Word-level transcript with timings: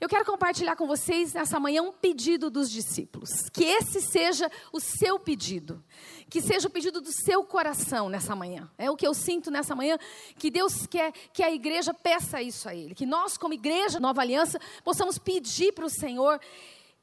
Eu 0.00 0.08
quero 0.08 0.24
compartilhar 0.24 0.76
com 0.76 0.86
vocês 0.86 1.34
nessa 1.34 1.60
manhã 1.60 1.82
um 1.82 1.92
pedido 1.92 2.48
dos 2.48 2.70
discípulos. 2.70 3.50
Que 3.52 3.64
esse 3.64 4.00
seja 4.00 4.50
o 4.72 4.80
seu 4.80 5.18
pedido. 5.18 5.84
Que 6.30 6.40
seja 6.40 6.68
o 6.68 6.70
pedido 6.70 7.02
do 7.02 7.12
seu 7.12 7.44
coração 7.44 8.08
nessa 8.08 8.34
manhã. 8.34 8.70
É 8.78 8.90
o 8.90 8.96
que 8.96 9.06
eu 9.06 9.12
sinto 9.12 9.50
nessa 9.50 9.76
manhã. 9.76 9.98
Que 10.38 10.50
Deus 10.50 10.86
quer 10.86 11.12
que 11.34 11.42
a 11.42 11.50
igreja 11.50 11.92
peça 11.92 12.40
isso 12.40 12.66
a 12.66 12.74
Ele. 12.74 12.94
Que 12.94 13.04
nós, 13.04 13.36
como 13.36 13.52
igreja 13.52 14.00
Nova 14.00 14.22
Aliança, 14.22 14.58
possamos 14.82 15.18
pedir 15.18 15.72
para 15.72 15.84
o 15.84 15.90
Senhor 15.90 16.40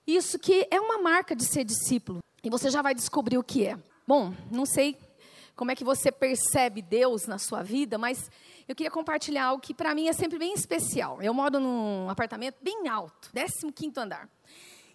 isso 0.08 0.40
que 0.40 0.68
é 0.72 0.82
uma 0.82 0.98
marca 0.98 1.36
de 1.36 1.46
ser 1.46 1.64
discípulo. 1.64 2.18
E 2.44 2.50
você 2.50 2.72
já 2.72 2.82
vai 2.82 2.96
descobrir 2.96 3.38
o 3.38 3.44
que 3.44 3.64
é. 3.64 3.78
Bom, 4.08 4.34
não 4.50 4.66
sei 4.66 4.98
como 5.56 5.70
é 5.70 5.76
que 5.76 5.84
você 5.84 6.12
percebe 6.12 6.82
Deus 6.82 7.28
na 7.28 7.38
sua 7.38 7.62
vida, 7.62 7.96
mas 8.00 8.32
eu 8.68 8.76
queria 8.76 8.92
compartilhar 8.92 9.46
algo 9.46 9.62
que 9.62 9.74
para 9.74 9.96
mim 9.96 10.08
é 10.08 10.14
sempre 10.14 10.38
bem 10.38 10.54
especial. 10.54 11.22
Eu 11.22 11.34
moro 11.34 11.60
num 11.60 12.10
apartamento 12.10 12.58
bem 12.62 12.88
alto, 12.88 13.32
15 13.74 13.94
andar. 13.98 14.30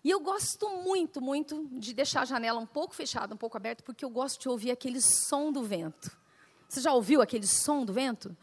E 0.04 0.10
eu 0.10 0.20
gosto 0.20 0.68
muito, 0.68 1.20
muito 1.20 1.68
de 1.72 1.94
deixar 1.94 2.22
a 2.22 2.24
janela 2.24 2.58
um 2.60 2.66
pouco 2.66 2.94
fechada, 2.94 3.34
um 3.34 3.36
pouco 3.36 3.56
aberta, 3.56 3.82
porque 3.84 4.04
eu 4.04 4.10
gosto 4.10 4.40
de 4.40 4.48
ouvir 4.48 4.72
aquele 4.72 5.00
som 5.00 5.52
do 5.52 5.62
vento. 5.62 6.10
Você 6.68 6.80
já 6.80 6.92
ouviu 6.92 7.22
aquele 7.22 7.46
som 7.46 7.84
do 7.84 7.92
vento? 7.92 8.36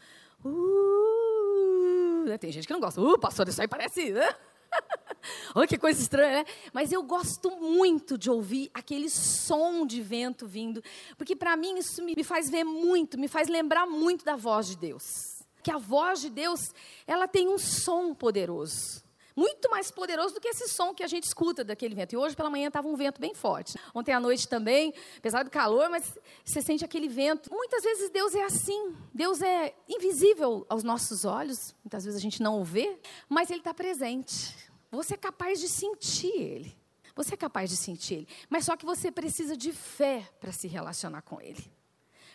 Uh, 0.44 2.38
tem 2.38 2.50
gente 2.50 2.66
que 2.66 2.72
não 2.72 2.80
gosta. 2.80 3.00
Uh, 3.00 3.18
pastor, 3.18 3.46
isso 3.48 3.60
aí 3.60 3.68
parece. 3.68 4.10
Né? 4.10 4.34
Olha 5.54 5.66
que 5.66 5.78
coisa 5.78 6.00
estranha, 6.00 6.38
né? 6.38 6.44
Mas 6.72 6.92
eu 6.92 7.02
gosto 7.02 7.50
muito 7.50 8.16
de 8.16 8.30
ouvir 8.30 8.70
aquele 8.72 9.10
som 9.10 9.86
de 9.86 10.00
vento 10.00 10.46
vindo, 10.46 10.82
porque 11.16 11.36
para 11.36 11.56
mim 11.56 11.78
isso 11.78 12.02
me 12.02 12.22
faz 12.24 12.48
ver 12.48 12.64
muito, 12.64 13.18
me 13.18 13.28
faz 13.28 13.48
lembrar 13.48 13.86
muito 13.86 14.24
da 14.24 14.36
voz 14.36 14.68
de 14.68 14.76
Deus. 14.76 15.42
Que 15.62 15.70
a 15.70 15.78
voz 15.78 16.20
de 16.20 16.30
Deus, 16.30 16.72
ela 17.06 17.28
tem 17.28 17.48
um 17.48 17.58
som 17.58 18.14
poderoso. 18.14 19.02
Muito 19.36 19.70
mais 19.70 19.90
poderoso 19.90 20.34
do 20.34 20.40
que 20.40 20.48
esse 20.48 20.68
som 20.68 20.94
que 20.94 21.02
a 21.02 21.06
gente 21.06 21.24
escuta 21.24 21.62
daquele 21.64 21.94
vento. 21.94 22.12
E 22.12 22.16
hoje 22.16 22.36
pela 22.36 22.50
manhã 22.50 22.68
estava 22.68 22.88
um 22.88 22.96
vento 22.96 23.20
bem 23.20 23.34
forte. 23.34 23.78
Ontem 23.94 24.12
à 24.12 24.20
noite 24.20 24.48
também, 24.48 24.92
apesar 25.16 25.42
do 25.42 25.50
calor, 25.50 25.88
mas 25.88 26.18
você 26.44 26.60
sente 26.60 26.84
aquele 26.84 27.08
vento. 27.08 27.52
Muitas 27.52 27.82
vezes 27.82 28.10
Deus 28.10 28.34
é 28.34 28.42
assim. 28.42 28.94
Deus 29.14 29.40
é 29.40 29.74
invisível 29.88 30.66
aos 30.68 30.82
nossos 30.82 31.24
olhos. 31.24 31.74
Muitas 31.84 32.04
vezes 32.04 32.18
a 32.18 32.22
gente 32.22 32.42
não 32.42 32.60
o 32.60 32.64
vê, 32.64 32.98
mas 33.28 33.50
Ele 33.50 33.60
está 33.60 33.72
presente. 33.72 34.56
Você 34.90 35.14
é 35.14 35.16
capaz 35.16 35.60
de 35.60 35.68
sentir 35.68 36.34
Ele. 36.34 36.76
Você 37.14 37.34
é 37.34 37.36
capaz 37.36 37.70
de 37.70 37.76
sentir 37.76 38.14
Ele. 38.14 38.28
Mas 38.48 38.64
só 38.64 38.76
que 38.76 38.84
você 38.84 39.10
precisa 39.10 39.56
de 39.56 39.72
fé 39.72 40.28
para 40.40 40.52
se 40.52 40.66
relacionar 40.66 41.22
com 41.22 41.40
Ele. 41.40 41.79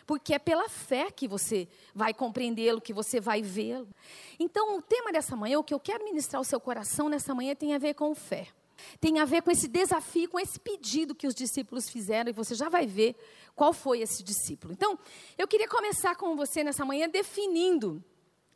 Porque 0.06 0.34
é 0.34 0.38
pela 0.38 0.68
fé 0.68 1.10
que 1.10 1.26
você 1.26 1.68
vai 1.94 2.14
compreendê-lo, 2.14 2.80
que 2.80 2.92
você 2.92 3.20
vai 3.20 3.42
vê-lo. 3.42 3.88
Então, 4.38 4.76
o 4.76 4.82
tema 4.82 5.10
dessa 5.10 5.34
manhã, 5.34 5.58
o 5.58 5.64
que 5.64 5.74
eu 5.74 5.80
quero 5.80 6.04
ministrar 6.04 6.38
ao 6.38 6.44
seu 6.44 6.60
coração 6.60 7.08
nessa 7.08 7.34
manhã 7.34 7.54
tem 7.54 7.74
a 7.74 7.78
ver 7.78 7.94
com 7.94 8.14
fé. 8.14 8.46
Tem 9.00 9.18
a 9.18 9.24
ver 9.24 9.42
com 9.42 9.50
esse 9.50 9.66
desafio, 9.66 10.28
com 10.28 10.38
esse 10.38 10.60
pedido 10.60 11.14
que 11.14 11.26
os 11.26 11.34
discípulos 11.34 11.88
fizeram, 11.88 12.30
e 12.30 12.32
você 12.32 12.54
já 12.54 12.68
vai 12.68 12.86
ver 12.86 13.16
qual 13.54 13.72
foi 13.72 14.00
esse 14.00 14.22
discípulo. 14.22 14.72
Então, 14.72 14.98
eu 15.36 15.48
queria 15.48 15.68
começar 15.68 16.14
com 16.14 16.36
você 16.36 16.62
nessa 16.62 16.84
manhã 16.84 17.08
definindo 17.08 18.04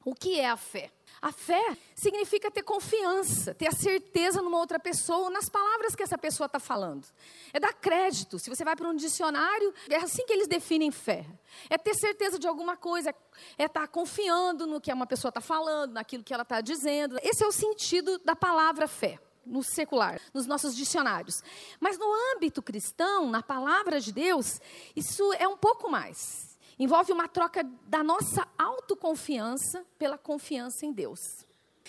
o 0.05 0.15
que 0.15 0.39
é 0.39 0.49
a 0.49 0.57
fé. 0.57 0.91
A 1.23 1.33
fé 1.33 1.77
significa 1.95 2.51
ter 2.51 2.63
confiança, 2.63 3.55
ter 3.55 3.67
a 3.67 3.73
certeza 3.73 4.41
numa 4.41 4.57
outra 4.57 4.79
pessoa, 4.79 5.29
nas 5.29 5.51
palavras 5.51 5.95
que 5.95 6.03
essa 6.03 6.17
pessoa 6.17 6.47
está 6.47 6.59
falando. 6.59 7.07
É 7.53 7.61
dar 7.61 7.75
crédito. 7.75 8.39
Se 8.39 8.49
você 8.49 8.65
vai 8.65 8.75
para 8.75 8.89
um 8.89 8.95
dicionário, 8.95 9.75
é 9.91 9.97
assim 9.97 10.25
que 10.25 10.33
eles 10.33 10.49
definem 10.49 10.91
fé. 10.91 11.27
É 11.69 11.77
ter 11.77 11.95
certeza 11.95 12.39
de 12.39 12.49
alguma 12.49 12.75
coisa, 12.75 13.15
é 13.59 13.65
estar 13.65 13.83
tá 13.83 13.87
confiando 13.87 14.67
no 14.67 14.81
que 14.81 14.91
uma 14.91 15.07
pessoa 15.07 15.29
está 15.29 15.43
falando, 15.43 15.93
naquilo 15.93 16.25
que 16.25 16.33
ela 16.33 16.43
está 16.43 16.63
dizendo. 16.63 17.19
Esse 17.23 17.45
é 17.45 17.47
o 17.47 17.53
sentido 17.53 18.19
da 18.25 18.35
palavra 18.35 18.89
fé 18.89 19.19
no 19.45 19.63
secular, 19.63 20.19
nos 20.33 20.47
nossos 20.47 20.75
dicionários. 20.75 21.43
Mas 21.79 21.99
no 21.99 22.07
âmbito 22.35 22.63
cristão, 22.63 23.29
na 23.29 23.43
palavra 23.43 24.01
de 24.01 24.11
Deus, 24.11 24.59
isso 24.97 25.33
é 25.35 25.47
um 25.47 25.57
pouco 25.57 25.91
mais 25.91 26.50
envolve 26.81 27.13
uma 27.13 27.29
troca 27.29 27.63
da 27.87 28.03
nossa 28.03 28.49
autoconfiança 28.57 29.85
pela 29.99 30.17
confiança 30.17 30.87
em 30.87 30.93
Deus. 30.93 31.21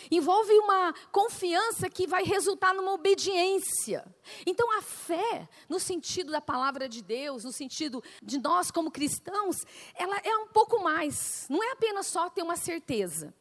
Envolve 0.10 0.52
uma 0.60 0.94
confiança 1.12 1.90
que 1.90 2.06
vai 2.06 2.24
resultar 2.24 2.74
numa 2.74 2.92
obediência. 2.92 4.04
Então, 4.46 4.70
a 4.78 4.82
fé, 4.82 5.48
no 5.70 5.80
sentido 5.80 6.32
da 6.32 6.42
palavra 6.42 6.90
de 6.90 7.02
Deus, 7.02 7.46
no 7.46 7.54
sentido 7.54 8.04
de 8.22 8.38
nós 8.38 8.70
como 8.70 8.92
cristãos, 8.92 9.64
ela 9.96 10.18
é 10.24 10.36
um 10.36 10.48
pouco 10.48 10.82
mais. 10.84 11.48
Não 11.50 11.64
é 11.64 11.72
apenas 11.72 12.08
só 12.08 12.30
ter 12.30 12.42
uma 12.42 12.58
certeza. 12.58 13.34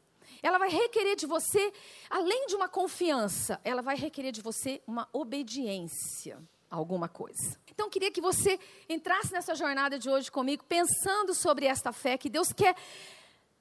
Ela 0.43 0.59
vai 0.59 0.69
requerer 0.69 1.17
de 1.17 1.27
você, 1.27 1.73
além 2.09 2.47
de 2.47 2.55
uma 2.55 2.69
confiança, 2.69 3.61
ela 3.65 3.83
vai 3.83 3.97
requerer 3.97 4.31
de 4.31 4.41
você 4.41 4.81
uma 4.87 5.09
obediência 5.13 6.41
alguma 6.71 7.09
coisa. 7.09 7.59
Então, 7.71 7.87
eu 7.87 7.91
queria 7.91 8.11
que 8.11 8.21
você 8.21 8.59
entrasse 8.89 9.33
nessa 9.33 9.55
jornada 9.55 9.99
de 9.99 10.09
hoje 10.09 10.31
comigo, 10.31 10.65
pensando 10.65 11.35
sobre 11.35 11.67
esta 11.67 11.93
fé 11.93 12.17
que 12.17 12.31
Deus 12.31 12.53
quer 12.53 12.77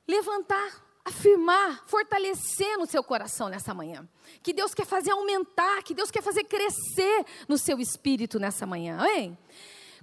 levantar, 0.08 0.86
afirmar, 1.04 1.84
fortalecer 1.88 2.78
no 2.78 2.86
seu 2.86 3.04
coração 3.04 3.50
nessa 3.50 3.74
manhã. 3.74 4.08
Que 4.44 4.54
Deus 4.54 4.74
quer 4.74 4.86
fazer 4.86 5.12
aumentar, 5.12 5.82
que 5.84 5.94
Deus 5.94 6.12
quer 6.12 6.22
fazer 6.22 6.44
crescer 6.44 7.26
no 7.48 7.58
seu 7.58 7.80
espírito 7.80 8.40
nessa 8.40 8.66
manhã. 8.66 9.04
Hein? 9.08 9.38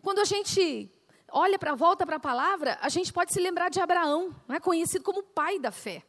Quando 0.03 0.19
a 0.19 0.25
gente 0.25 0.91
olha 1.31 1.59
para 1.59 1.75
volta 1.75 2.05
para 2.05 2.17
a 2.17 2.21
palavra, 2.21 2.79
a 2.81 2.89
gente 2.89 3.13
pode 3.13 3.33
se 3.33 3.41
lembrar 3.41 3.69
de 3.69 3.81
Abraão, 3.81 4.35
é 4.49 4.59
conhecido 4.59 5.05
como 5.05 5.23
pai 5.23 5.59
da 5.59 5.71
fé 5.71 6.03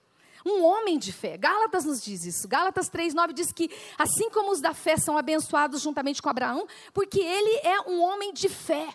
um 0.47 0.63
homem 0.63 0.97
de 0.97 1.11
fé. 1.11 1.37
Gálatas 1.37 1.85
nos 1.85 2.01
diz 2.01 2.25
isso. 2.25 2.47
Gálatas 2.47 2.89
3:9 2.89 3.33
diz 3.33 3.51
que 3.51 3.69
assim 3.97 4.29
como 4.29 4.51
os 4.51 4.61
da 4.61 4.73
fé 4.73 4.97
são 4.97 5.17
abençoados 5.17 5.81
juntamente 5.81 6.21
com 6.21 6.29
Abraão, 6.29 6.67
porque 6.93 7.19
ele 7.19 7.59
é 7.63 7.81
um 7.81 8.01
homem 8.01 8.33
de 8.33 8.49
fé. 8.49 8.87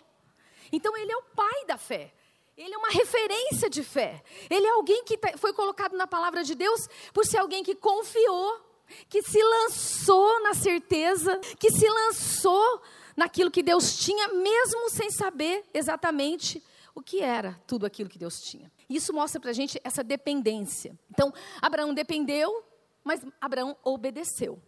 Então 0.73 0.97
ele 0.97 1.12
é 1.12 1.17
o 1.17 1.23
pai 1.35 1.67
da 1.67 1.77
fé. 1.77 2.12
Ele 2.57 2.75
é 2.75 2.79
uma 2.79 2.91
referência 2.91 3.69
de 3.69 3.83
fé. 3.83 4.23
Ele 4.51 4.67
é 4.67 4.71
alguém 4.71 5.05
que 5.05 5.19
foi 5.39 5.53
colocado 5.53 5.97
na 5.97 6.07
palavra 6.07 6.45
de 6.45 6.55
Deus 6.55 6.87
por 7.12 7.27
ser 7.27 7.39
alguém 7.39 7.62
que 7.62 7.75
confiou, 7.75 8.61
que 9.09 9.23
se 9.23 9.43
lançou 9.43 10.43
na 10.43 10.55
certeza, 10.55 11.39
que 11.59 11.71
se 11.71 11.89
lançou 11.89 12.83
naquilo 13.17 13.51
que 13.51 13.62
Deus 13.62 13.97
tinha, 13.97 14.29
mesmo 14.29 14.91
sem 14.91 15.11
saber 15.11 15.65
exatamente 15.73 16.62
o 16.95 17.03
que 17.03 17.21
era 17.21 17.59
tudo 17.67 17.87
aquilo 17.87 18.09
que 18.09 18.19
Deus 18.19 18.41
tinha. 18.41 18.71
Isso 18.95 19.13
mostra 19.13 19.41
para 19.41 19.51
a 19.51 19.55
gente 19.55 19.81
essa 19.85 20.03
dependência. 20.03 20.99
Então, 21.11 21.33
Abraão 21.61 21.95
dependeu, 21.95 22.65
mas 23.05 23.21
Abraão 23.41 23.77
obedeceu. 23.83 24.61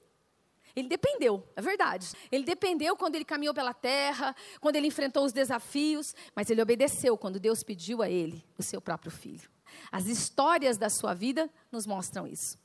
Ele 0.76 0.88
dependeu, 0.88 1.46
é 1.54 1.62
verdade. 1.62 2.10
Ele 2.32 2.44
dependeu 2.44 2.96
quando 2.96 3.14
ele 3.14 3.24
caminhou 3.24 3.54
pela 3.54 3.72
terra, 3.72 4.34
quando 4.60 4.74
ele 4.76 4.88
enfrentou 4.88 5.24
os 5.24 5.32
desafios, 5.32 6.14
mas 6.34 6.50
ele 6.50 6.60
obedeceu 6.60 7.16
quando 7.16 7.38
Deus 7.38 7.62
pediu 7.62 8.02
a 8.02 8.10
ele 8.10 8.44
o 8.58 8.62
seu 8.62 8.80
próprio 8.80 9.12
filho. 9.12 9.48
As 9.90 10.06
histórias 10.06 10.76
da 10.76 10.90
sua 10.90 11.14
vida 11.14 11.48
nos 11.70 11.86
mostram 11.86 12.26
isso. 12.26 12.58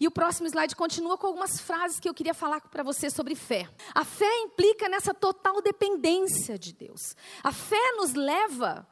E 0.00 0.06
o 0.06 0.10
próximo 0.10 0.46
slide 0.46 0.76
continua 0.76 1.18
com 1.18 1.26
algumas 1.26 1.58
frases 1.60 1.98
que 1.98 2.08
eu 2.08 2.14
queria 2.14 2.34
falar 2.34 2.60
para 2.60 2.82
você 2.82 3.10
sobre 3.10 3.34
fé. 3.34 3.68
A 3.94 4.04
fé 4.04 4.30
implica 4.42 4.88
nessa 4.88 5.12
total 5.12 5.60
dependência 5.60 6.58
de 6.58 6.72
Deus. 6.72 7.16
A 7.42 7.50
fé 7.50 7.92
nos 7.96 8.14
leva 8.14 8.86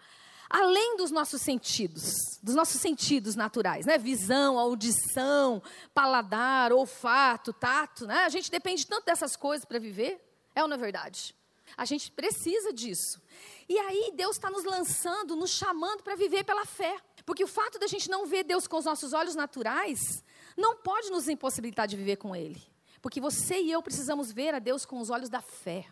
além 0.49 0.97
dos 0.97 1.11
nossos 1.11 1.43
sentidos, 1.43 2.39
dos 2.43 2.55
nossos 2.55 2.81
sentidos 2.81 3.35
naturais, 3.35 3.85
né? 3.87 3.99
Visão, 3.99 4.59
audição, 4.59 5.63
paladar, 5.93 6.73
olfato, 6.73 7.53
tato, 7.53 8.07
né? 8.07 8.25
A 8.25 8.29
gente 8.29 8.51
depende 8.51 8.87
tanto 8.87 9.07
dessas 9.07 9.37
coisas 9.37 9.65
para 9.65 9.79
viver, 9.79 10.21
é 10.55 10.63
ou 10.63 10.69
não 10.69 10.77
é 10.77 10.79
verdade? 10.79 11.35
A 11.77 11.85
gente 11.85 12.11
precisa 12.13 12.73
disso. 12.73 13.21
E 13.69 13.79
aí 13.79 14.13
Deus 14.15 14.37
está 14.37 14.49
nos 14.49 14.65
lançando, 14.65 15.35
nos 15.35 15.51
chamando 15.51 16.03
para 16.03 16.15
viver 16.15 16.45
pela 16.45 16.65
fé. 16.65 16.97
Porque 17.25 17.43
o 17.43 17.49
fato 17.49 17.79
da 17.79 17.89
gente 17.89 18.09
não 18.09 18.25
ver 18.25 18.45
Deus 18.45 18.69
com 18.69 18.79
os 18.79 18.85
nossos 18.85 19.13
olhos 19.13 19.35
naturais 19.35 20.25
não 20.57 20.77
pode 20.77 21.11
nos 21.11 21.29
impossibilitar 21.29 21.89
de 21.89 21.97
viver 21.97 22.17
com 22.17 22.37
Ele. 22.37 22.63
Porque 23.03 23.21
você 23.21 23.61
e 23.61 23.73
eu 23.73 23.83
precisamos 23.83 24.33
ver 24.33 24.55
a 24.55 24.59
Deus 24.59 24.87
com 24.87 25.01
os 25.01 25.11
olhos 25.11 25.29
da 25.29 25.43
fé. 25.43 25.87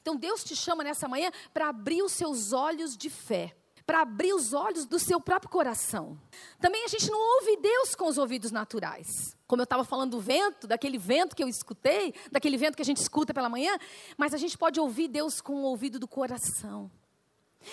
Então 0.00 0.16
Deus 0.16 0.44
te 0.44 0.54
chama 0.54 0.84
nessa 0.84 1.08
manhã 1.08 1.30
para 1.52 1.68
abrir 1.68 2.02
os 2.02 2.12
seus 2.12 2.52
olhos 2.52 2.96
de 2.96 3.10
fé 3.10 3.56
para 3.86 4.00
abrir 4.00 4.34
os 4.34 4.52
olhos 4.52 4.84
do 4.84 4.98
seu 4.98 5.20
próprio 5.20 5.48
coração. 5.48 6.18
Também 6.60 6.84
a 6.84 6.88
gente 6.88 7.08
não 7.08 7.18
ouve 7.36 7.56
Deus 7.58 7.94
com 7.94 8.08
os 8.08 8.18
ouvidos 8.18 8.50
naturais. 8.50 9.36
Como 9.46 9.62
eu 9.62 9.64
estava 9.64 9.84
falando 9.84 10.12
do 10.12 10.20
vento, 10.20 10.66
daquele 10.66 10.98
vento 10.98 11.36
que 11.36 11.42
eu 11.42 11.48
escutei, 11.48 12.12
daquele 12.32 12.56
vento 12.56 12.74
que 12.74 12.82
a 12.82 12.84
gente 12.84 13.00
escuta 13.00 13.32
pela 13.32 13.48
manhã, 13.48 13.78
mas 14.16 14.34
a 14.34 14.36
gente 14.36 14.58
pode 14.58 14.80
ouvir 14.80 15.06
Deus 15.06 15.40
com 15.40 15.54
o 15.54 15.62
ouvido 15.62 16.00
do 16.00 16.08
coração. 16.08 16.90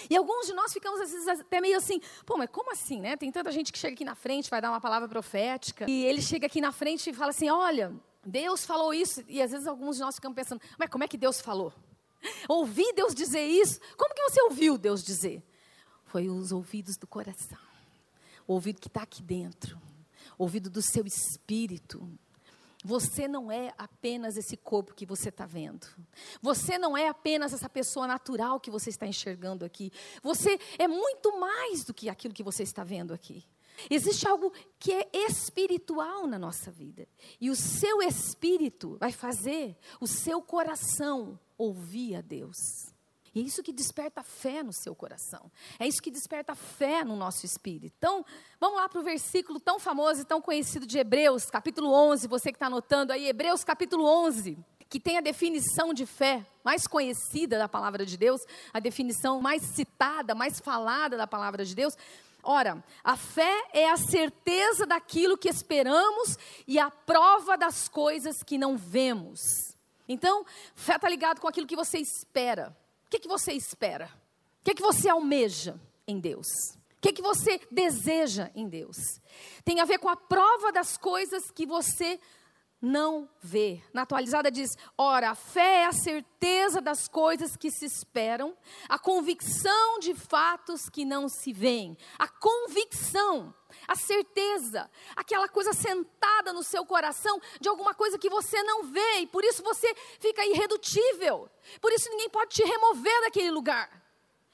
E 0.09 0.15
alguns 0.15 0.47
de 0.47 0.53
nós 0.53 0.71
ficamos 0.71 1.01
às 1.01 1.11
vezes 1.11 1.27
até 1.27 1.59
meio 1.59 1.77
assim, 1.77 1.99
pô, 2.25 2.37
mas 2.37 2.49
como 2.51 2.71
assim, 2.71 2.99
né? 2.99 3.17
Tem 3.17 3.31
tanta 3.31 3.51
gente 3.51 3.71
que 3.71 3.79
chega 3.79 3.93
aqui 3.93 4.05
na 4.05 4.15
frente, 4.15 4.49
vai 4.49 4.61
dar 4.61 4.69
uma 4.69 4.81
palavra 4.81 5.07
profética, 5.07 5.89
e 5.89 6.05
ele 6.05 6.21
chega 6.21 6.45
aqui 6.45 6.61
na 6.61 6.71
frente 6.71 7.09
e 7.09 7.13
fala 7.13 7.29
assim: 7.29 7.49
olha, 7.49 7.93
Deus 8.25 8.65
falou 8.65 8.93
isso, 8.93 9.23
e 9.27 9.41
às 9.41 9.51
vezes 9.51 9.67
alguns 9.67 9.97
de 9.97 10.01
nós 10.01 10.15
ficamos 10.15 10.35
pensando, 10.35 10.61
mas 10.77 10.89
como 10.89 11.03
é 11.03 11.07
que 11.07 11.17
Deus 11.17 11.41
falou? 11.41 11.73
Ouvi 12.47 12.91
Deus 12.93 13.13
dizer 13.13 13.45
isso? 13.45 13.79
Como 13.97 14.13
que 14.15 14.21
você 14.23 14.41
ouviu 14.43 14.77
Deus 14.77 15.03
dizer? 15.03 15.43
Foi 16.13 16.29
os 16.29 16.51
ouvidos 16.51 16.95
do 16.95 17.07
coração. 17.07 17.57
O 18.45 18.53
ouvido 18.53 18.79
que 18.79 18.87
está 18.87 19.01
aqui 19.01 19.23
dentro. 19.23 19.81
O 20.37 20.43
ouvido 20.43 20.69
do 20.69 20.79
seu 20.79 21.07
espírito. 21.07 22.07
Você 22.85 23.27
não 23.27 23.51
é 23.51 23.73
apenas 23.79 24.37
esse 24.37 24.55
corpo 24.55 24.93
que 24.93 25.07
você 25.07 25.29
está 25.29 25.47
vendo. 25.47 25.87
Você 26.39 26.77
não 26.77 26.95
é 26.95 27.07
apenas 27.07 27.51
essa 27.51 27.67
pessoa 27.67 28.05
natural 28.05 28.59
que 28.59 28.69
você 28.69 28.91
está 28.91 29.07
enxergando 29.07 29.65
aqui. 29.65 29.91
Você 30.21 30.59
é 30.77 30.87
muito 30.87 31.39
mais 31.39 31.83
do 31.83 31.95
que 31.95 32.07
aquilo 32.07 32.31
que 32.31 32.43
você 32.43 32.61
está 32.61 32.83
vendo 32.83 33.11
aqui. 33.11 33.43
Existe 33.89 34.27
algo 34.27 34.53
que 34.77 34.91
é 34.91 35.09
espiritual 35.15 36.27
na 36.27 36.37
nossa 36.37 36.69
vida. 36.69 37.07
E 37.41 37.49
o 37.49 37.55
seu 37.55 38.03
espírito 38.03 38.97
vai 38.99 39.11
fazer 39.11 39.75
o 39.99 40.05
seu 40.05 40.43
coração 40.43 41.39
ouvir 41.57 42.17
a 42.17 42.21
Deus. 42.21 42.92
E 43.35 43.39
é 43.39 43.43
isso 43.43 43.63
que 43.63 43.73
desperta 43.73 44.21
fé 44.21 44.61
no 44.61 44.71
seu 44.71 44.93
coração. 44.93 45.51
É 45.79 45.87
isso 45.87 46.01
que 46.01 46.11
desperta 46.11 46.53
fé 46.53 47.03
no 47.03 47.15
nosso 47.15 47.45
espírito. 47.45 47.95
Então, 47.97 48.23
vamos 48.59 48.77
lá 48.77 48.87
para 48.87 48.99
o 48.99 49.03
versículo 49.03 49.59
tão 49.59 49.79
famoso 49.79 50.21
e 50.21 50.25
tão 50.25 50.39
conhecido 50.39 50.85
de 50.85 50.99
Hebreus, 50.99 51.45
capítulo 51.45 51.91
11. 51.91 52.27
Você 52.27 52.51
que 52.51 52.57
está 52.57 52.67
anotando 52.67 53.11
aí, 53.11 53.27
Hebreus, 53.27 53.63
capítulo 53.63 54.05
11 54.05 54.57
que 54.89 54.99
tem 54.99 55.17
a 55.17 55.21
definição 55.21 55.91
de 55.91 56.05
fé 56.05 56.45
mais 56.63 56.85
conhecida 56.85 57.57
da 57.57 57.67
palavra 57.67 58.05
de 58.05 58.15
Deus, 58.15 58.39
a 58.71 58.79
definição 58.79 59.41
mais 59.41 59.63
citada, 59.63 60.35
mais 60.35 60.59
falada 60.59 61.17
da 61.17 61.25
palavra 61.25 61.65
de 61.65 61.73
Deus. 61.73 61.97
Ora, 62.43 62.83
a 63.03 63.17
fé 63.17 63.69
é 63.73 63.89
a 63.89 63.97
certeza 63.97 64.85
daquilo 64.85 65.35
que 65.35 65.49
esperamos 65.49 66.37
e 66.67 66.77
a 66.77 66.91
prova 66.91 67.57
das 67.57 67.89
coisas 67.89 68.43
que 68.43 68.55
não 68.55 68.77
vemos. 68.77 69.75
Então, 70.07 70.45
fé 70.75 70.97
está 70.97 71.09
ligado 71.09 71.41
com 71.41 71.47
aquilo 71.47 71.65
que 71.65 71.75
você 71.75 71.97
espera 71.97 72.77
que, 73.13 73.19
que 73.19 73.27
você 73.27 73.53
espera? 73.53 74.09
O 74.61 74.63
que, 74.63 74.73
que 74.73 74.81
você 74.81 75.07
almeja 75.07 75.79
em 76.07 76.19
Deus? 76.19 76.47
O 76.97 77.01
que, 77.01 77.13
que 77.13 77.21
você 77.21 77.59
deseja 77.69 78.49
em 78.55 78.67
Deus? 78.67 78.97
Tem 79.63 79.79
a 79.79 79.85
ver 79.85 79.99
com 79.99 80.09
a 80.09 80.15
prova 80.15 80.71
das 80.71 80.97
coisas 80.97 81.51
que 81.51 81.65
você 81.65 82.19
não 82.83 83.29
vê. 83.39 83.81
Na 83.93 84.01
atualizada 84.01 84.51
diz: 84.51 84.77
ora, 84.97 85.29
a 85.29 85.35
fé 85.35 85.83
é 85.83 85.85
a 85.85 85.93
certeza 85.93 86.81
das 86.81 87.07
coisas 87.07 87.55
que 87.55 87.71
se 87.71 87.85
esperam, 87.85 88.57
a 88.89 88.99
convicção 88.99 89.99
de 89.99 90.13
fatos 90.13 90.89
que 90.89 91.05
não 91.05 91.29
se 91.29 91.53
veem. 91.53 91.97
A 92.19 92.27
convicção, 92.27 93.55
a 93.87 93.95
certeza, 93.95 94.91
aquela 95.15 95.47
coisa 95.47 95.71
sentada 95.71 96.51
no 96.51 96.61
seu 96.61 96.85
coração 96.85 97.39
de 97.61 97.69
alguma 97.69 97.93
coisa 97.93 98.19
que 98.19 98.29
você 98.29 98.61
não 98.63 98.83
vê 98.83 99.19
e 99.19 99.27
por 99.27 99.45
isso 99.45 99.63
você 99.63 99.95
fica 100.19 100.45
irredutível. 100.45 101.49
Por 101.79 101.93
isso 101.93 102.09
ninguém 102.09 102.29
pode 102.29 102.53
te 102.53 102.63
remover 102.65 103.21
daquele 103.21 103.49
lugar. 103.49 104.03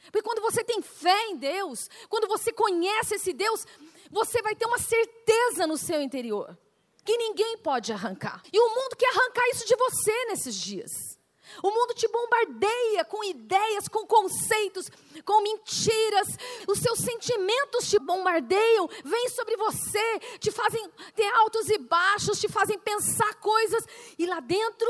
Porque 0.03 0.21
quando 0.21 0.41
você 0.41 0.63
tem 0.63 0.83
fé 0.83 1.29
em 1.29 1.37
Deus, 1.37 1.89
quando 2.07 2.27
você 2.27 2.53
conhece 2.53 3.15
esse 3.15 3.33
Deus, 3.33 3.65
você 4.11 4.39
vai 4.43 4.55
ter 4.55 4.67
uma 4.67 4.77
certeza 4.77 5.65
no 5.65 5.77
seu 5.77 5.99
interior 5.99 6.55
que 7.09 7.17
ninguém 7.17 7.57
pode 7.57 7.91
arrancar. 7.91 8.43
E 8.53 8.59
o 8.59 8.69
mundo 8.69 8.95
quer 8.95 9.09
arrancar 9.09 9.43
isso 9.49 9.65
de 9.65 9.75
você 9.75 10.25
nesses 10.25 10.53
dias. 10.53 10.91
O 11.63 11.71
mundo 11.71 11.95
te 11.95 12.07
bombardeia 12.07 13.03
com 13.03 13.23
ideias, 13.23 13.87
com 13.87 14.05
conceitos, 14.05 14.91
com 15.25 15.41
mentiras. 15.41 16.27
Os 16.67 16.77
seus 16.77 16.99
sentimentos 16.99 17.89
te 17.89 17.97
bombardeiam, 17.97 18.87
vêm 19.03 19.27
sobre 19.29 19.57
você, 19.57 20.19
te 20.37 20.51
fazem 20.51 20.87
ter 21.15 21.25
altos 21.33 21.67
e 21.69 21.79
baixos, 21.79 22.39
te 22.39 22.47
fazem 22.47 22.77
pensar 22.77 23.33
coisas. 23.39 23.83
E 24.15 24.27
lá 24.27 24.39
dentro, 24.39 24.87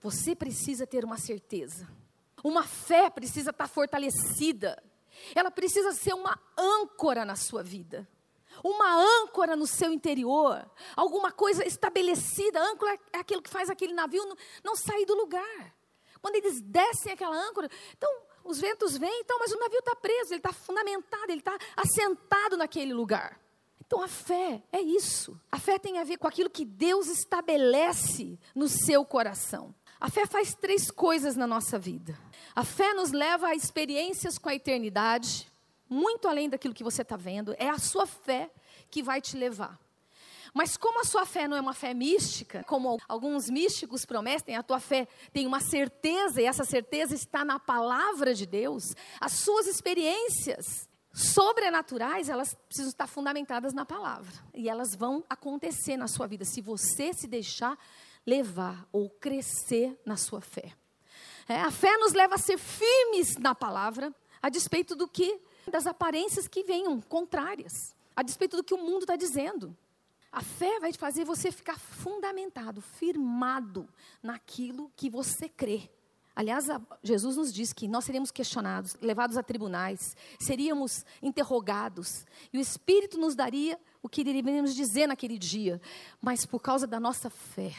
você 0.00 0.34
precisa 0.34 0.84
ter 0.84 1.04
uma 1.04 1.18
certeza. 1.18 1.88
Uma 2.42 2.64
fé 2.64 3.08
precisa 3.08 3.50
estar 3.50 3.68
fortalecida. 3.68 4.82
Ela 5.36 5.52
precisa 5.52 5.92
ser 5.92 6.14
uma 6.14 6.36
âncora 6.58 7.24
na 7.24 7.36
sua 7.36 7.62
vida 7.62 8.08
uma 8.62 9.22
âncora 9.22 9.56
no 9.56 9.66
seu 9.66 9.92
interior, 9.92 10.64
alguma 10.96 11.32
coisa 11.32 11.66
estabelecida. 11.66 12.62
âncora 12.62 12.98
é 13.12 13.18
aquilo 13.18 13.42
que 13.42 13.50
faz 13.50 13.70
aquele 13.70 13.94
navio 13.94 14.24
não, 14.24 14.36
não 14.62 14.76
sair 14.76 15.06
do 15.06 15.14
lugar. 15.14 15.74
Quando 16.20 16.36
eles 16.36 16.60
descem 16.60 17.12
aquela 17.12 17.36
âncora, 17.36 17.68
então 17.96 18.10
os 18.44 18.58
ventos 18.58 18.96
vêm, 18.96 19.20
então, 19.20 19.38
mas 19.38 19.52
o 19.52 19.58
navio 19.58 19.78
está 19.78 19.96
preso, 19.96 20.32
ele 20.32 20.38
está 20.38 20.52
fundamentado, 20.52 21.30
ele 21.30 21.40
está 21.40 21.56
assentado 21.76 22.56
naquele 22.56 22.92
lugar. 22.92 23.40
Então 23.86 24.02
a 24.02 24.08
fé 24.08 24.62
é 24.72 24.80
isso. 24.80 25.38
A 25.52 25.58
fé 25.58 25.78
tem 25.78 25.98
a 25.98 26.04
ver 26.04 26.16
com 26.16 26.26
aquilo 26.26 26.50
que 26.50 26.64
Deus 26.64 27.08
estabelece 27.08 28.38
no 28.54 28.68
seu 28.68 29.04
coração. 29.04 29.74
A 30.00 30.10
fé 30.10 30.26
faz 30.26 30.54
três 30.54 30.90
coisas 30.90 31.36
na 31.36 31.46
nossa 31.46 31.78
vida. 31.78 32.18
A 32.54 32.64
fé 32.64 32.92
nos 32.92 33.12
leva 33.12 33.48
a 33.48 33.54
experiências 33.54 34.38
com 34.38 34.48
a 34.48 34.54
eternidade 34.54 35.50
muito 35.88 36.28
além 36.28 36.48
daquilo 36.48 36.74
que 36.74 36.84
você 36.84 37.02
está 37.02 37.16
vendo, 37.16 37.54
é 37.58 37.68
a 37.68 37.78
sua 37.78 38.06
fé 38.06 38.50
que 38.90 39.02
vai 39.02 39.20
te 39.20 39.36
levar. 39.36 39.78
Mas 40.52 40.76
como 40.76 41.00
a 41.00 41.04
sua 41.04 41.26
fé 41.26 41.48
não 41.48 41.56
é 41.56 41.60
uma 41.60 41.74
fé 41.74 41.92
mística, 41.92 42.62
como 42.64 42.96
alguns 43.08 43.50
místicos 43.50 44.04
prometem, 44.04 44.54
a 44.54 44.62
tua 44.62 44.78
fé 44.78 45.08
tem 45.32 45.48
uma 45.48 45.58
certeza 45.58 46.40
e 46.40 46.44
essa 46.44 46.64
certeza 46.64 47.12
está 47.12 47.44
na 47.44 47.58
palavra 47.58 48.32
de 48.32 48.46
Deus, 48.46 48.94
as 49.20 49.32
suas 49.32 49.66
experiências 49.66 50.88
sobrenaturais, 51.12 52.28
elas 52.28 52.54
precisam 52.68 52.90
estar 52.90 53.08
fundamentadas 53.08 53.72
na 53.72 53.84
palavra. 53.84 54.32
E 54.54 54.68
elas 54.68 54.94
vão 54.94 55.24
acontecer 55.28 55.96
na 55.96 56.06
sua 56.06 56.26
vida 56.26 56.44
se 56.44 56.60
você 56.60 57.12
se 57.12 57.26
deixar 57.26 57.76
levar 58.24 58.86
ou 58.92 59.10
crescer 59.10 60.00
na 60.04 60.16
sua 60.16 60.40
fé. 60.40 60.72
É, 61.48 61.60
a 61.60 61.70
fé 61.70 61.96
nos 61.98 62.12
leva 62.12 62.36
a 62.36 62.38
ser 62.38 62.58
firmes 62.58 63.36
na 63.36 63.54
palavra, 63.54 64.14
a 64.40 64.48
despeito 64.48 64.96
do 64.96 65.06
que 65.06 65.40
das 65.70 65.86
aparências 65.86 66.48
que 66.48 66.62
venham 66.62 67.00
contrárias, 67.00 67.94
a 68.14 68.22
despeito 68.22 68.56
do 68.56 68.64
que 68.64 68.74
o 68.74 68.78
mundo 68.78 69.02
está 69.02 69.16
dizendo. 69.16 69.76
A 70.30 70.42
fé 70.42 70.80
vai 70.80 70.92
fazer 70.92 71.24
você 71.24 71.52
ficar 71.52 71.78
fundamentado, 71.78 72.80
firmado 72.80 73.88
naquilo 74.22 74.90
que 74.96 75.08
você 75.08 75.48
crê. 75.48 75.88
Aliás, 76.36 76.66
Jesus 77.02 77.36
nos 77.36 77.52
diz 77.52 77.72
que 77.72 77.86
nós 77.86 78.04
seríamos 78.04 78.32
questionados, 78.32 78.96
levados 79.00 79.36
a 79.36 79.42
tribunais, 79.42 80.16
seríamos 80.40 81.04
interrogados, 81.22 82.26
e 82.52 82.58
o 82.58 82.60
Espírito 82.60 83.16
nos 83.16 83.36
daria 83.36 83.78
o 84.02 84.08
que 84.08 84.24
deveríamos 84.24 84.74
dizer 84.74 85.06
naquele 85.06 85.38
dia, 85.38 85.80
mas 86.20 86.44
por 86.44 86.60
causa 86.60 86.88
da 86.88 86.98
nossa 86.98 87.30
fé, 87.30 87.72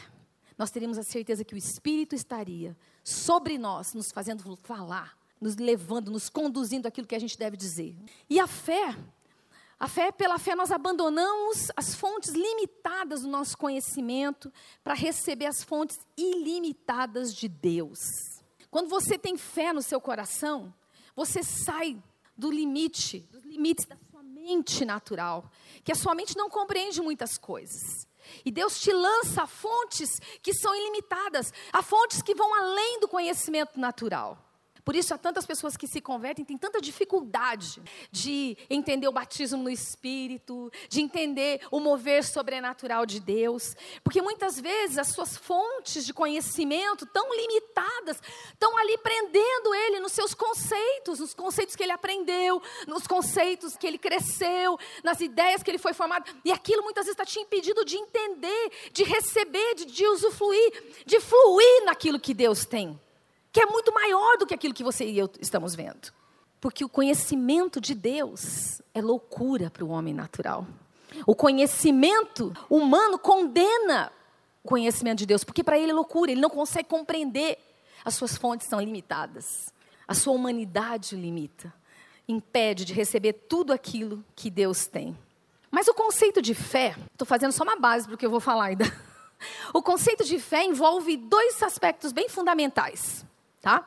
nós 0.56 0.70
teríamos 0.70 0.96
a 0.96 1.02
certeza 1.02 1.44
que 1.44 1.54
o 1.54 1.58
Espírito 1.58 2.14
estaria 2.14 2.74
sobre 3.04 3.58
nós, 3.58 3.92
nos 3.92 4.10
fazendo 4.10 4.56
falar, 4.56 5.18
nos 5.40 5.56
levando, 5.56 6.10
nos 6.10 6.28
conduzindo 6.28 6.86
aquilo 6.86 7.06
que 7.06 7.14
a 7.14 7.18
gente 7.18 7.38
deve 7.38 7.56
dizer. 7.56 7.94
E 8.28 8.40
a 8.40 8.46
fé, 8.46 8.96
a 9.78 9.86
fé, 9.86 10.10
pela 10.10 10.38
fé, 10.38 10.54
nós 10.54 10.70
abandonamos 10.70 11.70
as 11.76 11.94
fontes 11.94 12.30
limitadas 12.30 13.22
do 13.22 13.28
nosso 13.28 13.58
conhecimento 13.58 14.52
para 14.82 14.94
receber 14.94 15.46
as 15.46 15.62
fontes 15.62 15.98
ilimitadas 16.16 17.34
de 17.34 17.46
Deus. 17.46 18.00
Quando 18.70 18.88
você 18.88 19.18
tem 19.18 19.36
fé 19.36 19.72
no 19.72 19.82
seu 19.82 20.00
coração, 20.00 20.72
você 21.14 21.42
sai 21.42 22.02
do 22.36 22.50
limite, 22.50 23.20
dos 23.30 23.44
limites 23.44 23.84
da 23.86 23.96
sua 23.96 24.22
mente 24.22 24.84
natural, 24.84 25.50
que 25.84 25.92
a 25.92 25.94
sua 25.94 26.14
mente 26.14 26.36
não 26.36 26.48
compreende 26.48 27.00
muitas 27.02 27.36
coisas. 27.36 28.06
E 28.44 28.50
Deus 28.50 28.80
te 28.80 28.92
lança 28.92 29.46
fontes 29.46 30.18
que 30.42 30.52
são 30.54 30.74
ilimitadas, 30.74 31.52
a 31.72 31.82
fontes 31.82 32.22
que 32.22 32.34
vão 32.34 32.54
além 32.54 32.98
do 33.00 33.08
conhecimento 33.08 33.78
natural. 33.78 34.45
Por 34.86 34.94
isso, 34.94 35.12
há 35.12 35.18
tantas 35.18 35.44
pessoas 35.44 35.76
que 35.76 35.88
se 35.88 36.00
convertem, 36.00 36.44
têm 36.44 36.56
tanta 36.56 36.80
dificuldade 36.80 37.82
de 38.08 38.56
entender 38.70 39.08
o 39.08 39.12
batismo 39.12 39.60
no 39.60 39.68
Espírito, 39.68 40.70
de 40.88 41.00
entender 41.00 41.60
o 41.72 41.80
mover 41.80 42.22
sobrenatural 42.22 43.04
de 43.04 43.18
Deus, 43.18 43.74
porque 44.04 44.22
muitas 44.22 44.60
vezes 44.60 44.96
as 44.96 45.08
suas 45.08 45.36
fontes 45.36 46.06
de 46.06 46.14
conhecimento, 46.14 47.04
tão 47.04 47.34
limitadas, 47.34 48.22
estão 48.52 48.78
ali 48.78 48.96
prendendo 48.98 49.74
ele 49.74 49.98
nos 49.98 50.12
seus 50.12 50.32
conceitos, 50.34 51.18
nos 51.18 51.34
conceitos 51.34 51.74
que 51.74 51.82
ele 51.82 51.90
aprendeu, 51.90 52.62
nos 52.86 53.08
conceitos 53.08 53.76
que 53.76 53.88
ele 53.88 53.98
cresceu, 53.98 54.78
nas 55.02 55.18
ideias 55.18 55.64
que 55.64 55.70
ele 55.72 55.78
foi 55.78 55.94
formado, 55.94 56.30
e 56.44 56.52
aquilo 56.52 56.84
muitas 56.84 57.06
vezes 57.06 57.18
está 57.18 57.24
te 57.24 57.40
impedindo 57.40 57.84
de 57.84 57.96
entender, 57.96 58.70
de 58.92 59.02
receber, 59.02 59.74
de, 59.74 59.86
de 59.86 60.06
usufruir, 60.06 60.94
de 61.04 61.18
fluir 61.18 61.84
naquilo 61.84 62.20
que 62.20 62.32
Deus 62.32 62.64
tem 62.64 63.04
que 63.56 63.60
é 63.62 63.64
muito 63.64 63.90
maior 63.90 64.36
do 64.36 64.46
que 64.46 64.52
aquilo 64.52 64.74
que 64.74 64.84
você 64.84 65.06
e 65.06 65.16
eu 65.16 65.30
estamos 65.40 65.74
vendo. 65.74 66.12
Porque 66.60 66.84
o 66.84 66.90
conhecimento 66.90 67.80
de 67.80 67.94
Deus 67.94 68.82
é 68.92 69.00
loucura 69.00 69.70
para 69.70 69.82
o 69.82 69.88
homem 69.88 70.12
natural. 70.12 70.66
O 71.26 71.34
conhecimento 71.34 72.52
humano 72.68 73.18
condena 73.18 74.12
o 74.62 74.68
conhecimento 74.68 75.20
de 75.20 75.26
Deus, 75.26 75.42
porque 75.42 75.64
para 75.64 75.78
ele 75.78 75.90
é 75.90 75.94
loucura, 75.94 76.30
ele 76.30 76.40
não 76.42 76.50
consegue 76.50 76.86
compreender. 76.86 77.56
As 78.04 78.14
suas 78.14 78.36
fontes 78.36 78.66
são 78.68 78.78
limitadas. 78.78 79.72
A 80.06 80.12
sua 80.12 80.34
humanidade 80.34 81.16
limita. 81.16 81.72
Impede 82.28 82.84
de 82.84 82.92
receber 82.92 83.32
tudo 83.32 83.72
aquilo 83.72 84.22
que 84.34 84.50
Deus 84.50 84.86
tem. 84.86 85.16
Mas 85.70 85.88
o 85.88 85.94
conceito 85.94 86.42
de 86.42 86.52
fé, 86.54 86.94
estou 87.10 87.26
fazendo 87.26 87.52
só 87.52 87.64
uma 87.64 87.76
base 87.76 88.04
para 88.04 88.16
o 88.16 88.18
que 88.18 88.26
eu 88.26 88.30
vou 88.30 88.40
falar 88.40 88.66
ainda. 88.66 88.84
O 89.72 89.82
conceito 89.82 90.24
de 90.24 90.38
fé 90.38 90.64
envolve 90.64 91.14
dois 91.14 91.62
aspectos 91.62 92.10
bem 92.10 92.26
fundamentais 92.26 93.25
tá? 93.66 93.84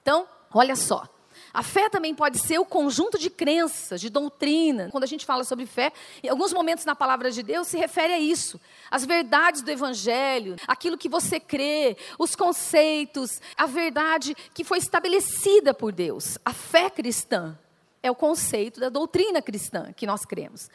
Então, 0.00 0.26
olha 0.54 0.74
só. 0.74 1.06
A 1.52 1.62
fé 1.62 1.90
também 1.90 2.14
pode 2.14 2.38
ser 2.38 2.58
o 2.58 2.64
conjunto 2.64 3.18
de 3.18 3.28
crenças, 3.28 4.00
de 4.00 4.08
doutrina. 4.08 4.88
Quando 4.90 5.04
a 5.04 5.06
gente 5.06 5.26
fala 5.26 5.44
sobre 5.44 5.66
fé, 5.66 5.92
em 6.22 6.30
alguns 6.30 6.50
momentos 6.50 6.86
na 6.86 6.96
palavra 6.96 7.30
de 7.30 7.42
Deus 7.42 7.68
se 7.68 7.76
refere 7.76 8.14
a 8.14 8.18
isso. 8.18 8.58
As 8.90 9.04
verdades 9.04 9.60
do 9.60 9.70
evangelho, 9.70 10.56
aquilo 10.66 10.96
que 10.96 11.10
você 11.10 11.38
crê, 11.38 11.94
os 12.18 12.34
conceitos, 12.34 13.38
a 13.54 13.66
verdade 13.66 14.34
que 14.54 14.64
foi 14.64 14.78
estabelecida 14.78 15.74
por 15.74 15.92
Deus. 15.92 16.38
A 16.42 16.54
fé 16.54 16.88
cristã 16.88 17.58
é 18.02 18.10
o 18.10 18.14
conceito 18.14 18.80
da 18.80 18.88
doutrina 18.88 19.42
cristã 19.42 19.92
que 19.92 20.06
nós 20.06 20.24
cremos. 20.24 20.70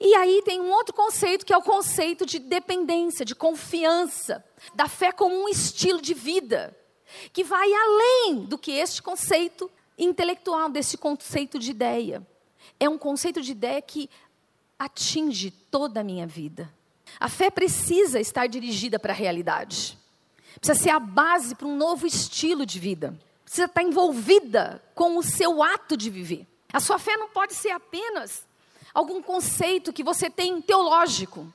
E 0.00 0.14
aí 0.14 0.40
tem 0.46 0.62
um 0.62 0.70
outro 0.70 0.94
conceito 0.94 1.44
que 1.44 1.52
é 1.52 1.56
o 1.58 1.62
conceito 1.62 2.24
de 2.24 2.38
dependência, 2.38 3.22
de 3.22 3.34
confiança, 3.34 4.42
da 4.74 4.88
fé 4.88 5.12
como 5.12 5.44
um 5.44 5.48
estilo 5.48 6.00
de 6.00 6.14
vida, 6.14 6.74
que 7.32 7.44
vai 7.44 7.68
além 7.72 8.44
do 8.44 8.58
que 8.58 8.72
este 8.72 9.02
conceito 9.02 9.70
intelectual 9.98 10.68
desse 10.68 10.96
conceito 10.96 11.58
de 11.58 11.70
ideia. 11.70 12.26
É 12.78 12.88
um 12.88 12.98
conceito 12.98 13.40
de 13.40 13.52
ideia 13.52 13.80
que 13.80 14.08
atinge 14.78 15.50
toda 15.50 16.00
a 16.00 16.04
minha 16.04 16.26
vida. 16.26 16.72
A 17.20 17.28
fé 17.28 17.50
precisa 17.50 18.18
estar 18.18 18.46
dirigida 18.46 18.98
para 18.98 19.12
a 19.12 19.16
realidade. 19.16 19.98
Precisa 20.58 20.78
ser 20.78 20.90
a 20.90 20.98
base 20.98 21.54
para 21.54 21.66
um 21.66 21.76
novo 21.76 22.06
estilo 22.06 22.66
de 22.66 22.78
vida. 22.78 23.18
Precisa 23.44 23.66
estar 23.66 23.82
envolvida 23.82 24.82
com 24.94 25.16
o 25.16 25.22
seu 25.22 25.62
ato 25.62 25.96
de 25.96 26.10
viver. 26.10 26.46
A 26.72 26.80
sua 26.80 26.98
fé 26.98 27.16
não 27.16 27.28
pode 27.28 27.54
ser 27.54 27.70
apenas 27.70 28.46
algum 28.94 29.22
conceito 29.22 29.92
que 29.92 30.02
você 30.02 30.28
tem 30.30 30.60
teológico, 30.60 31.52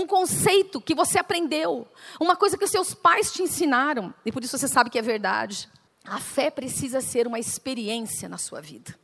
um 0.00 0.06
conceito 0.06 0.80
que 0.80 0.94
você 0.94 1.18
aprendeu, 1.18 1.86
uma 2.20 2.36
coisa 2.36 2.56
que 2.58 2.66
seus 2.66 2.94
pais 2.94 3.32
te 3.32 3.42
ensinaram, 3.42 4.12
e 4.24 4.32
por 4.32 4.42
isso 4.42 4.56
você 4.56 4.68
sabe 4.68 4.90
que 4.90 4.98
é 4.98 5.02
verdade. 5.02 5.68
A 6.04 6.20
fé 6.20 6.50
precisa 6.50 7.00
ser 7.00 7.26
uma 7.26 7.38
experiência 7.38 8.28
na 8.28 8.38
sua 8.38 8.60
vida. 8.60 8.94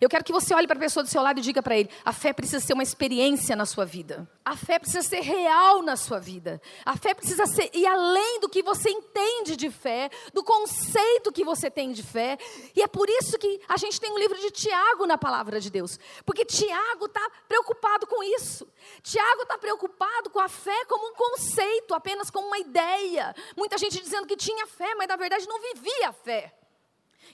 Eu 0.00 0.08
quero 0.08 0.24
que 0.24 0.32
você 0.32 0.54
olhe 0.54 0.66
para 0.66 0.76
a 0.76 0.80
pessoa 0.80 1.02
do 1.02 1.08
seu 1.08 1.22
lado 1.22 1.38
e 1.38 1.42
diga 1.42 1.62
para 1.62 1.76
ele: 1.76 1.88
a 2.04 2.12
fé 2.12 2.32
precisa 2.32 2.60
ser 2.60 2.74
uma 2.74 2.82
experiência 2.82 3.56
na 3.56 3.64
sua 3.64 3.84
vida. 3.84 4.28
A 4.44 4.56
fé 4.56 4.78
precisa 4.78 5.02
ser 5.02 5.20
real 5.20 5.82
na 5.82 5.96
sua 5.96 6.18
vida. 6.18 6.60
A 6.84 6.96
fé 6.96 7.14
precisa 7.14 7.46
ser 7.46 7.70
e 7.72 7.86
além 7.86 8.40
do 8.40 8.48
que 8.48 8.62
você 8.62 8.90
entende 8.90 9.56
de 9.56 9.70
fé, 9.70 10.10
do 10.34 10.42
conceito 10.42 11.32
que 11.32 11.44
você 11.44 11.70
tem 11.70 11.92
de 11.92 12.02
fé. 12.02 12.36
E 12.74 12.82
é 12.82 12.86
por 12.86 13.08
isso 13.08 13.38
que 13.38 13.60
a 13.68 13.76
gente 13.76 14.00
tem 14.00 14.12
um 14.12 14.18
livro 14.18 14.38
de 14.38 14.50
Tiago 14.50 15.06
na 15.06 15.16
palavra 15.16 15.60
de 15.60 15.70
Deus, 15.70 15.98
porque 16.24 16.44
Tiago 16.44 17.06
está 17.06 17.30
preocupado 17.48 18.06
com 18.06 18.22
isso. 18.22 18.66
Tiago 19.02 19.42
está 19.42 19.56
preocupado 19.56 20.30
com 20.30 20.40
a 20.40 20.48
fé 20.48 20.84
como 20.86 21.08
um 21.08 21.14
conceito, 21.14 21.94
apenas 21.94 22.30
como 22.30 22.46
uma 22.46 22.58
ideia. 22.58 23.34
Muita 23.56 23.78
gente 23.78 24.00
dizendo 24.00 24.26
que 24.26 24.36
tinha 24.36 24.66
fé, 24.66 24.94
mas 24.96 25.08
na 25.08 25.16
verdade 25.16 25.46
não 25.46 25.60
vivia 25.60 26.08
a 26.08 26.12
fé. 26.12 26.59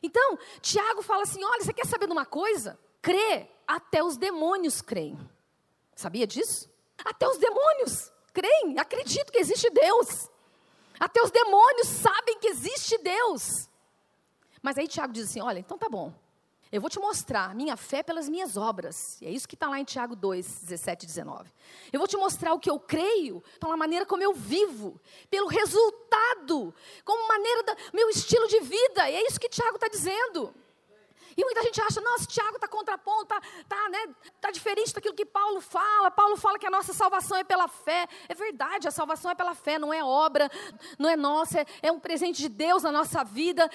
Então, 0.03 0.39
Tiago 0.61 1.03
fala 1.03 1.23
assim: 1.23 1.43
olha, 1.43 1.63
você 1.63 1.73
quer 1.73 1.87
saber 1.87 2.07
de 2.07 2.13
uma 2.13 2.27
coisa? 2.27 2.79
Crê, 3.01 3.49
até 3.67 4.03
os 4.03 4.17
demônios 4.17 4.81
creem. 4.81 5.19
Sabia 5.95 6.27
disso? 6.27 6.71
Até 7.05 7.29
os 7.29 7.39
demônios 7.39 8.13
creem, 8.33 8.79
acreditam 8.79 9.33
que 9.33 9.39
existe 9.39 9.71
Deus. 9.71 10.31
Até 10.99 11.23
os 11.23 11.31
demônios 11.31 11.89
sabem 11.89 12.39
que 12.39 12.49
existe 12.49 12.99
Deus. 12.99 13.69
Mas 14.63 14.79
aí 14.79 14.89
Tiago 14.89 15.13
diz 15.13 15.29
assim: 15.31 15.41
olha, 15.41 15.59
então 15.59 15.79
tá 15.79 15.89
bom. 15.89 16.13
Eu 16.71 16.81
vou 16.81 16.91
te 16.91 16.99
mostrar 16.99 17.55
minha 17.55 17.77
fé 17.77 18.03
pelas 18.03 18.29
minhas 18.29 18.57
obras. 18.57 19.21
E 19.21 19.27
é 19.27 19.31
isso 19.31 19.47
que 19.47 19.55
está 19.55 19.69
lá 19.69 19.79
em 19.79 19.85
Tiago 19.85 20.17
2, 20.17 20.63
17 20.63 21.05
e 21.05 21.07
19. 21.07 21.51
Eu 21.93 22.01
vou 22.01 22.09
te 22.09 22.17
mostrar 22.17 22.53
o 22.55 22.59
que 22.59 22.69
eu 22.69 22.79
creio, 22.79 23.43
pela 23.61 23.77
maneira 23.77 24.05
como 24.05 24.23
eu 24.23 24.35
vivo, 24.35 25.01
pelo 25.31 25.47
resultado, 25.47 26.75
como 27.05 27.29
maneira 27.29 27.63
do 27.63 27.77
meu 27.93 28.09
estilo 28.11 28.49
de 28.49 28.61
vida. 28.61 29.09
E 29.09 29.15
é 29.15 29.27
isso 29.29 29.39
que 29.39 29.49
Tiago 29.49 29.77
está 29.77 29.89
dizendo. 29.89 30.53
E 31.37 31.45
muita 31.45 31.63
gente 31.63 31.81
acha, 31.83 32.01
nossa, 32.01 32.27
Tiago 32.27 32.57
está 32.57 32.67
contrapondo, 32.67 33.25
está 33.25 33.41
tá, 33.69 33.89
né, 33.91 34.09
tá 34.41 34.51
diferente 34.51 34.95
daquilo 34.95 35.15
que 35.15 35.27
Paulo 35.27 35.61
fala. 35.61 36.11
Paulo 36.11 36.37
fala 36.37 36.59
que 36.59 36.67
a 36.67 36.71
nossa 36.71 36.95
salvação 36.95 37.37
é 37.37 37.45
pela 37.45 37.69
fé. 37.69 38.09
É 38.27 38.35
verdade, 38.35 38.89
a 38.89 38.91
salvação 38.91 39.31
é 39.31 39.35
pela 39.35 39.55
fé, 39.55 39.79
não 39.79 39.93
é 39.93 40.03
obra, 40.03 40.51
não 40.99 41.11
é 41.11 41.15
nossa, 41.15 41.61
é, 41.61 41.67
é 41.83 41.93
um 41.93 42.01
presente 42.01 42.41
de 42.41 42.49
Deus 42.49 42.83
na 42.83 42.91
nossa 42.91 43.23
vida. 43.23 43.71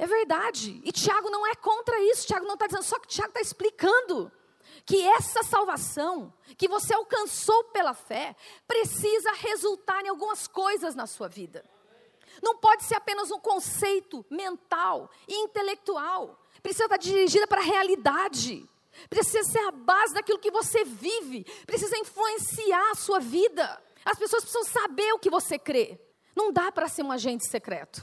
É 0.00 0.06
verdade. 0.06 0.80
E 0.82 0.90
Tiago 0.90 1.28
não 1.28 1.46
é 1.46 1.54
contra 1.54 2.00
isso. 2.04 2.26
Tiago 2.26 2.46
não 2.46 2.54
está 2.54 2.66
dizendo, 2.66 2.84
só 2.84 2.98
que 2.98 3.06
Tiago 3.06 3.28
está 3.28 3.40
explicando 3.42 4.32
que 4.86 5.06
essa 5.06 5.42
salvação 5.42 6.32
que 6.56 6.66
você 6.66 6.94
alcançou 6.94 7.64
pela 7.64 7.92
fé 7.92 8.34
precisa 8.66 9.30
resultar 9.32 10.02
em 10.02 10.08
algumas 10.08 10.46
coisas 10.46 10.94
na 10.94 11.06
sua 11.06 11.28
vida. 11.28 11.62
Não 12.42 12.56
pode 12.56 12.84
ser 12.84 12.94
apenas 12.94 13.30
um 13.30 13.38
conceito 13.38 14.24
mental 14.30 15.10
e 15.28 15.34
intelectual. 15.34 16.40
Precisa 16.62 16.84
estar 16.84 16.96
dirigida 16.96 17.46
para 17.46 17.60
a 17.60 17.64
realidade. 17.64 18.66
Precisa 19.10 19.44
ser 19.44 19.60
a 19.66 19.70
base 19.70 20.14
daquilo 20.14 20.38
que 20.38 20.50
você 20.50 20.82
vive. 20.82 21.44
Precisa 21.66 21.98
influenciar 21.98 22.90
a 22.90 22.94
sua 22.94 23.20
vida. 23.20 23.78
As 24.02 24.18
pessoas 24.18 24.44
precisam 24.44 24.64
saber 24.64 25.12
o 25.12 25.18
que 25.18 25.28
você 25.28 25.58
crê. 25.58 26.00
Não 26.34 26.50
dá 26.50 26.72
para 26.72 26.88
ser 26.88 27.02
um 27.02 27.12
agente 27.12 27.46
secreto. 27.46 28.02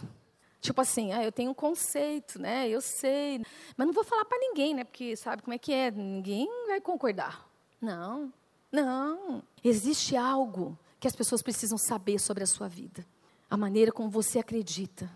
Tipo 0.59 0.81
assim, 0.81 1.13
ah, 1.13 1.23
eu 1.23 1.31
tenho 1.31 1.51
um 1.51 1.53
conceito, 1.53 2.39
né? 2.39 2.67
Eu 2.67 2.81
sei, 2.81 3.41
mas 3.75 3.87
não 3.87 3.93
vou 3.93 4.03
falar 4.03 4.25
para 4.25 4.39
ninguém, 4.39 4.73
né? 4.73 4.83
Porque 4.83 5.15
sabe 5.15 5.41
como 5.41 5.53
é 5.53 5.57
que 5.57 5.71
é? 5.71 5.91
Ninguém 5.91 6.47
vai 6.67 6.81
concordar. 6.81 7.47
Não, 7.79 8.33
não. 8.71 9.43
Existe 9.63 10.15
algo 10.15 10.77
que 10.99 11.07
as 11.07 11.15
pessoas 11.15 11.41
precisam 11.41 11.77
saber 11.77 12.19
sobre 12.19 12.43
a 12.43 12.47
sua 12.47 12.67
vida. 12.67 13.05
A 13.49 13.55
maneira 13.55 13.91
como 13.91 14.09
você 14.09 14.39
acredita, 14.39 15.09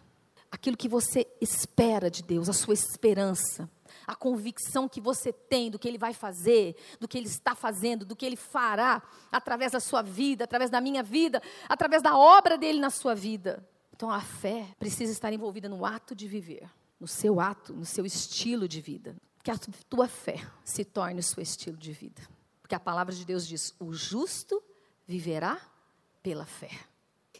aquilo 0.51 0.77
que 0.77 0.87
você 0.87 1.27
espera 1.41 2.09
de 2.09 2.21
Deus, 2.23 2.47
a 2.47 2.53
sua 2.53 2.73
esperança, 2.73 3.69
a 4.05 4.15
convicção 4.15 4.87
que 4.87 5.01
você 5.01 5.33
tem 5.33 5.71
do 5.71 5.79
que 5.79 5.87
Ele 5.87 5.97
vai 5.97 6.13
fazer, 6.13 6.75
do 6.99 7.07
que 7.07 7.17
Ele 7.17 7.27
está 7.27 7.55
fazendo, 7.55 8.05
do 8.05 8.15
que 8.15 8.25
Ele 8.25 8.35
fará 8.35 9.01
através 9.31 9.71
da 9.71 9.79
sua 9.79 10.01
vida, 10.01 10.43
através 10.43 10.69
da 10.69 10.79
minha 10.79 11.01
vida, 11.01 11.41
através 11.67 12.01
da 12.01 12.17
obra 12.17 12.57
dele 12.57 12.79
na 12.79 12.89
sua 12.89 13.15
vida. 13.15 13.65
Então 14.01 14.09
a 14.09 14.19
fé 14.19 14.67
precisa 14.79 15.11
estar 15.11 15.31
envolvida 15.31 15.69
no 15.69 15.85
ato 15.85 16.15
de 16.15 16.27
viver, 16.27 16.67
no 16.99 17.07
seu 17.07 17.39
ato, 17.39 17.71
no 17.71 17.85
seu 17.85 18.03
estilo 18.03 18.67
de 18.67 18.81
vida. 18.81 19.15
Que 19.43 19.51
a 19.51 19.57
tua 19.87 20.07
fé 20.07 20.43
se 20.65 20.83
torne 20.83 21.19
o 21.19 21.23
seu 21.23 21.43
estilo 21.43 21.77
de 21.77 21.91
vida. 21.91 22.19
Porque 22.63 22.73
a 22.73 22.79
palavra 22.79 23.13
de 23.13 23.23
Deus 23.23 23.45
diz: 23.45 23.75
o 23.79 23.93
justo 23.93 24.59
viverá 25.05 25.61
pela 26.23 26.47
fé. 26.47 26.71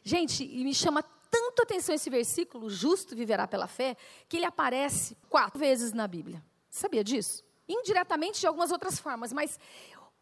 Gente, 0.04 0.44
e 0.44 0.64
me 0.64 0.72
chama 0.72 1.02
tanto 1.32 1.64
atenção 1.64 1.96
esse 1.96 2.12
versículo, 2.12 2.70
justo 2.70 3.16
viverá 3.16 3.48
pela 3.48 3.66
fé, 3.66 3.98
que 4.30 4.38
ele 4.38 4.46
aparece 4.46 5.18
quatro 5.30 5.58
vezes 5.58 5.94
na 5.94 6.08
Bíblia. 6.08 6.46
Sabia 6.70 7.04
disso? 7.04 7.44
Indiretamente 7.68 8.40
de 8.40 8.46
algumas 8.46 8.72
outras 8.72 9.00
formas, 9.00 9.34
mas 9.34 9.60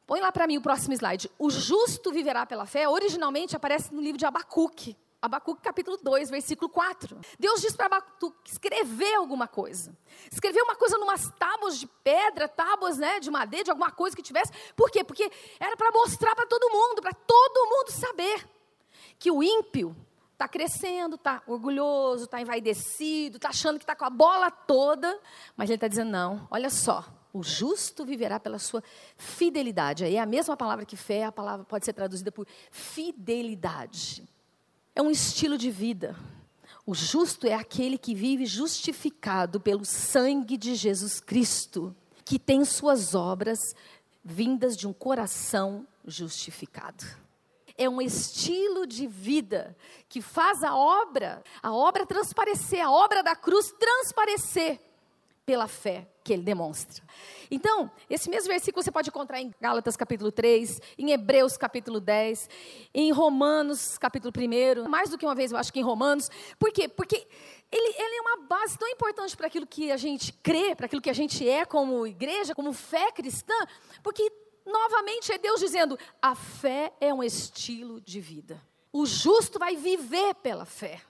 põe 0.07 0.21
lá 0.21 0.31
para 0.31 0.47
mim 0.47 0.55
o 0.55 0.61
próximo 0.61 0.93
slide. 0.93 1.29
O 1.37 1.49
justo 1.49 2.13
viverá 2.13 2.45
pela 2.45 2.65
fé, 2.65 2.87
originalmente 2.87 3.57
aparece 3.57 3.93
no 3.93 3.99
livro 3.99 4.17
de 4.17 4.25
Abacuque. 4.25 4.95
Abacuque 5.21 5.61
capítulo 5.61 5.97
2, 5.97 6.29
versículo 6.29 6.69
4. 6.69 7.19
Deus 7.37 7.59
diz 7.59 7.75
para 7.75 7.87
Abacuque 7.87 8.49
escrever 8.49 9.15
alguma 9.15 9.49
coisa. 9.49 9.95
Escrever 10.31 10.61
uma 10.61 10.75
coisa 10.75 10.97
numas 10.97 11.29
tábuas 11.37 11.77
de 11.77 11.87
pedra, 11.87 12.47
tábuas 12.47 12.97
né, 12.97 13.19
de 13.19 13.29
madeira, 13.29 13.65
de 13.65 13.71
alguma 13.71 13.91
coisa 13.91 14.15
que 14.15 14.21
tivesse. 14.21 14.53
Por 14.77 14.89
quê? 14.89 15.03
Porque 15.03 15.29
era 15.59 15.75
para 15.75 15.91
mostrar 15.91 16.33
para 16.35 16.45
todo 16.45 16.69
mundo, 16.71 17.01
para 17.01 17.13
todo 17.13 17.69
mundo 17.69 17.91
saber 17.91 18.47
que 19.17 19.29
o 19.29 19.43
ímpio 19.43 19.93
está 20.31 20.47
crescendo, 20.47 21.15
está 21.15 21.43
orgulhoso, 21.45 22.23
está 22.23 22.39
envaidecido, 22.39 23.35
está 23.35 23.49
achando 23.49 23.77
que 23.77 23.83
está 23.83 23.97
com 23.97 24.05
a 24.05 24.09
bola 24.09 24.49
toda. 24.49 25.19
Mas 25.57 25.69
ele 25.69 25.75
está 25.75 25.89
dizendo, 25.89 26.11
não, 26.11 26.47
olha 26.49 26.69
só, 26.69 27.03
o 27.33 27.43
justo 27.43 28.05
viverá 28.05 28.39
pela 28.39 28.57
sua 28.57 28.81
fidelidade. 29.17 30.05
Aí 30.05 30.15
é 30.15 30.21
a 30.21 30.25
mesma 30.25 30.55
palavra 30.55 30.85
que 30.85 30.95
fé, 30.95 31.25
a 31.25 31.31
palavra 31.31 31.65
pode 31.65 31.83
ser 31.83 31.91
traduzida 31.91 32.31
por 32.31 32.47
fidelidade 32.71 34.25
é 34.99 35.01
um 35.01 35.09
estilo 35.09 35.57
de 35.57 35.71
vida. 35.71 36.13
O 36.85 36.93
justo 36.93 37.47
é 37.47 37.53
aquele 37.53 37.97
que 37.97 38.13
vive 38.13 38.45
justificado 38.45 39.57
pelo 39.57 39.85
sangue 39.85 40.57
de 40.57 40.75
Jesus 40.75 41.21
Cristo, 41.21 41.95
que 42.25 42.37
tem 42.37 42.65
suas 42.65 43.15
obras 43.15 43.59
vindas 44.21 44.75
de 44.75 44.85
um 44.85 44.91
coração 44.91 45.87
justificado. 46.05 47.05
É 47.77 47.87
um 47.87 48.01
estilo 48.01 48.85
de 48.85 49.07
vida 49.07 49.73
que 50.09 50.21
faz 50.21 50.63
a 50.63 50.75
obra, 50.75 51.41
a 51.63 51.73
obra 51.73 52.05
transparecer, 52.05 52.81
a 52.81 52.91
obra 52.91 53.23
da 53.23 53.37
cruz 53.37 53.71
transparecer 53.79 54.81
pela 55.49 55.67
fé 55.67 56.07
que 56.23 56.31
ele 56.31 56.43
demonstra. 56.43 57.03
Então, 57.49 57.89
esse 58.07 58.29
mesmo 58.29 58.49
versículo 58.49 58.83
você 58.83 58.91
pode 58.91 59.09
encontrar 59.09 59.41
em 59.41 59.51
Gálatas 59.59 59.97
capítulo 59.97 60.31
3, 60.31 60.79
em 60.95 61.09
Hebreus 61.09 61.57
capítulo 61.57 61.99
10, 61.99 62.47
em 62.93 63.11
Romanos 63.11 63.97
capítulo 63.97 64.31
1, 64.31 64.87
mais 64.87 65.09
do 65.09 65.17
que 65.17 65.25
uma 65.25 65.33
vez 65.33 65.51
eu 65.51 65.57
acho 65.57 65.73
que 65.73 65.79
em 65.79 65.83
Romanos. 65.83 66.29
Por 66.59 66.71
quê? 66.71 66.87
Porque 66.87 67.27
ele, 67.71 67.95
ele 67.97 68.15
é 68.17 68.21
uma 68.21 68.45
base 68.45 68.77
tão 68.77 68.87
importante 68.89 69.35
para 69.35 69.47
aquilo 69.47 69.65
que 69.65 69.91
a 69.91 69.97
gente 69.97 70.31
crê, 70.33 70.75
para 70.75 70.85
aquilo 70.85 71.01
que 71.01 71.09
a 71.09 71.13
gente 71.13 71.49
é 71.49 71.65
como 71.65 72.05
igreja, 72.05 72.53
como 72.53 72.71
fé 72.71 73.11
cristã, 73.11 73.55
porque 74.03 74.31
novamente 74.63 75.31
é 75.31 75.39
Deus 75.39 75.59
dizendo: 75.59 75.97
a 76.21 76.35
fé 76.35 76.93
é 77.01 77.11
um 77.11 77.23
estilo 77.23 77.99
de 77.99 78.21
vida. 78.21 78.61
O 78.93 79.03
justo 79.03 79.57
vai 79.57 79.75
viver 79.75 80.35
pela 80.35 80.63
fé. 80.63 81.01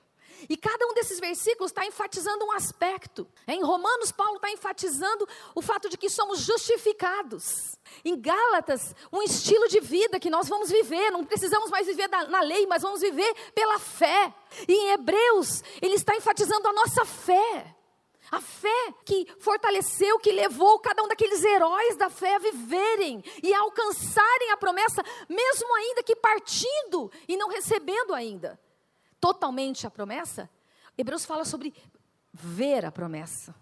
E 0.47 0.55
cada 0.55 0.85
um 0.87 0.93
desses 0.93 1.19
versículos 1.19 1.71
está 1.71 1.85
enfatizando 1.85 2.45
um 2.45 2.51
aspecto. 2.51 3.27
Em 3.47 3.63
Romanos, 3.63 4.11
Paulo 4.11 4.35
está 4.35 4.49
enfatizando 4.51 5.27
o 5.55 5.61
fato 5.61 5.89
de 5.89 5.97
que 5.97 6.09
somos 6.09 6.39
justificados. 6.39 7.77
Em 8.05 8.19
Gálatas, 8.19 8.95
um 9.11 9.21
estilo 9.21 9.67
de 9.67 9.79
vida 9.79 10.19
que 10.19 10.29
nós 10.29 10.47
vamos 10.47 10.69
viver. 10.69 11.11
Não 11.11 11.25
precisamos 11.25 11.69
mais 11.69 11.87
viver 11.87 12.07
na 12.07 12.41
lei, 12.41 12.65
mas 12.67 12.83
vamos 12.83 13.01
viver 13.01 13.33
pela 13.53 13.79
fé. 13.79 14.33
E 14.67 14.73
em 14.73 14.91
Hebreus, 14.91 15.63
ele 15.81 15.95
está 15.95 16.15
enfatizando 16.15 16.67
a 16.67 16.73
nossa 16.73 17.03
fé. 17.03 17.75
A 18.31 18.39
fé 18.39 18.93
que 19.03 19.25
fortaleceu, 19.39 20.19
que 20.19 20.31
levou 20.31 20.77
cada 20.79 21.01
um 21.03 21.07
daqueles 21.07 21.43
heróis 21.43 21.95
da 21.95 22.11
fé 22.11 22.35
a 22.35 22.39
viverem 22.39 23.23
e 23.41 23.51
a 23.51 23.59
alcançarem 23.61 24.51
a 24.51 24.57
promessa, 24.57 25.03
mesmo 25.27 25.75
ainda 25.75 26.03
que 26.03 26.15
partindo 26.15 27.11
e 27.27 27.35
não 27.35 27.49
recebendo 27.49 28.13
ainda 28.13 28.59
totalmente 29.19 29.85
a 29.85 29.91
promessa, 29.91 30.49
Hebreus 30.97 31.25
fala 31.25 31.45
sobre 31.45 31.73
ver 32.33 32.85
a 32.85 32.91
promessa, 32.91 33.55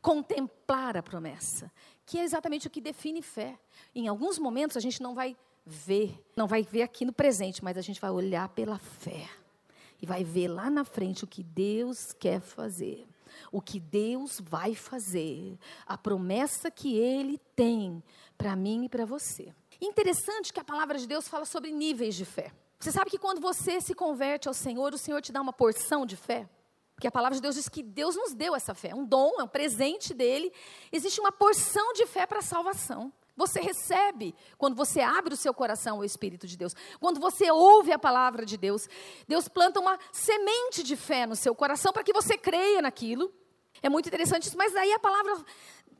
contemplar 0.00 0.96
a 0.96 1.02
promessa, 1.02 1.70
que 2.04 2.18
é 2.18 2.24
exatamente 2.24 2.66
o 2.66 2.70
que 2.70 2.80
define 2.80 3.22
fé. 3.22 3.58
Em 3.94 4.08
alguns 4.08 4.38
momentos 4.38 4.76
a 4.76 4.80
gente 4.80 5.02
não 5.02 5.14
vai 5.14 5.36
ver, 5.64 6.20
não 6.36 6.46
vai 6.46 6.62
ver 6.62 6.82
aqui 6.82 7.04
no 7.04 7.12
presente, 7.12 7.62
mas 7.62 7.78
a 7.78 7.80
gente 7.80 8.00
vai 8.00 8.10
olhar 8.10 8.48
pela 8.48 8.78
fé 8.78 9.28
e 10.00 10.06
vai 10.06 10.24
ver 10.24 10.48
lá 10.48 10.68
na 10.68 10.84
frente 10.84 11.22
o 11.22 11.28
que 11.28 11.42
Deus 11.42 12.12
quer 12.12 12.40
fazer, 12.40 13.06
o 13.52 13.62
que 13.62 13.78
Deus 13.78 14.40
vai 14.40 14.74
fazer, 14.74 15.56
a 15.86 15.96
promessa 15.96 16.70
que 16.70 16.96
Ele 16.96 17.38
tem 17.54 18.02
para 18.36 18.56
mim 18.56 18.84
e 18.84 18.88
para 18.88 19.06
você. 19.06 19.54
Interessante 19.80 20.52
que 20.52 20.60
a 20.60 20.64
palavra 20.64 20.98
de 20.98 21.06
Deus 21.06 21.28
fala 21.28 21.44
sobre 21.44 21.70
níveis 21.70 22.16
de 22.16 22.24
fé. 22.24 22.52
Você 22.82 22.90
sabe 22.90 23.10
que 23.12 23.18
quando 23.18 23.40
você 23.40 23.80
se 23.80 23.94
converte 23.94 24.48
ao 24.48 24.54
Senhor, 24.54 24.92
o 24.92 24.98
Senhor 24.98 25.22
te 25.22 25.30
dá 25.30 25.40
uma 25.40 25.52
porção 25.52 26.04
de 26.04 26.16
fé? 26.16 26.50
Porque 26.96 27.06
a 27.06 27.12
palavra 27.12 27.36
de 27.36 27.40
Deus 27.40 27.54
diz 27.54 27.68
que 27.68 27.80
Deus 27.80 28.16
nos 28.16 28.34
deu 28.34 28.56
essa 28.56 28.74
fé, 28.74 28.92
um 28.92 29.04
dom, 29.04 29.38
é 29.38 29.44
um 29.44 29.46
presente 29.48 30.12
dele. 30.12 30.52
Existe 30.90 31.20
uma 31.20 31.30
porção 31.30 31.92
de 31.92 32.04
fé 32.06 32.26
para 32.26 32.40
a 32.40 32.42
salvação. 32.42 33.12
Você 33.36 33.60
recebe 33.60 34.34
quando 34.58 34.74
você 34.74 35.00
abre 35.00 35.32
o 35.32 35.36
seu 35.36 35.54
coração 35.54 35.98
ao 35.98 36.04
Espírito 36.04 36.44
de 36.44 36.56
Deus. 36.56 36.74
Quando 36.98 37.20
você 37.20 37.52
ouve 37.52 37.92
a 37.92 38.00
palavra 38.00 38.44
de 38.44 38.56
Deus, 38.56 38.88
Deus 39.28 39.46
planta 39.46 39.78
uma 39.78 39.96
semente 40.10 40.82
de 40.82 40.96
fé 40.96 41.24
no 41.24 41.36
seu 41.36 41.54
coração 41.54 41.92
para 41.92 42.02
que 42.02 42.12
você 42.12 42.36
creia 42.36 42.82
naquilo. 42.82 43.32
É 43.80 43.88
muito 43.88 44.08
interessante 44.08 44.48
isso, 44.48 44.58
mas 44.58 44.74
aí 44.74 44.92
a 44.92 44.98
palavra 44.98 45.36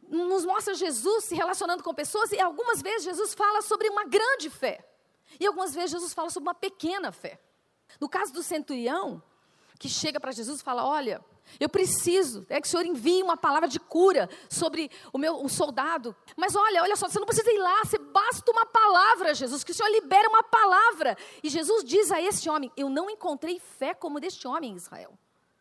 nos 0.09 0.45
mostra 0.45 0.75
Jesus 0.75 1.27
se 1.27 1.37
relacionando 1.37 1.85
com 1.85 1.95
pessoas 1.95 2.33
e 2.33 2.41
algumas 2.41 2.83
vezes 2.83 3.05
Jesus 3.05 3.35
fala 3.35 3.63
sobre 3.63 3.89
uma 3.89 4.05
grande 4.05 4.51
fé. 4.51 4.85
E 5.39 5.47
algumas 5.47 5.75
vezes 5.75 5.93
Jesus 5.93 6.15
fala 6.15 6.31
sobre 6.31 6.49
uma 6.49 6.55
pequena 6.55 7.13
fé. 7.13 7.41
No 8.01 8.09
caso 8.09 8.33
do 8.33 8.43
centurião, 8.43 9.23
que 9.79 9.89
chega 9.89 10.21
para 10.21 10.33
Jesus 10.33 10.61
e 10.61 10.63
fala: 10.63 10.85
Olha, 10.85 11.21
eu 11.59 11.69
preciso 11.69 12.47
é 12.49 12.61
que 12.61 12.67
o 12.67 12.71
Senhor 12.71 12.87
envie 12.87 13.23
uma 13.23 13.37
palavra 13.37 13.69
de 13.69 13.79
cura 13.79 14.29
sobre 14.49 14.91
o 15.13 15.19
meu 15.19 15.35
um 15.43 15.49
soldado. 15.49 16.15
Mas 16.37 16.55
olha, 16.55 16.83
olha 16.83 16.97
só, 16.97 17.09
você 17.09 17.19
não 17.19 17.27
precisa 17.27 17.51
ir 17.51 17.59
lá, 17.59 17.85
você 17.85 17.99
basta 17.99 18.51
uma 18.51 18.65
palavra, 18.65 19.35
Jesus, 19.35 19.65
que 19.65 19.73
o 19.73 19.75
Senhor 19.75 19.91
libera 19.91 20.29
uma 20.29 20.43
palavra. 20.43 21.17
E 21.43 21.49
Jesus 21.49 21.85
diz 21.85 22.11
a 22.11 22.21
esse 22.21 22.49
homem: 22.49 22.71
Eu 22.77 22.89
não 22.89 23.11
encontrei 23.11 23.59
fé 23.59 23.93
como 23.93 24.21
deste 24.21 24.47
homem 24.47 24.73
em 24.73 24.77
Israel. 24.77 25.19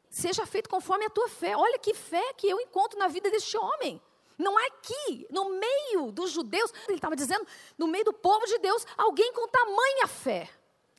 Seja 0.09 0.45
feito 0.45 0.69
conforme 0.69 1.05
a 1.05 1.09
tua 1.09 1.29
fé. 1.29 1.55
Olha 1.55 1.79
que 1.79 1.93
fé 1.93 2.33
que 2.33 2.47
eu 2.47 2.59
encontro 2.59 2.99
na 2.99 3.07
vida 3.07 3.29
deste 3.31 3.57
homem. 3.57 4.01
Não 4.41 4.59
é 4.59 4.65
aqui, 4.65 5.27
no 5.29 5.59
meio 5.59 6.11
dos 6.11 6.31
judeus, 6.31 6.73
ele 6.87 6.97
estava 6.97 7.15
dizendo, 7.15 7.45
no 7.77 7.87
meio 7.87 8.03
do 8.03 8.13
povo 8.13 8.43
de 8.47 8.57
Deus, 8.57 8.83
alguém 8.97 9.31
com 9.33 9.47
tamanha 9.47 10.07
fé. 10.07 10.49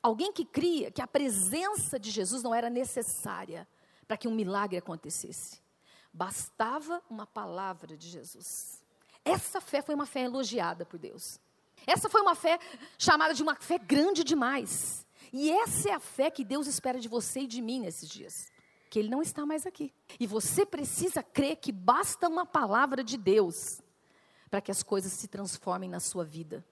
Alguém 0.01 0.33
que 0.33 0.45
cria 0.45 0.93
que 0.93 1.03
a 1.03 1.09
presença 1.09 1.99
de 1.99 2.11
Jesus 2.11 2.43
não 2.43 2.55
era 2.55 2.71
necessária 2.71 3.69
para 4.07 4.17
que 4.17 4.29
um 4.29 4.35
milagre 4.35 4.77
acontecesse. 4.77 5.61
Bastava 6.13 7.03
uma 7.11 7.27
palavra 7.27 7.97
de 7.97 8.09
Jesus. 8.09 8.81
Essa 9.25 9.61
fé 9.61 9.83
foi 9.83 9.95
uma 9.95 10.07
fé 10.07 10.23
elogiada 10.23 10.87
por 10.87 10.99
Deus. 10.99 11.41
Essa 11.85 12.09
foi 12.09 12.21
uma 12.21 12.37
fé 12.37 12.61
chamada 12.97 13.35
de 13.35 13.43
uma 13.43 13.57
fé 13.57 13.77
grande 13.77 14.23
demais. 14.23 15.05
E 15.33 15.51
essa 15.51 15.91
é 15.91 15.93
a 15.93 16.01
fé 16.01 16.31
que 16.31 16.45
Deus 16.45 16.69
espera 16.69 17.01
de 17.01 17.09
você 17.09 17.41
e 17.41 17.47
de 17.47 17.61
mim 17.61 17.81
nesses 17.81 18.09
dias 18.09 18.53
que 18.93 18.99
ele 18.99 19.09
não 19.09 19.23
está 19.23 19.47
mais 19.47 19.65
aqui. 19.65 19.91
E 20.21 20.27
você 20.27 20.67
precisa 20.67 21.23
crer 21.23 21.57
que 21.57 21.73
basta 21.73 22.29
uma 22.29 22.45
palavra 22.45 23.03
de 23.03 23.17
Deus 23.17 23.81
para 24.51 24.61
que 24.61 24.71
as 24.71 24.83
coisas 24.83 25.15
se 25.15 25.27
transformem 25.29 25.89
na 25.89 25.99
sua 25.99 26.27
vida, 26.27 26.63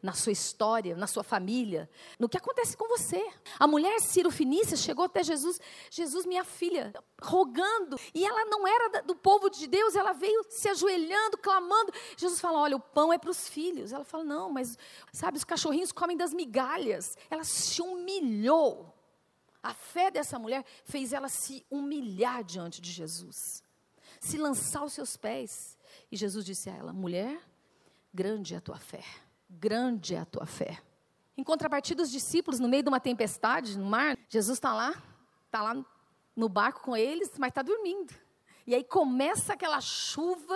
na 0.00 0.12
sua 0.12 0.30
história, 0.30 0.96
na 0.96 1.08
sua 1.08 1.24
família, 1.24 1.90
no 2.20 2.28
que 2.28 2.36
acontece 2.36 2.76
com 2.76 2.86
você. 2.86 3.20
A 3.58 3.66
mulher 3.66 4.00
Ciro 4.00 4.30
Finícia 4.30 4.76
chegou 4.76 5.06
até 5.06 5.24
Jesus, 5.24 5.60
Jesus, 5.90 6.24
minha 6.24 6.44
filha, 6.44 6.94
rogando, 7.20 7.98
e 8.14 8.24
ela 8.24 8.44
não 8.44 8.64
era 8.64 9.02
do 9.02 9.16
povo 9.16 9.50
de 9.50 9.66
Deus, 9.66 9.96
ela 9.96 10.12
veio 10.12 10.46
se 10.48 10.68
ajoelhando, 10.68 11.36
clamando. 11.38 11.92
Jesus 12.16 12.40
fala: 12.40 12.60
Olha, 12.60 12.76
o 12.76 12.80
pão 12.80 13.12
é 13.12 13.18
para 13.18 13.30
os 13.30 13.48
filhos. 13.48 13.90
Ela 13.92 14.04
fala: 14.04 14.22
Não, 14.22 14.52
mas 14.52 14.78
sabe, 15.12 15.36
os 15.36 15.42
cachorrinhos 15.42 15.90
comem 15.90 16.16
das 16.16 16.32
migalhas. 16.32 17.18
Ela 17.28 17.42
se 17.42 17.82
humilhou 17.82 18.93
a 19.64 19.72
fé 19.72 20.10
dessa 20.10 20.38
mulher 20.38 20.62
fez 20.84 21.14
ela 21.14 21.28
se 21.28 21.64
humilhar 21.70 22.44
diante 22.44 22.82
de 22.82 22.92
Jesus, 22.92 23.62
se 24.20 24.36
lançar 24.36 24.80
aos 24.80 24.92
seus 24.92 25.16
pés. 25.16 25.78
E 26.12 26.16
Jesus 26.16 26.44
disse 26.44 26.68
a 26.68 26.74
ela: 26.74 26.92
Mulher, 26.92 27.40
grande 28.12 28.52
é 28.52 28.58
a 28.58 28.60
tua 28.60 28.78
fé, 28.78 29.02
grande 29.48 30.14
é 30.14 30.18
a 30.18 30.26
tua 30.26 30.44
fé. 30.44 30.82
Em 31.34 31.42
contrapartida, 31.42 32.02
os 32.02 32.10
discípulos, 32.10 32.60
no 32.60 32.68
meio 32.68 32.82
de 32.82 32.90
uma 32.90 33.00
tempestade 33.00 33.78
no 33.78 33.86
mar, 33.86 34.18
Jesus 34.28 34.58
está 34.58 34.74
lá, 34.74 35.02
está 35.46 35.62
lá 35.62 35.84
no 36.36 36.48
barco 36.48 36.82
com 36.82 36.94
eles, 36.94 37.30
mas 37.38 37.48
está 37.48 37.62
dormindo. 37.62 38.14
E 38.66 38.74
aí 38.74 38.84
começa 38.84 39.54
aquela 39.54 39.80
chuva, 39.80 40.54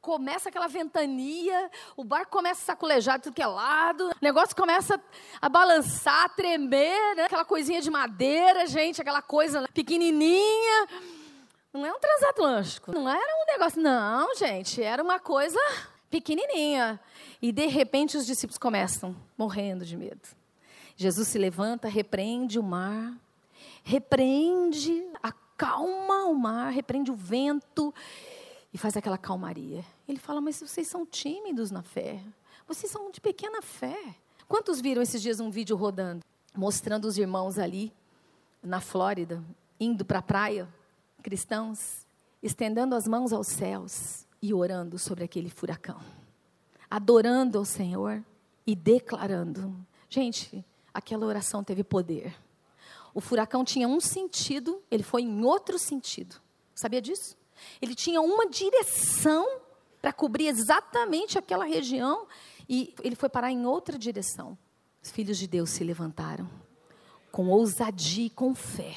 começa 0.00 0.48
aquela 0.48 0.68
ventania, 0.68 1.70
o 1.96 2.04
barco 2.04 2.30
começa 2.30 2.62
a 2.62 2.66
saculejar 2.66 3.18
de 3.18 3.24
tudo 3.24 3.34
que 3.34 3.42
é 3.42 3.46
lado, 3.46 4.08
o 4.08 4.14
negócio 4.22 4.54
começa 4.54 5.00
a 5.40 5.48
balançar, 5.48 6.24
a 6.24 6.28
tremer, 6.28 7.16
né? 7.16 7.24
aquela 7.24 7.44
coisinha 7.44 7.80
de 7.80 7.90
madeira, 7.90 8.66
gente, 8.66 9.00
aquela 9.00 9.22
coisa 9.22 9.68
pequenininha. 9.74 10.88
Não 11.72 11.84
é 11.84 11.92
um 11.92 11.98
transatlântico, 11.98 12.92
não 12.92 13.08
era 13.08 13.42
um 13.42 13.52
negócio, 13.52 13.80
não, 13.80 14.34
gente, 14.34 14.82
era 14.82 15.02
uma 15.02 15.18
coisa 15.18 15.60
pequenininha. 16.10 16.98
E 17.40 17.52
de 17.52 17.66
repente 17.66 18.16
os 18.16 18.26
discípulos 18.26 18.58
começam 18.58 19.14
morrendo 19.36 19.84
de 19.84 19.96
medo. 19.96 20.20
Jesus 20.96 21.28
se 21.28 21.38
levanta, 21.38 21.86
repreende 21.88 22.58
o 22.58 22.62
mar, 22.62 23.14
repreende, 23.84 25.06
acalma 25.22 26.24
o 26.24 26.34
mar, 26.34 26.72
repreende 26.72 27.10
o 27.10 27.14
vento 27.14 27.94
e 28.72 28.78
faz 28.78 28.96
aquela 28.96 29.18
calmaria. 29.18 29.84
Ele 30.06 30.18
fala: 30.18 30.40
Mas 30.40 30.60
vocês 30.60 30.86
são 30.88 31.06
tímidos 31.06 31.70
na 31.70 31.82
fé. 31.82 32.22
Vocês 32.66 32.90
são 32.90 33.10
de 33.10 33.20
pequena 33.20 33.62
fé. 33.62 33.98
Quantos 34.46 34.80
viram 34.80 35.02
esses 35.02 35.20
dias 35.20 35.40
um 35.40 35.50
vídeo 35.50 35.76
rodando, 35.76 36.24
mostrando 36.54 37.06
os 37.06 37.16
irmãos 37.16 37.58
ali, 37.58 37.92
na 38.62 38.80
Flórida, 38.80 39.42
indo 39.78 40.04
para 40.04 40.18
a 40.18 40.22
praia, 40.22 40.68
cristãos, 41.22 42.06
estendendo 42.42 42.94
as 42.94 43.06
mãos 43.06 43.32
aos 43.32 43.46
céus 43.46 44.26
e 44.40 44.52
orando 44.52 44.98
sobre 44.98 45.24
aquele 45.24 45.50
furacão, 45.50 46.00
adorando 46.90 47.58
ao 47.58 47.64
Senhor 47.64 48.22
e 48.66 48.74
declarando. 48.74 49.74
Gente, 50.08 50.64
aquela 50.92 51.26
oração 51.26 51.62
teve 51.62 51.82
poder. 51.82 52.34
O 53.14 53.20
furacão 53.20 53.64
tinha 53.64 53.88
um 53.88 54.00
sentido, 54.00 54.82
ele 54.90 55.02
foi 55.02 55.22
em 55.22 55.44
outro 55.44 55.78
sentido. 55.78 56.36
Sabia 56.74 57.00
disso? 57.00 57.37
Ele 57.80 57.94
tinha 57.94 58.20
uma 58.20 58.48
direção 58.48 59.60
para 60.00 60.12
cobrir 60.12 60.46
exatamente 60.46 61.38
aquela 61.38 61.64
região 61.64 62.26
e 62.68 62.94
ele 63.02 63.16
foi 63.16 63.28
parar 63.28 63.50
em 63.50 63.66
outra 63.66 63.98
direção. 63.98 64.56
Os 65.02 65.10
filhos 65.10 65.38
de 65.38 65.46
Deus 65.46 65.70
se 65.70 65.82
levantaram 65.84 66.48
com 67.30 67.48
ousadia 67.48 68.26
e 68.26 68.30
com 68.30 68.54
fé 68.54 68.94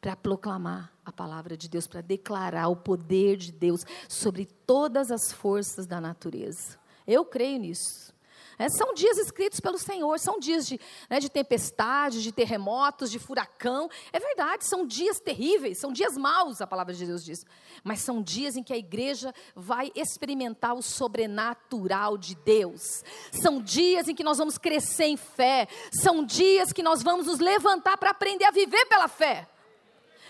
para 0.00 0.14
proclamar 0.14 0.92
a 1.04 1.12
palavra 1.12 1.56
de 1.56 1.68
Deus, 1.68 1.86
para 1.86 2.00
declarar 2.00 2.68
o 2.68 2.76
poder 2.76 3.36
de 3.36 3.50
Deus 3.50 3.84
sobre 4.08 4.46
todas 4.46 5.10
as 5.10 5.32
forças 5.32 5.86
da 5.86 6.00
natureza. 6.00 6.78
Eu 7.06 7.24
creio 7.24 7.58
nisso. 7.58 8.14
É, 8.58 8.68
são 8.68 8.92
dias 8.92 9.16
escritos 9.18 9.60
pelo 9.60 9.78
Senhor, 9.78 10.18
são 10.18 10.40
dias 10.40 10.66
de, 10.66 10.80
né, 11.08 11.20
de 11.20 11.28
tempestade, 11.28 12.20
de 12.20 12.32
terremotos, 12.32 13.08
de 13.08 13.18
furacão. 13.18 13.88
É 14.12 14.18
verdade, 14.18 14.66
são 14.66 14.84
dias 14.84 15.20
terríveis, 15.20 15.78
são 15.78 15.92
dias 15.92 16.16
maus, 16.16 16.60
a 16.60 16.66
palavra 16.66 16.92
de 16.92 17.06
Deus 17.06 17.24
diz. 17.24 17.46
Mas 17.84 18.00
são 18.00 18.20
dias 18.20 18.56
em 18.56 18.62
que 18.64 18.72
a 18.72 18.76
igreja 18.76 19.32
vai 19.54 19.92
experimentar 19.94 20.74
o 20.74 20.82
sobrenatural 20.82 22.18
de 22.18 22.34
Deus. 22.34 23.04
São 23.30 23.62
dias 23.62 24.08
em 24.08 24.14
que 24.14 24.24
nós 24.24 24.38
vamos 24.38 24.58
crescer 24.58 25.04
em 25.04 25.16
fé. 25.16 25.68
São 25.92 26.24
dias 26.24 26.72
que 26.72 26.82
nós 26.82 27.00
vamos 27.00 27.26
nos 27.26 27.38
levantar 27.38 27.96
para 27.96 28.10
aprender 28.10 28.44
a 28.44 28.50
viver 28.50 28.86
pela 28.86 29.06
fé. 29.06 29.48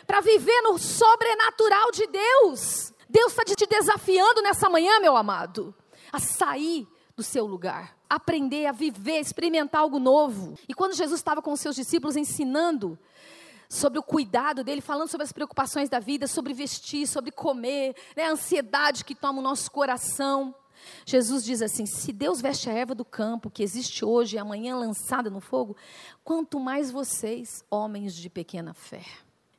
Para 0.06 0.20
viver 0.20 0.60
no 0.62 0.78
sobrenatural 0.78 1.90
de 1.92 2.06
Deus. 2.06 2.92
Deus 3.08 3.32
está 3.32 3.42
te 3.42 3.66
desafiando 3.66 4.42
nessa 4.42 4.68
manhã, 4.68 5.00
meu 5.00 5.16
amado, 5.16 5.74
a 6.12 6.20
sair 6.20 6.86
do 7.18 7.22
seu 7.24 7.44
lugar 7.44 7.98
aprender 8.08 8.66
a 8.66 8.72
viver, 8.72 9.18
experimentar 9.18 9.82
algo 9.82 9.98
novo. 9.98 10.56
E 10.68 10.72
quando 10.72 10.94
Jesus 10.94 11.20
estava 11.20 11.42
com 11.42 11.52
os 11.52 11.60
seus 11.60 11.76
discípulos 11.76 12.16
ensinando 12.16 12.98
sobre 13.68 13.98
o 13.98 14.02
cuidado 14.02 14.64
dele, 14.64 14.80
falando 14.80 15.08
sobre 15.08 15.24
as 15.24 15.32
preocupações 15.32 15.90
da 15.90 15.98
vida, 15.98 16.26
sobre 16.26 16.54
vestir, 16.54 17.06
sobre 17.06 17.30
comer, 17.30 17.94
né, 18.16 18.24
a 18.24 18.30
ansiedade 18.30 19.04
que 19.04 19.14
toma 19.14 19.40
o 19.40 19.42
nosso 19.42 19.70
coração. 19.70 20.54
Jesus 21.04 21.44
diz 21.44 21.60
assim: 21.60 21.84
se 21.84 22.12
Deus 22.12 22.40
veste 22.40 22.70
a 22.70 22.72
erva 22.72 22.94
do 22.94 23.04
campo, 23.04 23.50
que 23.50 23.62
existe 23.62 24.04
hoje 24.04 24.36
e 24.36 24.38
amanhã 24.38 24.76
lançada 24.76 25.28
no 25.28 25.40
fogo, 25.40 25.76
quanto 26.24 26.58
mais 26.58 26.90
vocês, 26.90 27.64
homens 27.68 28.14
de 28.14 28.30
pequena 28.30 28.72
fé. 28.72 29.04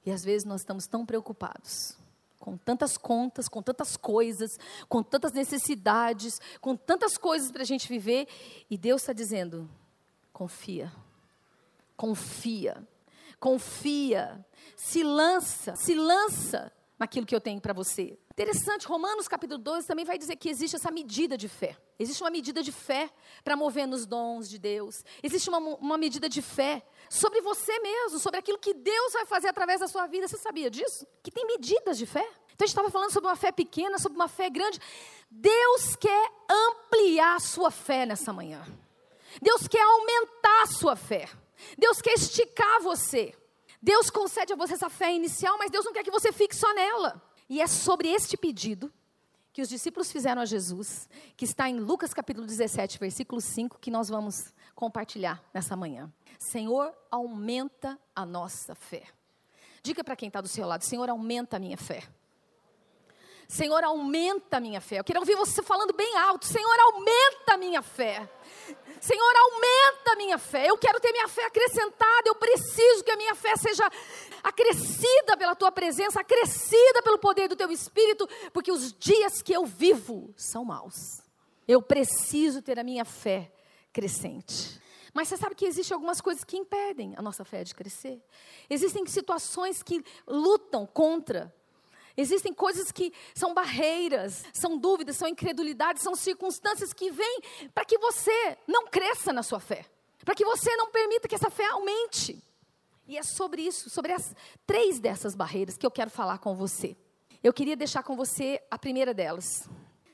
E 0.06 0.12
às 0.12 0.24
vezes 0.24 0.45
nós 0.45 0.62
estamos 0.62 0.88
tão 0.88 1.06
preocupados 1.06 2.00
com 2.39 2.58
tantas 2.58 2.97
contas, 2.97 3.47
com 3.47 3.62
tantas 3.62 3.97
coisas, 3.97 4.58
com 4.88 5.04
tantas 5.04 5.34
necessidades, 5.34 6.39
com 6.62 6.75
tantas 6.75 7.17
coisas 7.17 7.52
para 7.52 7.62
a 7.62 7.65
gente 7.65 7.88
viver, 7.88 8.28
e 8.69 8.78
Deus 8.78 9.02
está 9.02 9.13
dizendo: 9.13 9.69
confia, 10.32 10.91
confia, 11.97 12.88
confia, 13.39 14.45
se 14.75 15.04
lança, 15.04 15.75
se 15.75 15.93
lança 15.93 16.71
naquilo 16.97 17.25
que 17.25 17.36
eu 17.36 17.41
tenho 17.41 17.60
para 17.60 17.73
você. 17.73 18.17
Interessante, 18.32 18.88
Romanos 18.88 19.28
capítulo 19.28 19.60
12 19.60 19.86
também 19.86 20.06
vai 20.06 20.17
dizer 20.17 20.38
que 20.38 20.49
existe 20.49 20.75
essa 20.75 20.89
medida 20.89 21.38
de 21.38 21.49
fé. 21.49 21.78
Existe 22.00 22.24
uma 22.24 22.30
medida 22.30 22.64
de 22.64 22.72
fé 22.72 23.12
para 23.44 23.58
mover 23.58 23.86
nos 23.86 24.06
dons 24.06 24.50
de 24.50 24.58
Deus. 24.58 25.04
Existe 25.22 25.50
uma, 25.50 25.58
uma 25.58 25.98
medida 25.98 26.30
de 26.30 26.42
fé 26.42 26.82
sobre 27.10 27.42
você 27.42 27.78
mesmo, 27.80 28.20
sobre 28.20 28.40
aquilo 28.40 28.58
que 28.58 28.74
Deus 28.74 29.12
vai 29.12 29.26
fazer 29.26 29.50
através 29.50 29.82
da 29.82 29.88
sua 29.88 30.08
vida. 30.08 30.26
Você 30.26 30.38
sabia 30.38 30.72
disso? 30.72 31.06
Que 31.22 31.30
tem 31.30 31.46
medidas 31.46 31.98
de 31.98 32.06
fé. 32.06 32.26
Então 32.54 32.64
a 32.64 32.68
gente 32.68 32.70
estava 32.70 32.90
falando 32.90 33.12
sobre 33.12 33.28
uma 33.28 33.36
fé 33.36 33.52
pequena, 33.52 34.00
sobre 34.00 34.16
uma 34.16 34.30
fé 34.30 34.50
grande. 34.50 34.80
Deus 35.30 35.98
quer 35.98 36.32
ampliar 36.50 37.36
a 37.36 37.40
sua 37.42 37.70
fé 37.70 38.06
nessa 38.06 38.32
manhã. 38.32 38.66
Deus 39.42 39.68
quer 39.68 39.82
aumentar 39.82 40.64
a 40.64 40.68
sua 40.68 40.96
fé. 40.96 41.28
Deus 41.78 42.02
quer 42.02 42.14
esticar 42.14 42.82
você. 42.82 43.36
Deus 43.82 44.10
concede 44.10 44.54
a 44.54 44.56
você 44.56 44.74
essa 44.74 44.90
fé 44.90 45.14
inicial, 45.14 45.58
mas 45.58 45.70
Deus 45.70 45.84
não 45.84 45.92
quer 45.92 46.04
que 46.04 46.12
você 46.12 46.32
fique 46.32 46.56
só 46.56 46.74
nela. 46.74 47.22
E 47.50 47.60
é 47.60 47.68
sobre 47.68 48.08
este 48.10 48.38
pedido 48.38 48.92
que 49.52 49.62
os 49.62 49.70
discípulos 49.70 50.12
fizeram 50.12 50.42
a 50.42 50.46
Jesus, 50.46 51.10
que 51.36 51.46
está 51.46 51.70
em 51.70 51.80
Lucas 51.80 52.14
capítulo 52.14 52.46
17, 52.46 53.00
versículo 53.00 53.42
5, 53.42 53.80
que 53.80 53.92
nós 53.92 54.10
vamos 54.10 54.54
compartilhar 54.76 55.44
nessa 55.54 55.76
manhã. 55.76 56.12
Senhor, 56.38 56.94
aumenta 57.10 58.00
a 58.16 58.26
nossa 58.26 58.76
fé. 58.76 59.04
Diga 59.82 60.04
para 60.04 60.16
quem 60.16 60.28
está 60.28 60.42
do 60.42 60.48
seu 60.48 60.68
lado: 60.68 60.84
Senhor, 60.84 61.10
aumenta 61.10 61.58
a 61.58 61.60
minha 61.60 61.78
fé. 61.78 62.04
Senhor, 63.48 63.84
aumenta 63.84 64.58
a 64.58 64.60
minha 64.60 64.80
fé. 64.80 65.00
Eu 65.00 65.04
quero 65.04 65.20
ouvir 65.20 65.36
você 65.36 65.64
falando 65.64 65.94
bem 65.94 66.18
alto: 66.18 66.46
Senhor, 66.46 66.80
aumenta 66.80 67.54
a 67.54 67.58
minha 67.58 67.82
fé. 67.82 68.30
Senhor, 69.00 69.34
aumenta 69.36 70.12
a 70.12 70.16
minha 70.16 70.38
fé. 70.38 70.70
Eu 70.70 70.78
quero 70.78 71.00
ter 71.00 71.12
minha 71.12 71.28
fé 71.28 71.46
acrescentada. 71.46 72.24
Eu 72.26 72.36
preciso 72.36 73.04
que 73.04 73.12
a 73.12 73.18
minha 73.18 73.36
fé 73.36 73.56
seja 73.56 73.90
acrescida 74.44 75.38
pela 75.38 75.56
tua 75.56 75.72
presença, 75.72 76.20
acrescida 76.20 77.02
pelo 77.02 77.18
poder 77.18 77.48
do 77.48 77.56
teu 77.56 77.72
espírito, 77.72 78.28
porque 78.54 78.72
os 78.72 78.94
dias 78.94 79.42
que 79.42 79.54
eu 79.54 79.66
vivo 79.66 80.34
são 80.36 80.66
maus. 80.66 81.22
Eu 81.68 81.82
preciso 81.82 82.62
ter 82.62 82.80
a 82.80 82.84
minha 82.84 83.06
fé 83.06 83.52
crescente. 83.94 84.80
Mas 85.14 85.28
você 85.28 85.38
sabe 85.38 85.56
que 85.56 85.66
existem 85.66 85.96
algumas 85.96 86.22
coisas 86.22 86.44
que 86.44 86.58
impedem 86.58 87.14
a 87.18 87.22
nossa 87.22 87.44
fé 87.44 87.64
de 87.64 87.74
crescer. 87.74 88.22
Existem 88.70 89.06
situações 89.08 89.82
que 89.82 90.04
lutam 90.28 90.86
contra 90.86 91.54
Existem 92.20 92.54
coisas 92.54 92.92
que 92.92 93.14
são 93.34 93.54
barreiras, 93.54 94.44
são 94.54 94.78
dúvidas, 94.78 95.16
são 95.16 95.28
incredulidades, 95.28 96.04
são 96.04 96.16
circunstâncias 96.16 96.92
que 96.92 97.10
vêm 97.10 97.42
para 97.74 97.86
que 97.86 97.98
você 97.98 98.58
não 98.68 98.88
cresça 98.88 99.32
na 99.32 99.42
sua 99.42 99.60
fé, 99.60 99.86
para 100.26 100.36
que 100.36 100.44
você 100.44 100.76
não 100.76 100.92
permita 100.92 101.28
que 101.28 101.36
essa 101.36 101.50
fé 101.50 101.66
aumente. 101.68 102.44
E 103.08 103.18
é 103.18 103.24
sobre 103.24 103.62
isso, 103.62 103.90
sobre 103.90 104.12
as 104.12 104.36
três 104.68 105.00
dessas 105.00 105.34
barreiras 105.34 105.78
que 105.78 105.86
eu 105.86 105.92
quero 105.92 106.12
falar 106.12 106.40
com 106.40 106.54
você. 106.56 106.98
Eu 107.42 107.54
queria 107.54 107.78
deixar 107.78 108.04
com 108.04 108.18
você 108.18 108.62
a 108.70 108.78
primeira 108.78 109.14
delas. 109.14 109.70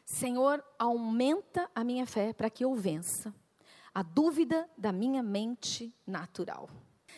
Senhor, 0.05 0.63
aumenta 0.77 1.69
a 1.73 1.83
minha 1.83 2.05
fé 2.05 2.33
para 2.33 2.51
que 2.51 2.63
eu 2.63 2.75
vença 2.75 3.33
a 3.95 4.03
dúvida 4.03 4.69
da 4.77 4.91
minha 4.91 5.23
mente 5.23 5.95
natural. 6.05 6.69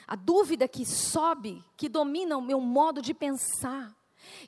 A 0.06 0.15
dúvida 0.15 0.67
que 0.67 0.86
sobe, 0.86 1.65
que 1.76 1.89
domina 1.89 2.38
o 2.38 2.41
meu 2.41 2.62
modo 2.62 3.02
de 3.02 3.15
pensar, 3.15 3.96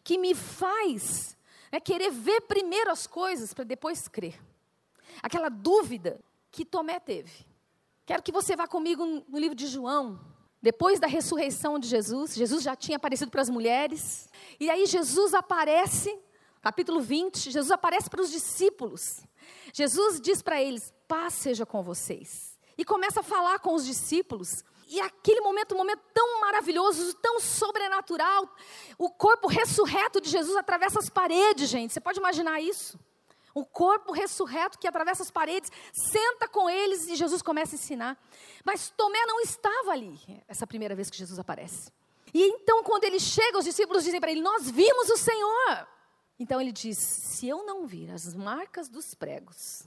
que 0.03 0.17
me 0.17 0.33
faz 0.33 1.37
né, 1.71 1.79
querer 1.79 2.11
ver 2.11 2.41
primeiro 2.41 2.91
as 2.91 3.07
coisas 3.07 3.53
para 3.53 3.63
depois 3.63 4.07
crer. 4.07 4.39
Aquela 5.21 5.49
dúvida 5.49 6.19
que 6.51 6.65
Tomé 6.65 6.99
teve. 6.99 7.45
Quero 8.05 8.23
que 8.23 8.31
você 8.31 8.55
vá 8.55 8.67
comigo 8.67 9.05
no 9.05 9.37
livro 9.37 9.55
de 9.55 9.67
João. 9.67 10.19
Depois 10.61 10.99
da 10.99 11.07
ressurreição 11.07 11.79
de 11.79 11.87
Jesus, 11.87 12.35
Jesus 12.35 12.63
já 12.63 12.75
tinha 12.75 12.97
aparecido 12.97 13.31
para 13.31 13.41
as 13.41 13.49
mulheres. 13.49 14.27
E 14.59 14.69
aí 14.69 14.85
Jesus 14.85 15.33
aparece, 15.33 16.17
capítulo 16.61 16.99
20, 16.99 17.49
Jesus 17.49 17.71
aparece 17.71 18.09
para 18.09 18.21
os 18.21 18.29
discípulos. 18.29 19.21
Jesus 19.73 20.19
diz 20.19 20.41
para 20.41 20.61
eles: 20.61 20.93
paz 21.07 21.35
seja 21.35 21.65
com 21.65 21.81
vocês. 21.81 22.57
E 22.77 22.83
começa 22.83 23.21
a 23.21 23.23
falar 23.23 23.59
com 23.59 23.73
os 23.73 23.85
discípulos 23.85 24.63
e 24.89 24.99
aquele 24.99 25.39
momento, 25.41 25.75
um 25.75 25.77
momento 25.77 26.01
tão 26.13 26.41
maravilhoso, 26.41 27.13
tão 27.15 27.39
sobrenatural. 27.39 28.49
O 28.97 29.09
corpo 29.09 29.47
ressurreto 29.47 30.19
de 30.19 30.29
Jesus 30.29 30.57
atravessa 30.57 30.97
as 30.97 31.09
paredes, 31.09 31.69
gente. 31.69 31.93
Você 31.93 32.01
pode 32.01 32.19
imaginar 32.19 32.59
isso? 32.59 32.99
O 33.53 33.63
corpo 33.65 34.11
ressurreto 34.11 34.79
que 34.79 34.87
atravessa 34.87 35.21
as 35.21 35.29
paredes, 35.29 35.71
senta 35.93 36.47
com 36.47 36.69
eles 36.69 37.07
e 37.07 37.15
Jesus 37.15 37.41
começa 37.41 37.75
a 37.75 37.77
ensinar. 37.77 38.17
Mas 38.65 38.91
Tomé 38.97 39.23
não 39.25 39.39
estava 39.41 39.91
ali, 39.91 40.19
essa 40.47 40.65
primeira 40.65 40.95
vez 40.95 41.09
que 41.09 41.17
Jesus 41.17 41.37
aparece. 41.37 41.91
E 42.33 42.43
então, 42.43 42.83
quando 42.83 43.03
ele 43.03 43.19
chega, 43.19 43.57
os 43.57 43.65
discípulos 43.65 44.03
dizem 44.03 44.19
para 44.19 44.31
ele: 44.31 44.41
Nós 44.41 44.69
vimos 44.69 45.09
o 45.09 45.17
Senhor. 45.17 45.87
Então 46.39 46.61
ele 46.61 46.71
diz: 46.71 46.97
Se 46.97 47.47
eu 47.47 47.65
não 47.65 47.85
vir 47.85 48.11
as 48.11 48.33
marcas 48.35 48.87
dos 48.87 49.13
pregos, 49.13 49.83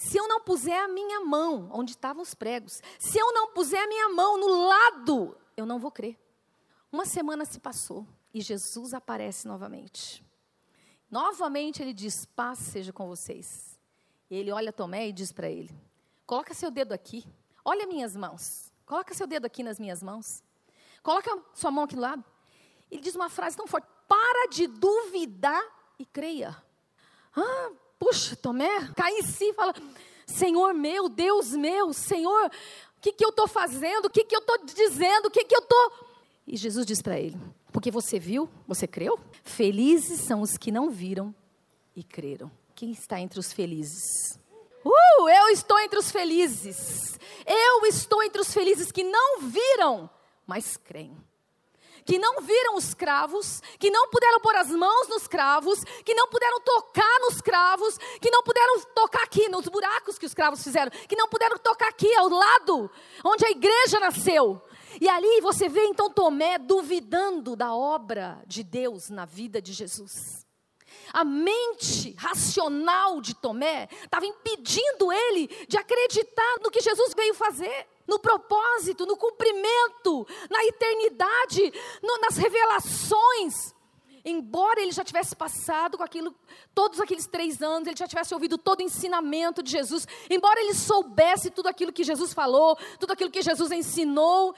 se 0.00 0.16
eu 0.16 0.26
não 0.26 0.40
puser 0.40 0.82
a 0.82 0.88
minha 0.88 1.20
mão 1.20 1.68
onde 1.70 1.90
estavam 1.90 2.22
os 2.22 2.34
pregos, 2.34 2.80
se 2.98 3.18
eu 3.18 3.34
não 3.34 3.52
puser 3.52 3.84
a 3.84 3.86
minha 3.86 4.08
mão 4.08 4.38
no 4.38 4.66
lado, 4.66 5.36
eu 5.54 5.66
não 5.66 5.78
vou 5.78 5.90
crer. 5.90 6.18
Uma 6.90 7.04
semana 7.04 7.44
se 7.44 7.60
passou 7.60 8.06
e 8.32 8.40
Jesus 8.40 8.94
aparece 8.94 9.46
novamente. 9.46 10.24
Novamente 11.10 11.82
ele 11.82 11.92
diz: 11.92 12.24
Paz 12.24 12.60
seja 12.60 12.94
com 12.94 13.06
vocês. 13.08 13.78
Ele 14.30 14.50
olha 14.50 14.72
Tomé 14.72 15.06
e 15.06 15.12
diz 15.12 15.32
para 15.32 15.50
ele: 15.50 15.78
Coloca 16.24 16.54
seu 16.54 16.70
dedo 16.70 16.94
aqui. 16.94 17.22
Olha 17.62 17.86
minhas 17.86 18.16
mãos. 18.16 18.72
Coloca 18.86 19.12
seu 19.12 19.26
dedo 19.26 19.44
aqui 19.44 19.62
nas 19.62 19.78
minhas 19.78 20.02
mãos. 20.02 20.42
Coloca 21.02 21.30
sua 21.52 21.70
mão 21.70 21.84
aqui 21.84 21.94
do 21.94 22.00
lado. 22.00 22.24
Ele 22.90 23.02
diz 23.02 23.14
uma 23.14 23.28
frase 23.28 23.54
tão 23.54 23.66
forte: 23.66 23.86
Para 24.08 24.48
de 24.48 24.66
duvidar 24.66 25.62
e 25.98 26.06
creia. 26.06 26.56
Ah, 27.36 27.70
puxa, 28.00 28.34
Tomé, 28.34 28.90
cai 28.96 29.12
em 29.12 29.22
si 29.22 29.52
fala: 29.52 29.74
Senhor 30.26 30.72
meu, 30.72 31.08
Deus 31.08 31.50
meu, 31.50 31.92
Senhor, 31.92 32.46
o 32.46 33.00
que, 33.00 33.12
que 33.12 33.24
eu 33.24 33.28
estou 33.28 33.46
fazendo? 33.46 34.06
O 34.06 34.10
que, 34.10 34.24
que 34.24 34.34
eu 34.34 34.40
estou 34.40 34.58
dizendo? 34.64 35.26
O 35.26 35.30
que, 35.30 35.44
que 35.44 35.54
eu 35.54 35.60
estou. 35.60 35.92
E 36.46 36.56
Jesus 36.56 36.86
diz 36.86 37.02
para 37.02 37.20
ele: 37.20 37.36
Porque 37.70 37.90
você 37.90 38.18
viu, 38.18 38.48
você 38.66 38.86
creu? 38.86 39.20
Felizes 39.44 40.20
são 40.22 40.40
os 40.40 40.56
que 40.56 40.72
não 40.72 40.90
viram 40.90 41.34
e 41.94 42.02
creram. 42.02 42.50
Quem 42.74 42.90
está 42.90 43.20
entre 43.20 43.38
os 43.38 43.52
felizes? 43.52 44.38
Uh, 44.82 45.28
eu 45.28 45.48
estou 45.50 45.78
entre 45.78 45.98
os 45.98 46.10
felizes. 46.10 47.18
Eu 47.46 47.86
estou 47.86 48.22
entre 48.22 48.40
os 48.40 48.52
felizes 48.52 48.90
que 48.90 49.04
não 49.04 49.40
viram, 49.40 50.08
mas 50.46 50.78
creem 50.78 51.16
que 52.04 52.18
não 52.18 52.40
viram 52.40 52.76
os 52.76 52.94
cravos, 52.94 53.62
que 53.78 53.90
não 53.90 54.08
puderam 54.08 54.40
pôr 54.40 54.54
as 54.56 54.68
mãos 54.70 55.08
nos 55.08 55.26
cravos, 55.26 55.82
que 56.04 56.14
não 56.14 56.28
puderam 56.28 56.60
tocar 56.60 57.20
nos 57.20 57.40
cravos, 57.40 57.98
que 58.20 58.30
não 58.30 58.42
puderam 58.42 58.80
tocar 58.94 59.22
aqui 59.22 59.48
nos 59.48 59.66
buracos 59.68 60.18
que 60.18 60.26
os 60.26 60.34
cravos 60.34 60.62
fizeram, 60.62 60.90
que 60.90 61.16
não 61.16 61.28
puderam 61.28 61.58
tocar 61.58 61.88
aqui 61.88 62.12
ao 62.14 62.28
lado 62.28 62.90
onde 63.24 63.44
a 63.44 63.50
igreja 63.50 64.00
nasceu. 64.00 64.62
E 65.00 65.08
ali 65.08 65.40
você 65.40 65.68
vê 65.68 65.84
então 65.84 66.10
Tomé 66.10 66.58
duvidando 66.58 67.54
da 67.54 67.74
obra 67.74 68.42
de 68.46 68.64
Deus 68.64 69.10
na 69.10 69.24
vida 69.24 69.60
de 69.60 69.72
Jesus. 69.72 70.46
A 71.12 71.24
mente 71.24 72.14
racional 72.18 73.20
de 73.20 73.34
Tomé 73.34 73.88
estava 74.04 74.26
impedindo 74.26 75.12
ele 75.12 75.48
de 75.68 75.76
acreditar 75.76 76.56
no 76.62 76.70
que 76.70 76.80
Jesus 76.80 77.14
veio 77.14 77.34
fazer 77.34 77.86
no 78.10 78.18
propósito, 78.18 79.06
no 79.06 79.16
cumprimento, 79.16 80.26
na 80.50 80.64
eternidade, 80.64 81.72
no, 82.02 82.18
nas 82.18 82.36
revelações. 82.36 83.72
Embora 84.24 84.80
ele 84.82 84.90
já 84.90 85.04
tivesse 85.04 85.34
passado 85.34 85.96
com 85.96 86.02
aquilo, 86.02 86.34
todos 86.74 87.00
aqueles 87.00 87.26
três 87.26 87.62
anos, 87.62 87.86
ele 87.86 87.96
já 87.96 88.08
tivesse 88.08 88.34
ouvido 88.34 88.58
todo 88.58 88.80
o 88.80 88.82
ensinamento 88.82 89.62
de 89.62 89.70
Jesus, 89.70 90.06
embora 90.28 90.60
ele 90.60 90.74
soubesse 90.74 91.50
tudo 91.50 91.68
aquilo 91.68 91.92
que 91.92 92.04
Jesus 92.04 92.34
falou, 92.34 92.76
tudo 92.98 93.12
aquilo 93.12 93.30
que 93.30 93.40
Jesus 93.40 93.70
ensinou, 93.70 94.54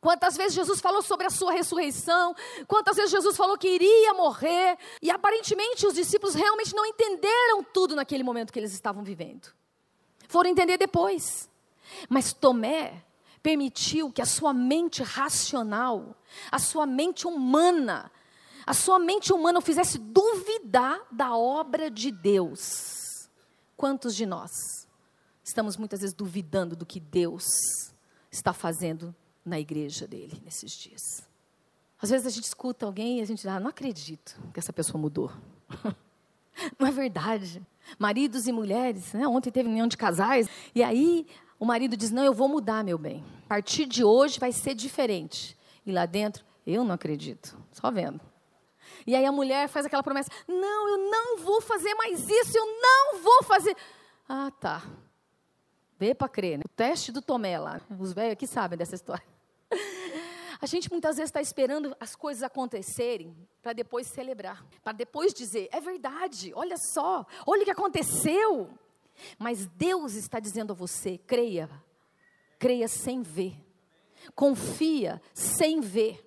Quantas 0.00 0.36
vezes 0.36 0.54
Jesus 0.54 0.80
falou 0.80 1.02
sobre 1.02 1.26
a 1.26 1.30
sua 1.30 1.50
ressurreição, 1.50 2.32
quantas 2.68 2.94
vezes 2.94 3.10
Jesus 3.10 3.36
falou 3.36 3.58
que 3.58 3.68
iria 3.68 4.14
morrer, 4.14 4.78
e 5.02 5.10
aparentemente 5.10 5.84
os 5.84 5.94
discípulos 5.94 6.36
realmente 6.36 6.72
não 6.72 6.86
entenderam 6.86 7.64
tudo 7.64 7.96
naquele 7.96 8.22
momento 8.22 8.52
que 8.52 8.60
eles 8.60 8.72
estavam 8.72 9.02
vivendo. 9.02 9.52
Foram 10.28 10.50
entender 10.50 10.78
depois. 10.78 11.47
Mas 12.08 12.32
Tomé 12.32 13.04
permitiu 13.42 14.10
que 14.12 14.22
a 14.22 14.26
sua 14.26 14.52
mente 14.52 15.02
racional, 15.02 16.16
a 16.50 16.58
sua 16.58 16.86
mente 16.86 17.26
humana, 17.26 18.10
a 18.66 18.74
sua 18.74 18.98
mente 18.98 19.32
humana 19.32 19.58
o 19.58 19.62
fizesse 19.62 19.98
duvidar 19.98 21.00
da 21.10 21.36
obra 21.36 21.90
de 21.90 22.10
Deus. 22.10 23.28
Quantos 23.76 24.14
de 24.14 24.26
nós 24.26 24.50
estamos 25.42 25.76
muitas 25.76 26.00
vezes 26.00 26.14
duvidando 26.14 26.76
do 26.76 26.84
que 26.84 27.00
Deus 27.00 27.44
está 28.30 28.52
fazendo 28.52 29.14
na 29.44 29.58
igreja 29.58 30.06
dele 30.06 30.40
nesses 30.44 30.72
dias? 30.72 31.00
Às 32.00 32.10
vezes 32.10 32.26
a 32.26 32.30
gente 32.30 32.44
escuta 32.44 32.86
alguém 32.86 33.18
e 33.18 33.22
a 33.22 33.24
gente 33.24 33.38
diz, 33.38 33.46
ah, 33.46 33.58
não 33.58 33.70
acredito 33.70 34.38
que 34.52 34.60
essa 34.60 34.72
pessoa 34.72 35.00
mudou. 35.00 35.32
não 36.78 36.86
é 36.86 36.90
verdade. 36.90 37.66
Maridos 37.98 38.46
e 38.46 38.52
mulheres, 38.52 39.12
né? 39.12 39.26
ontem 39.26 39.50
teve 39.50 39.68
reunião 39.68 39.88
de 39.88 39.96
casais, 39.96 40.48
e 40.74 40.82
aí 40.82 41.26
o 41.58 41.64
marido 41.64 41.96
diz: 41.96 42.10
Não, 42.10 42.24
eu 42.24 42.32
vou 42.32 42.48
mudar, 42.48 42.84
meu 42.84 42.98
bem. 42.98 43.24
A 43.44 43.48
partir 43.48 43.86
de 43.86 44.04
hoje 44.04 44.38
vai 44.38 44.52
ser 44.52 44.74
diferente. 44.74 45.56
E 45.84 45.92
lá 45.92 46.06
dentro, 46.06 46.44
eu 46.66 46.84
não 46.84 46.94
acredito. 46.94 47.58
Só 47.72 47.90
vendo. 47.90 48.20
E 49.06 49.14
aí 49.14 49.24
a 49.24 49.32
mulher 49.32 49.68
faz 49.68 49.86
aquela 49.86 50.02
promessa: 50.02 50.30
Não, 50.46 50.88
eu 50.88 51.10
não 51.10 51.38
vou 51.38 51.60
fazer 51.60 51.94
mais 51.94 52.28
isso, 52.28 52.56
eu 52.56 52.66
não 52.80 53.18
vou 53.22 53.42
fazer. 53.42 53.76
Ah, 54.28 54.52
tá. 54.60 54.82
Vê 55.98 56.14
para 56.14 56.28
crer, 56.28 56.58
né? 56.58 56.64
O 56.64 56.68
teste 56.68 57.10
do 57.10 57.20
Tomé 57.20 57.58
lá. 57.58 57.80
Os 57.98 58.12
velhos 58.12 58.34
aqui 58.34 58.46
sabem 58.46 58.78
dessa 58.78 58.94
história. 58.94 59.24
A 60.60 60.66
gente 60.66 60.90
muitas 60.90 61.16
vezes 61.16 61.28
está 61.28 61.40
esperando 61.40 61.96
as 62.00 62.16
coisas 62.16 62.42
acontecerem 62.42 63.36
para 63.62 63.72
depois 63.72 64.08
celebrar, 64.08 64.64
para 64.82 64.92
depois 64.92 65.32
dizer: 65.32 65.68
é 65.70 65.80
verdade, 65.80 66.52
olha 66.54 66.76
só, 66.76 67.24
olha 67.46 67.62
o 67.62 67.64
que 67.64 67.70
aconteceu. 67.70 68.68
Mas 69.38 69.66
Deus 69.66 70.14
está 70.14 70.38
dizendo 70.40 70.72
a 70.72 70.76
você: 70.76 71.18
creia, 71.18 71.68
creia 72.58 72.88
sem 72.88 73.22
ver, 73.22 73.54
confia 74.34 75.20
sem 75.34 75.80
ver. 75.80 76.24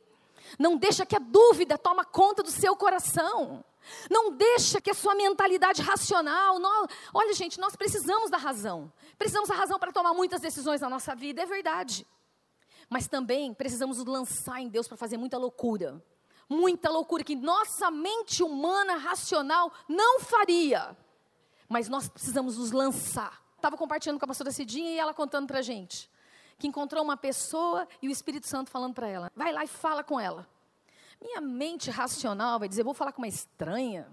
Não 0.60 0.76
deixa 0.76 1.06
que 1.06 1.16
a 1.16 1.20
dúvida 1.20 1.78
toma 1.78 2.04
conta 2.04 2.44
do 2.44 2.52
seu 2.52 2.76
coração. 2.76 3.64
Não 4.10 4.32
deixa 4.32 4.80
que 4.80 4.92
a 4.92 4.94
sua 4.94 5.16
mentalidade 5.16 5.82
racional. 5.82 6.60
Nós, 6.60 6.88
olha, 7.14 7.34
gente, 7.34 7.60
nós 7.60 7.76
precisamos 7.76 8.30
da 8.30 8.38
razão. 8.38 8.92
Precisamos 9.18 9.50
da 9.50 9.56
razão 9.56 9.80
para 9.80 9.92
tomar 9.92 10.14
muitas 10.14 10.42
decisões 10.42 10.82
na 10.82 10.90
nossa 10.90 11.16
vida, 11.16 11.42
é 11.42 11.46
verdade. 11.46 12.06
Mas 12.90 13.08
também 13.08 13.54
precisamos 13.54 14.04
lançar 14.04 14.62
em 14.62 14.68
Deus 14.68 14.88
para 14.88 14.98
fazer 14.98 15.18
muita 15.18 15.38
loucura. 15.38 16.04
Muita 16.50 16.90
loucura 16.90 17.24
que 17.24 17.36
nossa 17.36 17.90
mente 17.90 18.44
humana 18.44 18.96
racional 18.96 19.72
não 19.88 20.20
faria 20.20 20.98
mas 21.72 21.88
nós 21.88 22.10
precisamos 22.10 22.58
nos 22.58 22.72
lançar. 22.72 23.42
Estava 23.56 23.78
compartilhando 23.78 24.20
com 24.20 24.26
a 24.26 24.28
pastora 24.28 24.52
Cidinha 24.52 24.92
e 24.92 25.00
ela 25.00 25.14
contando 25.14 25.48
para 25.48 25.60
a 25.60 25.62
gente 25.62 26.10
que 26.60 26.68
encontrou 26.68 27.04
uma 27.04 27.18
pessoa 27.18 27.88
e 28.02 28.08
o 28.08 28.12
Espírito 28.12 28.46
Santo 28.46 28.70
falando 28.70 28.94
para 28.94 29.08
ela: 29.08 29.32
vai 29.36 29.52
lá 29.52 29.64
e 29.64 29.68
fala 29.68 30.04
com 30.04 30.20
ela. 30.20 30.48
Minha 31.20 31.42
mente 31.42 31.90
racional 31.90 32.60
vai 32.60 32.68
dizer: 32.68 32.84
vou 32.84 32.94
falar 32.94 33.12
com 33.14 33.22
uma 33.22 33.28
estranha. 33.28 34.08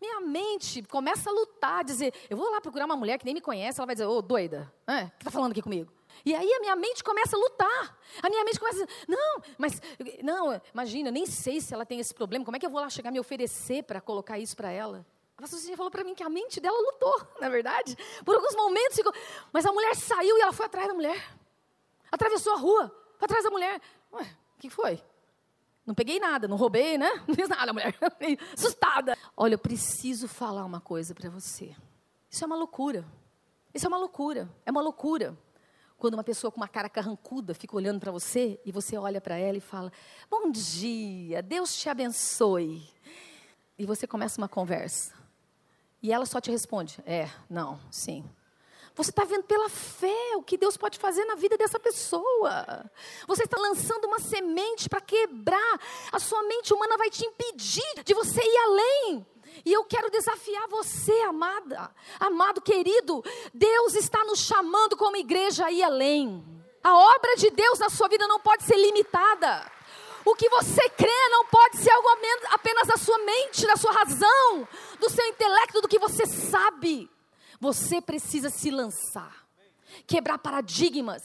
Minha 0.00 0.20
mente 0.20 0.82
começa 0.82 1.30
a 1.30 1.32
lutar, 1.32 1.84
dizer: 1.84 2.12
eu 2.28 2.36
vou 2.36 2.50
lá 2.50 2.60
procurar 2.60 2.86
uma 2.86 2.96
mulher 2.96 3.18
que 3.18 3.24
nem 3.24 3.34
me 3.34 3.40
conhece. 3.40 3.78
Ela 3.78 3.86
vai 3.86 3.94
dizer: 3.94 4.06
ô 4.06 4.16
oh, 4.16 4.22
doida, 4.22 4.72
é, 4.86 5.04
o 5.04 5.10
que 5.10 5.16
está 5.18 5.30
falando 5.30 5.52
aqui 5.52 5.62
comigo? 5.62 5.92
E 6.24 6.34
aí 6.34 6.52
a 6.52 6.60
minha 6.60 6.76
mente 6.76 7.04
começa 7.04 7.36
a 7.36 7.38
lutar. 7.38 7.98
A 8.22 8.28
minha 8.28 8.44
mente 8.44 8.58
começa 8.58 8.82
a 8.82 8.86
dizer, 8.86 9.06
não, 9.08 9.42
mas, 9.56 9.80
não, 10.22 10.60
imagina, 10.72 11.10
nem 11.10 11.24
sei 11.26 11.60
se 11.60 11.72
ela 11.72 11.86
tem 11.86 11.98
esse 11.98 12.12
problema. 12.12 12.44
Como 12.44 12.56
é 12.56 12.60
que 12.60 12.66
eu 12.66 12.70
vou 12.70 12.80
lá 12.80 12.90
chegar 12.90 13.10
me 13.10 13.18
oferecer 13.18 13.82
para 13.84 14.00
colocar 14.00 14.38
isso 14.38 14.54
para 14.54 14.70
ela? 14.70 15.06
A 15.36 15.42
pastora 15.42 15.76
falou 15.76 15.90
para 15.90 16.04
mim 16.04 16.14
que 16.14 16.22
a 16.22 16.28
mente 16.28 16.60
dela 16.60 16.78
lutou, 16.78 17.26
na 17.40 17.48
verdade. 17.48 17.96
Por 18.24 18.34
alguns 18.34 18.54
momentos 18.54 18.96
ficou. 18.96 19.12
Mas 19.52 19.66
a 19.66 19.72
mulher 19.72 19.94
saiu 19.96 20.36
e 20.36 20.40
ela 20.40 20.52
foi 20.52 20.66
atrás 20.66 20.88
da 20.88 20.94
mulher. 20.94 21.36
Atravessou 22.10 22.52
a 22.54 22.56
rua, 22.56 22.88
foi 23.18 23.24
atrás 23.24 23.44
da 23.44 23.50
mulher. 23.50 23.80
Ué, 24.12 24.36
o 24.56 24.58
que 24.60 24.68
foi? 24.68 25.02
Não 25.84 25.94
peguei 25.94 26.20
nada, 26.20 26.46
não 26.46 26.56
roubei, 26.56 26.96
né? 26.96 27.10
Não 27.26 27.34
fiz 27.34 27.48
nada, 27.48 27.72
mulher. 27.72 27.94
Assustada. 28.56 29.18
Olha, 29.36 29.54
eu 29.54 29.58
preciso 29.58 30.28
falar 30.28 30.64
uma 30.64 30.80
coisa 30.80 31.14
para 31.14 31.28
você. 31.28 31.74
Isso 32.30 32.44
é 32.44 32.46
uma 32.46 32.56
loucura. 32.56 33.04
Isso 33.74 33.86
é 33.86 33.88
uma 33.88 33.98
loucura. 33.98 34.48
É 34.64 34.70
uma 34.70 34.80
loucura. 34.80 35.36
Quando 35.98 36.14
uma 36.14 36.24
pessoa 36.24 36.50
com 36.50 36.58
uma 36.58 36.68
cara 36.68 36.88
carrancuda 36.88 37.54
fica 37.54 37.76
olhando 37.76 37.98
para 37.98 38.12
você 38.12 38.60
e 38.64 38.72
você 38.72 38.96
olha 38.96 39.20
para 39.20 39.36
ela 39.36 39.56
e 39.56 39.60
fala: 39.60 39.92
Bom 40.30 40.50
dia, 40.50 41.42
Deus 41.42 41.76
te 41.76 41.88
abençoe. 41.88 42.88
E 43.78 43.86
você 43.86 44.06
começa 44.06 44.40
uma 44.40 44.48
conversa. 44.48 45.21
E 46.02 46.12
ela 46.12 46.26
só 46.26 46.40
te 46.40 46.50
responde: 46.50 46.98
é, 47.06 47.30
não, 47.48 47.80
sim. 47.90 48.24
Você 48.94 49.10
está 49.10 49.24
vendo 49.24 49.44
pela 49.44 49.70
fé 49.70 50.36
o 50.36 50.42
que 50.42 50.58
Deus 50.58 50.76
pode 50.76 50.98
fazer 50.98 51.24
na 51.24 51.34
vida 51.34 51.56
dessa 51.56 51.80
pessoa. 51.80 52.90
Você 53.26 53.44
está 53.44 53.58
lançando 53.58 54.04
uma 54.04 54.18
semente 54.18 54.86
para 54.88 55.00
quebrar. 55.00 55.80
A 56.12 56.18
sua 56.18 56.42
mente 56.42 56.74
humana 56.74 56.98
vai 56.98 57.08
te 57.08 57.24
impedir 57.24 58.04
de 58.04 58.12
você 58.12 58.40
ir 58.42 58.56
além. 58.58 59.26
E 59.64 59.72
eu 59.72 59.84
quero 59.84 60.10
desafiar 60.10 60.68
você, 60.68 61.12
amada, 61.22 61.90
amado 62.20 62.60
querido. 62.60 63.24
Deus 63.54 63.94
está 63.94 64.24
nos 64.24 64.40
chamando 64.40 64.96
como 64.96 65.16
igreja 65.16 65.66
a 65.66 65.72
ir 65.72 65.82
além. 65.82 66.44
A 66.84 66.94
obra 66.94 67.36
de 67.36 67.50
Deus 67.50 67.78
na 67.78 67.88
sua 67.88 68.08
vida 68.08 68.26
não 68.26 68.40
pode 68.40 68.64
ser 68.64 68.76
limitada. 68.76 69.70
O 70.24 70.34
que 70.34 70.48
você 70.48 70.88
crê 70.90 71.28
não 71.30 71.44
pode 71.46 71.78
ser 71.78 71.90
algo 71.90 72.08
apenas 72.50 72.86
da 72.86 72.96
sua 72.96 73.18
mente, 73.18 73.66
da 73.66 73.76
sua 73.76 73.92
razão, 73.92 74.68
do 75.00 75.10
seu 75.10 75.26
intelecto, 75.26 75.80
do 75.80 75.88
que 75.88 75.98
você 75.98 76.26
sabe. 76.26 77.10
Você 77.60 78.00
precisa 78.00 78.50
se 78.50 78.70
lançar, 78.70 79.46
quebrar 80.06 80.38
paradigmas, 80.38 81.22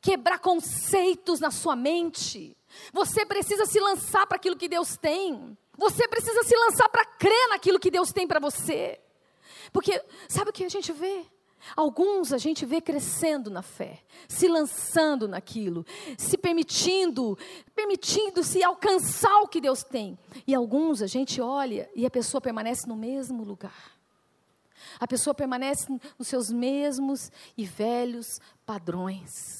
quebrar 0.00 0.38
conceitos 0.38 1.40
na 1.40 1.50
sua 1.50 1.76
mente. 1.76 2.56
Você 2.92 3.26
precisa 3.26 3.66
se 3.66 3.80
lançar 3.80 4.26
para 4.26 4.36
aquilo 4.36 4.56
que 4.56 4.68
Deus 4.68 4.96
tem. 4.96 5.56
Você 5.76 6.06
precisa 6.08 6.42
se 6.42 6.56
lançar 6.56 6.88
para 6.88 7.04
crer 7.04 7.48
naquilo 7.48 7.80
que 7.80 7.90
Deus 7.90 8.12
tem 8.12 8.26
para 8.26 8.40
você. 8.40 9.00
Porque 9.72 10.02
sabe 10.28 10.50
o 10.50 10.52
que 10.52 10.64
a 10.64 10.68
gente 10.68 10.92
vê? 10.92 11.26
Alguns 11.76 12.32
a 12.32 12.38
gente 12.38 12.64
vê 12.64 12.80
crescendo 12.80 13.50
na 13.50 13.62
fé, 13.62 14.02
se 14.28 14.48
lançando 14.48 15.28
naquilo, 15.28 15.84
se 16.16 16.38
permitindo, 16.38 17.38
permitindo-se 17.74 18.62
alcançar 18.62 19.40
o 19.40 19.48
que 19.48 19.60
Deus 19.60 19.82
tem. 19.82 20.18
E 20.46 20.54
alguns 20.54 21.02
a 21.02 21.06
gente 21.06 21.40
olha 21.40 21.88
e 21.94 22.06
a 22.06 22.10
pessoa 22.10 22.40
permanece 22.40 22.86
no 22.88 22.96
mesmo 22.96 23.44
lugar. 23.44 23.98
A 24.98 25.06
pessoa 25.06 25.34
permanece 25.34 25.86
nos 26.18 26.28
seus 26.28 26.50
mesmos 26.50 27.30
e 27.56 27.64
velhos 27.64 28.40
padrões 28.64 29.59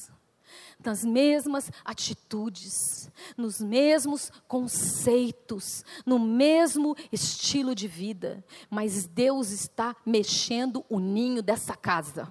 nas 0.83 1.03
mesmas 1.03 1.71
atitudes, 1.83 3.09
nos 3.37 3.59
mesmos 3.59 4.31
conceitos, 4.47 5.83
no 6.05 6.19
mesmo 6.19 6.95
estilo 7.11 7.75
de 7.75 7.87
vida, 7.87 8.43
mas 8.69 9.05
Deus 9.05 9.51
está 9.51 9.95
mexendo 10.05 10.85
o 10.89 10.99
ninho 10.99 11.41
dessa 11.41 11.75
casa. 11.75 12.27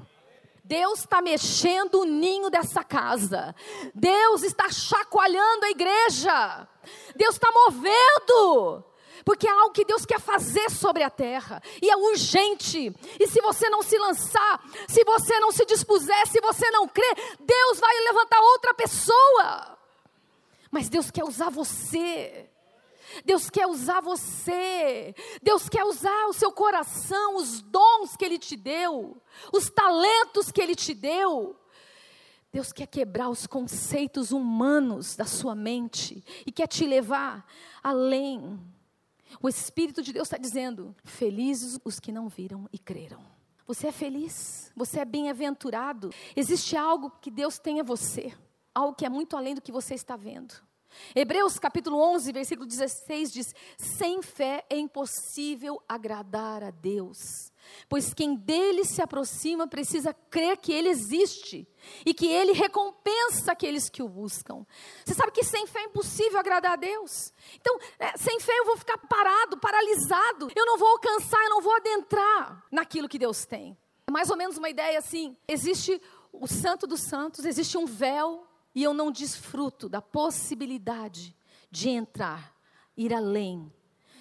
Deus 0.63 1.01
está 1.01 1.21
mexendo 1.21 2.01
o 2.01 2.05
ninho 2.05 2.49
dessa 2.49 2.85
casa. 2.85 3.55
Deus 3.93 4.45
está 4.45 4.71
chacoalhando 4.71 5.65
a 5.65 5.71
igreja. 5.71 6.69
Deus 7.17 7.35
está 7.35 7.51
movendo 7.51 8.85
porque 9.25 9.47
é 9.47 9.51
algo 9.51 9.73
que 9.73 9.85
Deus 9.85 10.05
quer 10.05 10.21
fazer 10.21 10.71
sobre 10.71 11.03
a 11.03 11.11
terra, 11.11 11.63
e 11.81 11.91
é 11.91 11.97
urgente. 11.97 12.95
E 13.19 13.27
se 13.27 13.41
você 13.41 13.69
não 13.69 13.83
se 13.83 13.99
lançar, 13.99 14.63
se 14.89 15.05
você 15.05 15.39
não 15.41 15.51
se 15.53 15.65
dispuser, 15.65 16.27
se 16.27 16.41
você 16.41 16.71
não 16.71 16.89
crer, 16.89 17.15
Deus 17.41 17.79
vai 17.79 17.95
levantar 18.05 18.41
outra 18.41 18.75
pessoa. 18.75 19.79
Mas 20.71 20.89
Deus 20.89 21.11
quer 21.11 21.25
usar 21.25 21.51
você. 21.51 22.49
Deus 23.25 23.51
quer 23.51 23.67
usar 23.67 24.01
você. 24.01 25.15
Deus 25.43 25.69
quer 25.69 25.85
usar 25.85 26.27
o 26.27 26.33
seu 26.33 26.53
coração, 26.53 27.37
os 27.37 27.61
dons 27.61 28.17
que 28.17 28.25
Ele 28.25 28.39
te 28.39 28.57
deu, 28.57 29.21
os 29.53 29.69
talentos 29.69 30.51
que 30.51 30.61
Ele 30.61 30.77
te 30.77 30.95
deu. 30.95 31.57
Deus 32.53 32.73
quer 32.73 32.87
quebrar 32.87 33.29
os 33.29 33.47
conceitos 33.47 34.33
humanos 34.33 35.15
da 35.15 35.25
sua 35.25 35.55
mente 35.55 36.25
e 36.45 36.51
quer 36.51 36.67
te 36.67 36.85
levar 36.85 37.47
além. 37.83 38.59
O 39.41 39.49
Espírito 39.49 40.03
de 40.03 40.13
Deus 40.13 40.27
está 40.27 40.39
dizendo: 40.39 40.95
felizes 41.05 41.79
os 41.85 42.01
que 42.01 42.11
não 42.11 42.29
viram 42.29 42.69
e 42.73 42.79
creram. 42.79 43.21
Você 43.67 43.87
é 43.87 43.93
feliz, 43.93 44.73
você 44.75 45.01
é 45.01 45.05
bem-aventurado. 45.05 46.11
Existe 46.35 46.77
algo 46.77 47.11
que 47.21 47.31
Deus 47.31 47.59
tem 47.59 47.81
a 47.81 47.85
você, 47.85 48.33
algo 48.75 48.95
que 48.95 49.07
é 49.07 49.09
muito 49.09 49.37
além 49.37 49.55
do 49.55 49.61
que 49.61 49.71
você 49.71 49.95
está 49.95 50.17
vendo. 50.17 50.55
Hebreus 51.15 51.59
capítulo 51.59 51.99
11, 52.15 52.33
versículo 52.33 52.67
16 52.67 53.33
diz: 53.33 53.55
Sem 53.77 54.23
fé 54.23 54.65
é 54.69 54.77
impossível 54.77 55.83
agradar 55.89 56.63
a 56.63 56.71
Deus, 56.71 57.53
pois 57.89 58.13
quem 58.15 58.35
dele 58.35 58.85
se 58.85 59.03
aproxima 59.03 59.67
precisa 59.67 60.13
crer 60.13 60.57
que 60.57 60.73
ele 60.73 60.89
existe 60.89 61.67
e 62.05 62.13
que 62.13 62.27
ele 62.27 62.53
recompensa 62.53 63.53
aqueles 63.53 63.89
que 63.89 64.03
o 64.03 64.09
buscam. 64.09 64.67
Você 65.05 65.15
sabe 65.15 65.33
que 65.33 65.45
sem 65.45 65.67
fé 65.67 65.81
é 65.81 65.85
impossível 65.85 66.39
agradar 66.39 66.73
a 66.73 66.77
Deus. 66.77 67.33
Então, 67.55 67.79
é, 67.99 68.17
sem 68.17 68.39
fé 68.41 68.53
eu 68.59 68.67
vou 68.67 68.77
ficar 68.77 68.99
parado, 68.99 69.59
paralisado, 69.59 70.51
eu 70.55 70.67
não 70.67 70.79
vou 70.79 70.89
alcançar, 70.89 71.43
eu 71.45 71.51
não 71.51 71.61
vou 71.61 71.75
adentrar 71.77 72.65
naquilo 72.71 73.09
que 73.09 73.19
Deus 73.19 73.45
tem. 73.45 73.77
É 74.07 74.11
mais 74.11 74.31
ou 74.31 74.37
menos 74.37 74.57
uma 74.59 74.69
ideia 74.69 74.99
assim: 74.99 75.37
existe 75.47 76.01
o 76.33 76.47
Santo 76.47 76.87
dos 76.87 77.03
Santos, 77.03 77.45
existe 77.45 77.77
um 77.77 77.87
véu 77.87 78.50
e 78.75 78.83
eu 78.83 78.95
não 78.95 79.11
desfruto 79.11 79.89
da 79.89 80.01
possibilidade 80.01 81.37
de 81.71 81.89
entrar, 81.89 82.55
ir 82.97 83.13
além, 83.15 83.73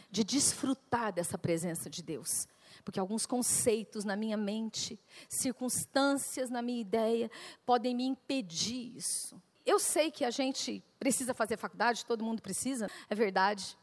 de 0.10 0.24
desfrutar 0.24 1.14
dessa 1.14 1.38
presença 1.38 1.90
de 1.90 2.02
Deus. 2.02 2.48
Porque 2.84 3.00
alguns 3.00 3.26
conceitos 3.26 4.04
na 4.04 4.16
minha 4.16 4.38
mente, 4.38 5.00
circunstâncias 5.28 6.50
na 6.50 6.62
minha 6.62 6.82
ideia, 6.82 7.30
podem 7.66 7.96
me 7.96 8.06
impedir 8.06 8.96
isso. 8.96 9.42
Eu 9.66 9.78
sei 9.80 10.10
que 10.10 10.26
a 10.26 10.32
gente 10.32 10.84
precisa 10.98 11.34
fazer 11.34 11.58
faculdade, 11.58 12.06
todo 12.06 12.24
mundo 12.24 12.42
precisa, 12.42 12.90
é 13.10 13.16
verdade. 13.16 13.78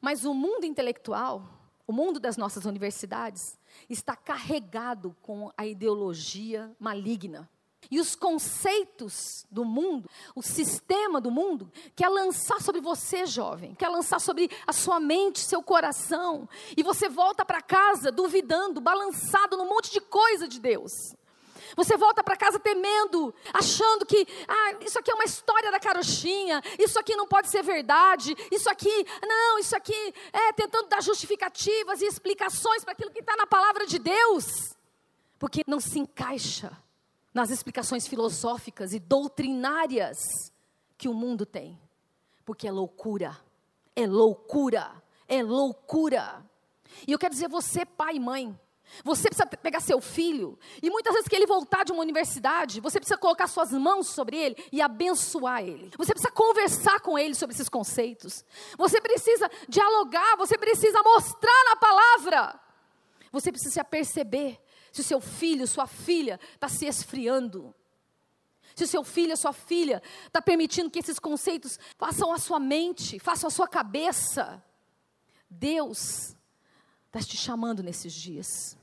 Mas 0.00 0.24
o 0.24 0.32
mundo 0.32 0.64
intelectual, 0.64 1.42
o 1.86 1.92
mundo 1.92 2.20
das 2.20 2.36
nossas 2.36 2.64
universidades, 2.64 3.58
está 3.88 4.14
carregado 4.14 5.16
com 5.22 5.52
a 5.56 5.66
ideologia 5.66 6.74
maligna. 6.78 7.48
E 7.90 8.00
os 8.00 8.14
conceitos 8.14 9.46
do 9.50 9.64
mundo, 9.64 10.08
o 10.34 10.42
sistema 10.42 11.20
do 11.20 11.30
mundo, 11.30 11.70
quer 11.94 12.08
lançar 12.08 12.60
sobre 12.60 12.80
você, 12.80 13.26
jovem, 13.26 13.74
quer 13.74 13.88
lançar 13.88 14.20
sobre 14.20 14.50
a 14.66 14.72
sua 14.72 14.98
mente, 14.98 15.40
seu 15.40 15.62
coração, 15.62 16.48
e 16.76 16.82
você 16.82 17.08
volta 17.08 17.44
para 17.44 17.62
casa 17.62 18.10
duvidando, 18.10 18.80
balançado 18.80 19.56
num 19.56 19.68
monte 19.68 19.92
de 19.92 20.00
coisa 20.00 20.48
de 20.48 20.60
Deus. 20.60 20.92
Você 21.74 21.96
volta 21.96 22.22
para 22.22 22.36
casa 22.36 22.58
temendo, 22.58 23.34
achando 23.52 24.06
que 24.06 24.26
ah, 24.46 24.76
isso 24.80 24.98
aqui 24.98 25.10
é 25.10 25.14
uma 25.14 25.24
história 25.24 25.70
da 25.70 25.80
carochinha, 25.80 26.62
isso 26.78 26.98
aqui 26.98 27.16
não 27.16 27.26
pode 27.26 27.50
ser 27.50 27.62
verdade, 27.62 28.34
isso 28.52 28.70
aqui, 28.70 29.06
não, 29.26 29.58
isso 29.58 29.76
aqui 29.76 30.14
é 30.32 30.52
tentando 30.52 30.88
dar 30.88 31.02
justificativas 31.02 32.00
e 32.00 32.06
explicações 32.06 32.84
para 32.84 32.92
aquilo 32.92 33.10
que 33.10 33.20
está 33.20 33.36
na 33.36 33.46
palavra 33.46 33.86
de 33.86 33.98
Deus, 33.98 34.76
porque 35.38 35.62
não 35.66 35.80
se 35.80 35.98
encaixa 35.98 36.85
nas 37.36 37.50
explicações 37.50 38.06
filosóficas 38.06 38.94
e 38.94 38.98
doutrinárias 38.98 40.16
que 40.96 41.06
o 41.06 41.12
mundo 41.12 41.44
tem. 41.44 41.78
Porque 42.46 42.66
é 42.66 42.72
loucura, 42.72 43.36
é 43.94 44.06
loucura, 44.06 44.90
é 45.28 45.42
loucura. 45.42 46.42
E 47.06 47.12
eu 47.12 47.18
quero 47.18 47.34
dizer, 47.34 47.46
você, 47.46 47.84
pai 47.84 48.16
e 48.16 48.20
mãe, 48.20 48.58
você 49.04 49.28
precisa 49.28 49.44
pegar 49.44 49.80
seu 49.80 50.00
filho, 50.00 50.58
e 50.82 50.88
muitas 50.88 51.12
vezes 51.12 51.28
que 51.28 51.36
ele 51.36 51.44
voltar 51.44 51.84
de 51.84 51.92
uma 51.92 52.00
universidade, 52.00 52.80
você 52.80 52.98
precisa 52.98 53.18
colocar 53.18 53.48
suas 53.48 53.70
mãos 53.70 54.06
sobre 54.06 54.38
ele 54.38 54.56
e 54.72 54.80
abençoar 54.80 55.62
ele. 55.62 55.90
Você 55.98 56.14
precisa 56.14 56.32
conversar 56.32 57.00
com 57.00 57.18
ele 57.18 57.34
sobre 57.34 57.54
esses 57.54 57.68
conceitos. 57.68 58.46
Você 58.78 58.98
precisa 58.98 59.50
dialogar, 59.68 60.36
você 60.38 60.56
precisa 60.56 61.02
mostrar 61.02 61.64
na 61.68 61.76
palavra. 61.76 62.60
Você 63.30 63.52
precisa 63.52 63.74
se 63.74 63.80
aperceber 63.80 64.58
se 64.96 65.00
o 65.02 65.04
seu 65.04 65.20
filho, 65.20 65.66
sua 65.66 65.86
filha 65.86 66.40
está 66.54 66.68
se 66.68 66.86
esfriando. 66.86 67.74
Se 68.74 68.84
o 68.84 68.86
seu 68.86 69.04
filho, 69.04 69.32
a 69.32 69.36
sua 69.36 69.52
filha 69.52 70.02
está 70.26 70.40
permitindo 70.40 70.90
que 70.90 70.98
esses 70.98 71.18
conceitos 71.18 71.78
façam 71.98 72.32
a 72.32 72.38
sua 72.38 72.58
mente, 72.58 73.18
façam 73.18 73.48
a 73.48 73.50
sua 73.50 73.68
cabeça. 73.68 74.62
Deus 75.48 76.34
está 77.06 77.20
te 77.20 77.36
chamando 77.36 77.82
nesses 77.82 78.12
dias. 78.12 78.76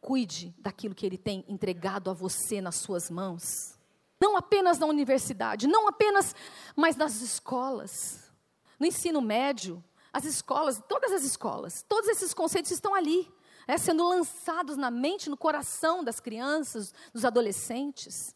Cuide 0.00 0.54
daquilo 0.58 0.94
que 0.94 1.06
Ele 1.06 1.18
tem 1.18 1.44
entregado 1.48 2.10
a 2.10 2.14
você 2.14 2.60
nas 2.60 2.76
suas 2.76 3.10
mãos. 3.10 3.78
Não 4.20 4.36
apenas 4.36 4.78
na 4.78 4.86
universidade, 4.86 5.66
não 5.66 5.88
apenas, 5.88 6.34
mas 6.76 6.96
nas 6.96 7.20
escolas. 7.20 8.32
No 8.78 8.86
ensino 8.86 9.20
médio, 9.20 9.82
as 10.12 10.24
escolas, 10.24 10.82
todas 10.88 11.12
as 11.12 11.24
escolas, 11.24 11.84
todos 11.88 12.08
esses 12.08 12.34
conceitos 12.34 12.70
estão 12.70 12.94
ali 12.94 13.30
é, 13.66 13.78
sendo 13.78 14.06
lançados 14.08 14.76
na 14.76 14.90
mente, 14.90 15.30
no 15.30 15.36
coração 15.36 16.02
das 16.02 16.20
crianças, 16.20 16.92
dos 17.12 17.24
adolescentes. 17.24 18.34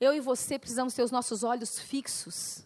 Eu 0.00 0.14
e 0.14 0.20
você 0.20 0.58
precisamos 0.58 0.94
ter 0.94 1.02
os 1.02 1.10
nossos 1.10 1.42
olhos 1.42 1.78
fixos 1.78 2.64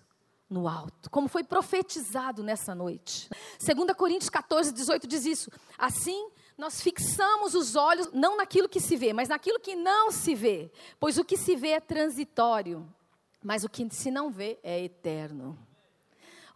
no 0.49 0.69
alto, 0.69 1.11
como 1.11 1.27
foi 1.27 1.43
profetizado 1.43 2.43
nessa 2.43 2.75
noite. 2.75 3.29
2 3.59 3.93
Coríntios 3.97 4.31
14, 4.31 4.73
18 4.73 5.07
diz 5.07 5.25
isso. 5.25 5.51
Assim, 5.77 6.29
nós 6.57 6.81
fixamos 6.81 7.55
os 7.55 7.75
olhos 7.75 8.11
não 8.13 8.37
naquilo 8.37 8.69
que 8.69 8.81
se 8.81 8.97
vê, 8.97 9.13
mas 9.13 9.29
naquilo 9.29 9.59
que 9.59 9.75
não 9.75 10.11
se 10.11 10.35
vê, 10.35 10.71
pois 11.01 11.19
o 11.19 11.25
que 11.25 11.37
se 11.37 11.57
vê 11.57 11.71
é 11.71 11.81
transitório, 11.81 12.89
mas 13.43 13.65
o 13.65 13.69
que 13.69 13.89
se 13.93 14.11
não 14.11 14.31
vê 14.31 14.59
é 14.63 14.83
eterno. 14.83 15.59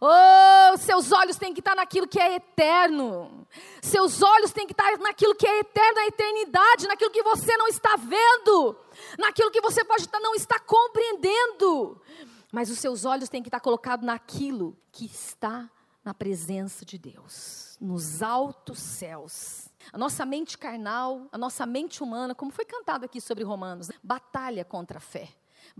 Oh, 0.01 0.77
seus 0.77 1.11
olhos 1.11 1.35
têm 1.35 1.53
que 1.53 1.59
estar 1.59 1.75
naquilo 1.75 2.07
que 2.07 2.19
é 2.19 2.35
eterno. 2.35 3.45
Seus 3.81 4.21
olhos 4.21 4.53
têm 4.53 4.65
que 4.65 4.71
estar 4.71 4.97
naquilo 4.97 5.35
que 5.35 5.45
é 5.45 5.59
eterno, 5.59 5.95
na 5.95 6.07
eternidade, 6.07 6.87
naquilo 6.87 7.11
que 7.11 7.21
você 7.21 7.57
não 7.57 7.67
está 7.67 7.97
vendo, 7.97 8.77
naquilo 9.17 9.51
que 9.51 9.59
você 9.59 9.83
pode 9.83 10.07
não 10.21 10.33
estar 10.35 10.59
compreendendo. 10.61 12.01
Mas 12.49 12.69
os 12.69 12.79
seus 12.79 13.03
olhos 13.03 13.27
têm 13.27 13.43
que 13.43 13.49
estar 13.49 13.59
colocados 13.59 14.05
naquilo 14.05 14.77
que 14.89 15.05
está 15.05 15.69
na 16.03 16.13
presença 16.13 16.85
de 16.85 16.97
Deus, 16.97 17.77
nos 17.81 18.23
altos 18.23 18.79
céus. 18.79 19.67
A 19.91 19.97
nossa 19.97 20.25
mente 20.25 20.57
carnal, 20.57 21.27
a 21.29 21.37
nossa 21.37 21.65
mente 21.65 22.01
humana, 22.01 22.33
como 22.33 22.51
foi 22.51 22.63
cantado 22.63 23.03
aqui 23.03 23.19
sobre 23.19 23.43
Romanos, 23.43 23.89
batalha 24.01 24.63
contra 24.63 24.97
a 24.97 25.01
fé 25.01 25.29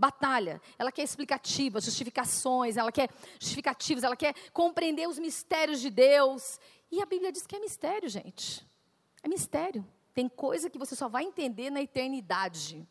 batalha. 0.00 0.60
Ela 0.78 0.90
quer 0.90 1.02
explicativas, 1.02 1.84
justificações, 1.84 2.76
ela 2.76 2.90
quer 2.90 3.10
justificativas, 3.38 4.02
ela 4.02 4.16
quer 4.16 4.34
compreender 4.52 5.06
os 5.06 5.18
mistérios 5.18 5.80
de 5.80 5.90
Deus. 5.90 6.58
E 6.90 7.00
a 7.02 7.06
Bíblia 7.06 7.30
diz 7.30 7.46
que 7.46 7.54
é 7.54 7.60
mistério, 7.60 8.08
gente. 8.08 8.66
É 9.22 9.28
mistério. 9.28 9.86
Tem 10.14 10.28
coisa 10.28 10.70
que 10.70 10.78
você 10.78 10.96
só 10.96 11.08
vai 11.08 11.24
entender 11.24 11.70
na 11.70 11.82
eternidade. 11.82 12.88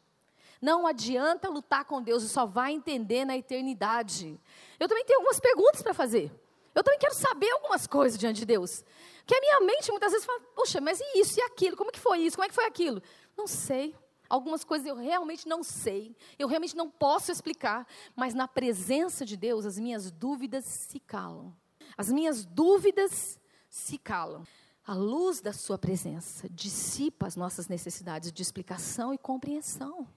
Não 0.62 0.86
adianta 0.86 1.50
lutar 1.50 1.84
com 1.86 2.02
Deus, 2.02 2.24
você 2.24 2.30
só 2.30 2.45
vai 2.45 2.74
entender 2.74 3.26
na 3.26 3.36
eternidade. 3.36 4.39
Eu 4.80 4.88
também 4.88 5.04
tenho 5.06 5.19
algumas 5.19 5.39
perguntas 5.39 5.82
para 5.82 5.93
fazer. 5.93 6.32
Eu 6.76 6.84
também 6.84 7.00
quero 7.00 7.15
saber 7.15 7.50
algumas 7.52 7.88
coisas 7.88 8.19
diante 8.19 8.41
de 8.41 8.45
Deus. 8.45 8.86
Que 9.26 9.36
a 9.36 9.39
minha 9.39 9.60
mente 9.62 9.89
muitas 9.89 10.12
vezes 10.12 10.26
fala, 10.26 10.39
puxa, 10.56 10.80
mas 10.80 11.00
e 11.00 11.19
isso 11.19 11.39
e 11.39 11.43
aquilo? 11.43 11.76
Como 11.76 11.91
que 11.91 12.00
foi 12.00 12.19
isso? 12.19 12.38
Como 12.38 12.45
é 12.45 12.50
que 12.50 12.56
foi 12.56 12.65
aquilo? 12.65 13.02
Não 13.38 13.48
sei. 13.48 13.95
Algumas 14.30 14.63
coisas 14.63 14.86
eu 14.86 14.96
realmente 14.96 15.48
não 15.48 15.63
sei, 15.63 16.15
eu 16.38 16.48
realmente 16.48 16.76
não 16.76 16.89
posso 16.89 17.32
explicar, 17.32 17.88
mas 18.15 18.36
na 18.36 18.48
presença 18.48 19.26
de 19.26 19.36
Deus 19.36 19.65
as 19.65 19.80
minhas 19.80 20.12
dúvidas 20.12 20.65
se 20.65 21.00
calam. 21.00 21.56
As 21.98 22.12
minhas 22.12 22.46
dúvidas 22.46 23.39
se 23.70 23.98
calam. 23.98 24.46
A 24.86 24.94
luz 24.94 25.42
da 25.42 25.52
Sua 25.52 25.78
presença 25.78 26.48
dissipa 26.50 27.28
as 27.28 27.36
nossas 27.36 27.68
necessidades 27.68 28.32
de 28.32 28.42
explicação 28.42 29.13
e 29.13 29.18
compreensão. 29.18 30.08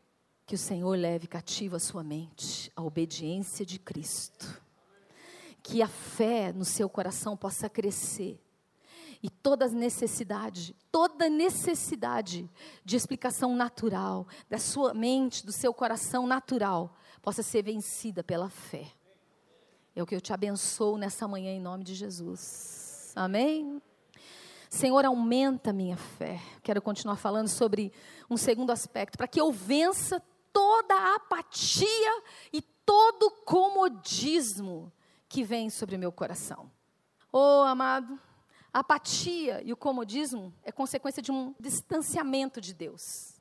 Que 0.45 0.55
o 0.55 0.59
Senhor 0.59 0.95
leve 0.97 1.27
cativa 1.27 1.77
a 1.77 1.81
sua 1.81 2.03
mente 2.03 2.71
à 2.77 2.83
obediência 2.83 3.65
de 3.65 3.79
Cristo. 3.79 4.63
Que 5.63 5.81
a 5.81 5.89
fé 5.89 6.53
no 6.53 6.65
seu 6.65 6.89
coração 6.89 7.37
possa 7.37 7.71
crescer 7.71 8.41
e 9.23 9.31
toda 9.31 9.69
necessidade, 9.69 10.75
toda 10.91 11.31
necessidade 11.31 12.51
de 12.85 12.97
explicação 12.97 13.55
natural, 13.55 14.27
da 14.51 14.59
sua 14.59 14.93
mente, 14.93 15.47
do 15.47 15.53
seu 15.53 15.73
coração 15.73 16.27
natural, 16.27 16.97
possa 17.23 17.43
ser 17.43 17.63
vencida 17.63 18.25
pela 18.25 18.51
fé. 18.51 18.91
É 19.95 20.03
o 20.03 20.07
que 20.07 20.15
eu 20.15 20.21
te 20.21 20.33
abençoo 20.33 20.99
nessa 20.99 21.29
manhã 21.29 21.53
em 21.53 21.61
nome 21.61 21.85
de 21.85 21.95
Jesus. 21.95 23.13
Amém? 23.15 23.81
Senhor, 24.69 25.05
aumenta 25.05 25.73
minha 25.73 25.97
fé. 25.97 26.41
Quero 26.63 26.81
continuar 26.83 27.17
falando 27.17 27.49
sobre 27.49 27.93
um 28.29 28.37
segundo 28.37 28.73
aspecto, 28.73 29.19
para 29.19 29.29
que 29.29 29.41
eu 29.41 29.53
vença 29.53 30.21
toda 30.53 30.95
a 30.95 31.17
apatia 31.17 32.23
e 32.53 32.61
todo 32.61 33.31
comodismo 33.45 34.91
que 35.29 35.45
vem 35.45 35.71
sobre 35.71 35.97
meu 35.97 36.11
coração. 36.11 36.71
Oh, 37.31 37.63
amado, 37.63 38.19
a 38.73 38.79
apatia 38.79 39.61
e 39.65 39.73
o 39.73 39.77
comodismo 39.77 40.53
é 40.65 40.73
consequência 40.73 41.21
de 41.21 41.31
um 41.31 41.55
distanciamento 41.61 42.61
de 42.61 42.73
Deus. 42.73 43.35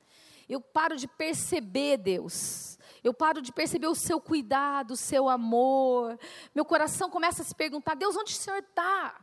Eu 0.49 0.59
paro 0.59 0.97
de 0.97 1.07
perceber 1.07 1.97
Deus. 1.97 2.77
Eu 3.01 3.13
paro 3.13 3.41
de 3.41 3.51
perceber 3.51 3.87
o 3.87 3.95
seu 3.95 4.19
cuidado, 4.19 4.91
o 4.91 4.97
seu 4.97 5.29
amor. 5.29 6.19
Meu 6.53 6.65
coração 6.65 7.09
começa 7.09 7.41
a 7.41 7.45
se 7.45 7.55
perguntar: 7.55 7.95
Deus, 7.95 8.15
onde 8.17 8.33
o 8.33 8.35
Senhor 8.35 8.59
está? 8.59 9.15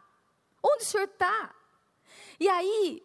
Onde 0.65 0.83
o 0.83 0.87
Senhor 0.87 1.05
está? 1.05 1.55
E 2.41 2.49
aí, 2.49 3.03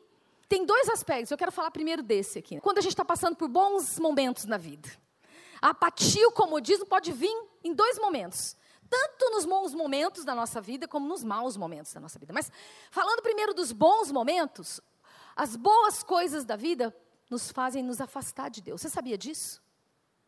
tem 0.47 0.65
dois 0.65 0.87
aspectos. 0.87 1.29
Eu 1.29 1.37
quero 1.37 1.51
falar 1.51 1.71
primeiro 1.71 2.01
desse 2.01 2.39
aqui. 2.39 2.59
Quando 2.61 2.77
a 2.77 2.81
gente 2.81 2.93
está 2.93 3.03
passando 3.03 3.35
por 3.35 3.49
bons 3.49 3.99
momentos 3.99 4.45
na 4.45 4.58
vida, 4.58 4.89
a 5.62 5.69
apatia 5.69 6.27
o 6.27 6.31
comodismo 6.31 6.85
pode 6.85 7.12
vir 7.12 7.35
em 7.63 7.73
dois 7.73 7.99
momentos 7.99 8.56
tanto 8.94 9.31
nos 9.31 9.46
bons 9.46 9.73
momentos 9.73 10.23
da 10.23 10.35
nossa 10.35 10.62
vida 10.62 10.87
como 10.87 11.08
nos 11.08 11.23
maus 11.23 11.58
momentos 11.58 11.91
da 11.94 12.00
nossa 12.00 12.19
vida. 12.19 12.31
Mas 12.31 12.52
falando 12.91 13.23
primeiro 13.23 13.54
dos 13.54 13.71
bons 13.71 14.12
momentos, 14.12 14.79
as 15.35 15.56
boas 15.56 16.04
coisas 16.04 16.46
da 16.46 16.56
vida 16.56 16.96
nos 17.27 17.50
fazem 17.50 17.81
nos 17.81 18.00
afastar 18.00 18.50
de 18.50 18.62
Deus. 18.62 18.81
Você 18.81 18.89
sabia 18.89 19.17
disso? 19.17 19.62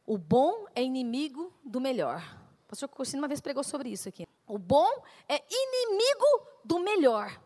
O 0.06 0.18
bom 0.18 0.66
é 0.74 0.82
inimigo 0.82 1.54
do 1.64 1.80
melhor. 1.80 2.24
O 2.64 2.68
pastor 2.70 2.90
Cursino 2.90 3.22
uma 3.22 3.28
vez 3.28 3.40
pregou 3.40 3.64
sobre 3.64 3.90
isso 3.90 4.10
aqui. 4.10 4.28
O 4.48 4.58
bom 4.58 4.90
é 5.30 5.44
inimigo 5.48 6.48
do 6.64 6.80
melhor. 6.80 7.40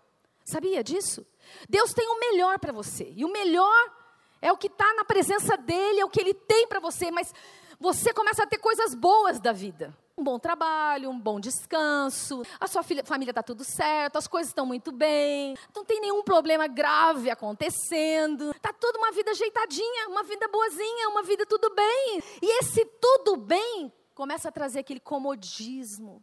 Sabia 0.46 0.82
disso? 0.82 1.26
Deus 1.68 1.94
tem 1.94 2.08
o 2.08 2.20
melhor 2.20 2.58
para 2.60 2.72
você. 2.72 3.12
E 3.16 3.26
o 3.26 3.32
melhor 3.32 4.00
É 4.42 4.52
o 4.52 4.58
que 4.58 4.68
está 4.68 4.94
na 4.94 5.04
presença 5.04 5.58
dele, 5.58 6.00
é 6.00 6.06
o 6.06 6.10
que 6.10 6.22
ele 6.22 6.34
tem 6.34 6.68
para 6.68 6.80
você, 6.80 7.12
mas 7.12 7.34
você 7.80 8.14
começa 8.14 8.44
a 8.44 8.48
ter 8.48 8.58
coisas 8.58 8.96
boas 8.96 9.40
da 9.40 9.52
vida. 9.52 9.96
Um 10.20 10.24
bom 10.24 10.38
trabalho, 10.38 11.10
um 11.10 11.18
bom 11.18 11.40
descanso, 11.40 12.44
a 12.60 12.68
sua 12.68 12.84
filha, 12.84 13.06
família 13.06 13.32
está 13.32 13.42
tudo 13.42 13.64
certo, 13.64 14.18
as 14.18 14.28
coisas 14.28 14.50
estão 14.50 14.66
muito 14.66 14.92
bem, 14.92 15.56
não 15.74 15.86
tem 15.86 16.02
nenhum 16.02 16.22
problema 16.24 16.68
grave 16.68 17.30
acontecendo, 17.30 18.52
está 18.52 18.74
tudo 18.74 18.98
uma 18.98 19.14
vida 19.14 19.32
ajeitadinha, 19.32 20.10
uma 20.10 20.24
vida 20.24 20.46
boazinha, 20.50 21.08
uma 21.08 21.24
vida 21.24 21.46
tudo 21.46 21.74
bem. 21.74 22.22
E 22.42 22.60
esse 22.60 22.84
tudo 23.00 23.38
bem 23.38 23.94
começa 24.14 24.50
a 24.50 24.52
trazer 24.52 24.80
aquele 24.80 25.00
comodismo, 25.00 26.22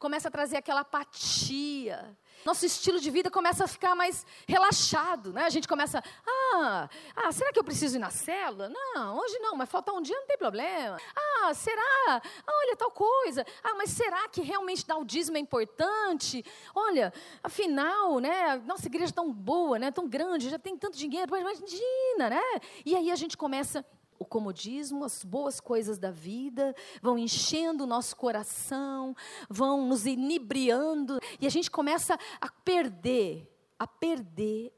começa 0.00 0.26
a 0.26 0.30
trazer 0.32 0.56
aquela 0.56 0.80
apatia. 0.80 2.18
Nosso 2.46 2.64
estilo 2.64 3.00
de 3.00 3.10
vida 3.10 3.28
começa 3.28 3.64
a 3.64 3.66
ficar 3.66 3.96
mais 3.96 4.24
relaxado, 4.46 5.32
né? 5.32 5.42
A 5.42 5.50
gente 5.50 5.66
começa, 5.66 6.00
ah, 6.24 6.88
ah, 7.16 7.32
será 7.32 7.52
que 7.52 7.58
eu 7.58 7.64
preciso 7.64 7.96
ir 7.96 7.98
na 7.98 8.10
célula? 8.10 8.68
Não, 8.68 9.18
hoje 9.18 9.36
não, 9.40 9.56
mas 9.56 9.68
faltar 9.68 9.92
um 9.92 10.00
dia 10.00 10.16
não 10.16 10.28
tem 10.28 10.38
problema. 10.38 10.96
Ah, 11.16 11.52
será? 11.52 12.22
Olha, 12.46 12.76
tal 12.76 12.92
coisa. 12.92 13.44
Ah, 13.64 13.74
mas 13.74 13.90
será 13.90 14.28
que 14.28 14.42
realmente 14.42 14.86
dar 14.86 14.96
o 14.96 15.04
dízimo 15.04 15.36
é 15.36 15.40
importante? 15.40 16.44
Olha, 16.72 17.12
afinal, 17.42 18.20
né? 18.20 18.62
Nossa 18.64 18.86
igreja 18.86 19.10
é 19.10 19.14
tão 19.14 19.32
boa, 19.32 19.76
né? 19.76 19.90
Tão 19.90 20.06
grande, 20.06 20.48
já 20.48 20.58
tem 20.58 20.76
tanto 20.76 20.96
dinheiro, 20.96 21.36
imagina, 21.36 22.30
né? 22.30 22.42
E 22.84 22.94
aí 22.94 23.10
a 23.10 23.16
gente 23.16 23.36
começa 23.36 23.84
o 24.18 24.24
comodismo, 24.24 25.04
as 25.04 25.24
boas 25.24 25.60
coisas 25.60 25.98
da 25.98 26.10
vida 26.10 26.74
vão 27.02 27.18
enchendo 27.18 27.84
o 27.84 27.86
nosso 27.86 28.16
coração, 28.16 29.14
vão 29.48 29.86
nos 29.86 30.06
inebriando 30.06 31.18
e 31.40 31.46
a 31.46 31.50
gente 31.50 31.70
começa 31.70 32.18
a 32.40 32.50
perder, 32.50 33.50
a 33.78 33.86
perder 33.86 34.72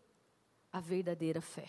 a 0.73 0.81
verdadeira 0.81 1.41
fé. 1.41 1.69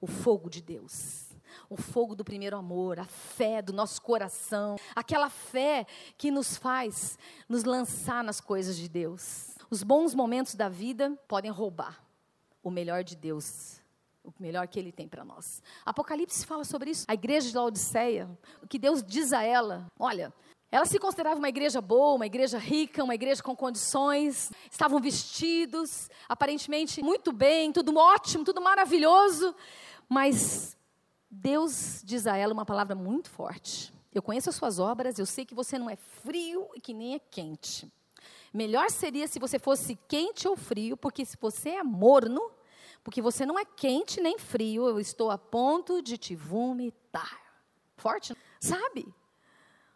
O 0.00 0.06
fogo 0.06 0.50
de 0.50 0.60
Deus, 0.60 1.30
o 1.70 1.76
fogo 1.76 2.14
do 2.14 2.24
primeiro 2.24 2.56
amor, 2.56 2.98
a 2.98 3.04
fé 3.04 3.62
do 3.62 3.72
nosso 3.72 4.00
coração, 4.02 4.76
aquela 4.94 5.30
fé 5.30 5.86
que 6.18 6.30
nos 6.30 6.56
faz 6.56 7.18
nos 7.48 7.64
lançar 7.64 8.22
nas 8.22 8.40
coisas 8.40 8.76
de 8.76 8.88
Deus. 8.88 9.54
Os 9.70 9.82
bons 9.82 10.14
momentos 10.14 10.54
da 10.54 10.68
vida 10.68 11.18
podem 11.26 11.50
roubar 11.50 12.04
o 12.62 12.70
melhor 12.70 13.02
de 13.02 13.16
Deus 13.16 13.80
o 14.26 14.34
melhor 14.42 14.66
que 14.66 14.78
ele 14.78 14.90
tem 14.90 15.06
para 15.06 15.24
nós. 15.24 15.62
Apocalipse 15.84 16.44
fala 16.44 16.64
sobre 16.64 16.90
isso. 16.90 17.04
A 17.08 17.14
igreja 17.14 17.48
de 17.48 17.56
Laodiceia, 17.56 18.28
o 18.62 18.66
que 18.66 18.78
Deus 18.78 19.02
diz 19.02 19.32
a 19.32 19.42
ela, 19.42 19.86
olha, 19.98 20.32
ela 20.70 20.84
se 20.84 20.98
considerava 20.98 21.38
uma 21.38 21.48
igreja 21.48 21.80
boa, 21.80 22.16
uma 22.16 22.26
igreja 22.26 22.58
rica, 22.58 23.04
uma 23.04 23.14
igreja 23.14 23.42
com 23.42 23.54
condições, 23.54 24.50
estavam 24.70 25.00
vestidos, 25.00 26.10
aparentemente 26.28 27.02
muito 27.02 27.32
bem, 27.32 27.72
tudo 27.72 27.96
ótimo, 27.96 28.44
tudo 28.44 28.60
maravilhoso, 28.60 29.54
mas 30.08 30.76
Deus 31.30 32.02
diz 32.04 32.26
a 32.26 32.36
ela 32.36 32.52
uma 32.52 32.66
palavra 32.66 32.96
muito 32.96 33.30
forte. 33.30 33.94
Eu 34.12 34.22
conheço 34.22 34.48
as 34.48 34.56
suas 34.56 34.78
obras, 34.78 35.18
eu 35.18 35.26
sei 35.26 35.44
que 35.44 35.54
você 35.54 35.78
não 35.78 35.88
é 35.88 35.96
frio 35.96 36.68
e 36.74 36.80
que 36.80 36.92
nem 36.92 37.14
é 37.14 37.18
quente. 37.18 37.90
Melhor 38.52 38.90
seria 38.90 39.28
se 39.28 39.38
você 39.38 39.58
fosse 39.58 39.96
quente 40.08 40.48
ou 40.48 40.56
frio, 40.56 40.96
porque 40.96 41.24
se 41.24 41.36
você 41.38 41.70
é 41.70 41.82
morno, 41.82 42.50
porque 43.06 43.22
você 43.22 43.46
não 43.46 43.56
é 43.56 43.64
quente 43.64 44.20
nem 44.20 44.36
frio, 44.36 44.88
eu 44.88 44.98
estou 44.98 45.30
a 45.30 45.38
ponto 45.38 46.02
de 46.02 46.18
te 46.18 46.34
vomitar. 46.34 47.40
Forte, 47.96 48.36
sabe? 48.60 49.06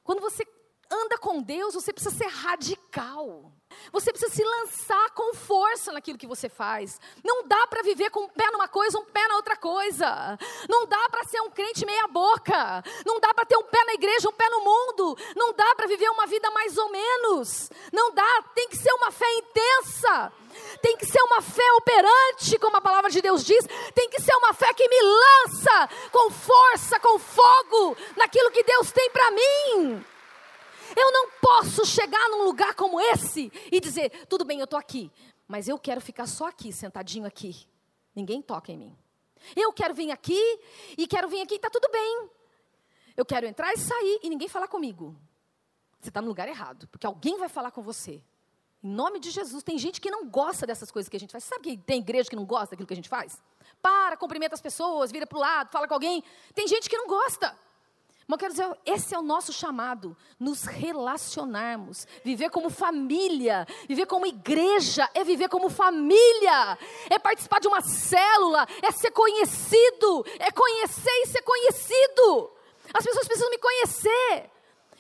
Quando 0.05 0.21
você 0.21 0.47
anda 0.89 1.19
com 1.19 1.43
Deus, 1.43 1.75
você 1.75 1.93
precisa 1.93 2.15
ser 2.15 2.29
radical. 2.29 3.51
Você 3.91 4.13
precisa 4.13 4.33
se 4.33 4.45
lançar 4.45 5.11
com 5.11 5.35
força 5.35 5.91
naquilo 5.91 6.17
que 6.17 6.27
você 6.27 6.49
faz. 6.49 7.01
Não 7.25 7.49
dá 7.49 7.67
para 7.67 7.83
viver 7.83 8.11
com 8.11 8.21
um 8.21 8.29
pé 8.29 8.49
numa 8.53 8.69
coisa, 8.69 8.97
um 8.97 9.05
pé 9.05 9.27
na 9.27 9.35
outra 9.35 9.57
coisa. 9.57 10.39
Não 10.69 10.87
dá 10.87 11.09
para 11.11 11.25
ser 11.25 11.41
um 11.41 11.51
crente 11.51 11.85
meia 11.85 12.07
boca. 12.07 12.81
Não 13.05 13.19
dá 13.19 13.35
para 13.35 13.45
ter 13.45 13.57
um 13.57 13.65
pé 13.65 13.85
na 13.87 13.95
igreja, 13.95 14.29
um 14.29 14.33
pé 14.33 14.49
no 14.51 14.61
mundo. 14.61 15.19
Não 15.35 15.53
dá 15.53 15.75
para 15.75 15.89
viver 15.89 16.09
uma 16.11 16.29
vida 16.29 16.49
mais 16.53 16.79
ou 16.79 16.89
menos. 16.89 17.71
Não 17.93 18.15
dá, 18.15 18.45
tem 18.55 18.69
que 18.69 18.77
ser 18.77 18.93
uma 18.93 19.11
fé 19.11 19.27
intensa. 19.35 20.33
Tem 20.83 20.97
que 20.97 21.07
ser 21.07 21.21
uma 21.23 21.41
fé 21.41 21.73
operante, 21.75 22.59
como 22.59 22.77
a 22.77 22.81
palavra 22.81 23.11
de 23.11 23.21
Deus 23.21 23.45
diz. 23.45 23.65
Tem 23.95 24.09
que 24.09 24.21
ser 24.21 24.35
uma 24.37 24.53
fé 24.53 24.73
que 24.75 24.89
me 24.89 25.03
lança 25.03 25.89
com 26.11 26.31
força, 26.31 26.99
com 27.01 27.19
fogo 27.19 27.97
naquilo 28.17 28.51
que 28.51 28.63
Deus 28.63 28.91
tem 28.93 29.11
para 29.11 29.31
mim. 29.31 30.05
Eu 30.97 31.13
não 31.13 31.31
posso 31.41 31.87
chegar 31.87 32.29
num 32.29 32.43
lugar 32.45 32.75
como 32.75 33.01
esse 33.01 33.53
e 33.71 33.81
dizer: 33.81 34.27
tudo 34.27 34.45
bem, 34.45 34.59
eu 34.59 34.65
estou 34.65 34.79
aqui, 34.79 35.11
mas 35.47 35.69
eu 35.69 35.79
quero 35.79 36.01
ficar 36.01 36.27
só 36.27 36.47
aqui, 36.47 36.73
sentadinho 36.73 37.27
aqui. 37.27 37.67
Ninguém 38.15 38.43
toca 38.43 38.73
em 38.73 38.79
mim. 38.79 38.99
Eu 39.57 39.73
quero 39.73 39.95
vir 39.95 40.11
aqui 40.11 40.41
e 40.99 41.07
quero 41.07 41.29
vir 41.29 41.41
aqui 41.43 41.55
e 41.55 41.57
está 41.57 41.71
tudo 41.71 41.89
bem. 41.91 42.29
Eu 43.17 43.25
quero 43.25 43.47
entrar 43.47 43.73
e 43.73 43.79
sair 43.79 44.21
e 44.23 44.31
ninguém 44.31 44.49
falar 44.49 44.69
comigo. 44.69 45.17
Você 46.01 46.09
está 46.09 46.23
no 46.23 46.29
lugar 46.29 46.49
errado, 46.49 46.89
porque 46.89 47.07
alguém 47.07 47.37
vai 47.39 47.49
falar 47.49 47.71
com 47.71 47.83
você. 47.83 48.23
Em 48.83 48.89
nome 48.89 49.21
de 49.21 49.31
Jesus, 49.31 49.63
tem 49.63 49.79
gente 49.79 50.01
que 50.01 50.11
não 50.11 50.27
gosta 50.27 50.67
dessas 50.67 50.91
coisas 50.91 51.09
que 51.09 51.17
a 51.17 51.21
gente 51.21 51.33
faz. 51.33 51.45
Sabe 51.45 51.63
que 51.63 51.77
tem 51.77 52.01
igreja 52.01 52.31
que 52.31 52.37
não 52.37 52.47
gosta 52.47 52.71
daquilo 52.71 52.87
que 52.87 52.95
a 52.95 52.97
gente 52.97 53.09
faz? 53.09 53.39
Para, 53.83 54.17
cumprimenta 54.17 54.55
as 54.55 54.61
pessoas, 54.61 55.13
vira 55.13 55.27
para 55.27 55.37
o 55.37 55.41
lado, 55.41 55.71
fala 55.71 55.87
com 55.87 55.95
alguém. 55.95 56.25
Tem 56.55 56.67
gente 56.67 56.89
que 56.89 56.97
não 56.97 57.07
gosta. 57.07 57.55
Mas 58.27 58.37
eu 58.37 58.39
quero 58.39 58.53
dizer, 58.53 58.79
esse 58.87 59.13
é 59.13 59.19
o 59.19 59.23
nosso 59.23 59.53
chamado, 59.53 60.17
nos 60.39 60.63
relacionarmos, 60.63 62.07
viver 62.25 62.49
como 62.49 62.71
família, 62.71 63.67
viver 63.89 64.07
como 64.07 64.25
igreja, 64.25 65.11
é 65.15 65.25
viver 65.25 65.49
como 65.49 65.69
família, 65.69 66.79
é 67.11 67.19
participar 67.19 67.59
de 67.59 67.67
uma 67.67 67.81
célula, 67.81 68.69
é 68.83 68.93
ser 68.93 69.11
conhecido, 69.11 70.25
é 70.39 70.51
conhecer 70.53 71.11
e 71.11 71.27
ser 71.27 71.43
conhecido. 71.43 72.53
As 72.95 73.05
pessoas 73.05 73.27
precisam 73.27 73.51
me 73.51 73.59
conhecer. 73.59 74.51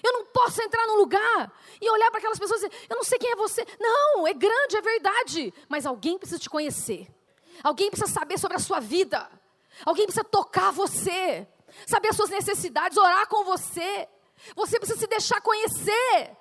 Eu 0.03 0.13
não 0.13 0.27
posso 0.27 0.63
entrar 0.63 0.87
num 0.87 0.97
lugar 0.97 1.53
e 1.81 1.91
olhar 1.91 2.11
para 2.11 2.19
aquelas 2.19 2.39
pessoas 2.39 2.63
e 2.63 2.69
dizer, 2.69 2.87
eu 2.89 2.97
não 2.97 3.05
sei 3.05 3.19
quem 3.19 3.33
é 3.33 3.37
você. 3.37 3.67
Não, 3.79 4.27
é 4.27 4.33
grande, 4.33 4.77
é 4.77 4.81
verdade, 4.81 5.55
mas 5.69 5.87
alguém 5.87 6.19
precisa 6.19 6.39
te 6.39 6.49
conhecer. 6.49 7.09
Alguém 7.63 7.91
precisa 7.91 8.11
saber 8.11 8.39
sobre 8.39 8.57
a 8.57 8.61
sua 8.61 8.81
vida. 8.81 9.31
Alguém 9.85 10.07
precisa 10.07 10.25
tocar 10.25 10.71
você 10.71 11.47
saber 11.87 12.09
as 12.09 12.17
suas 12.17 12.31
necessidades, 12.31 12.97
orar 12.97 13.29
com 13.29 13.45
você. 13.45 14.09
Você 14.57 14.79
precisa 14.79 14.99
se 14.99 15.07
deixar 15.07 15.41
conhecer. 15.41 16.37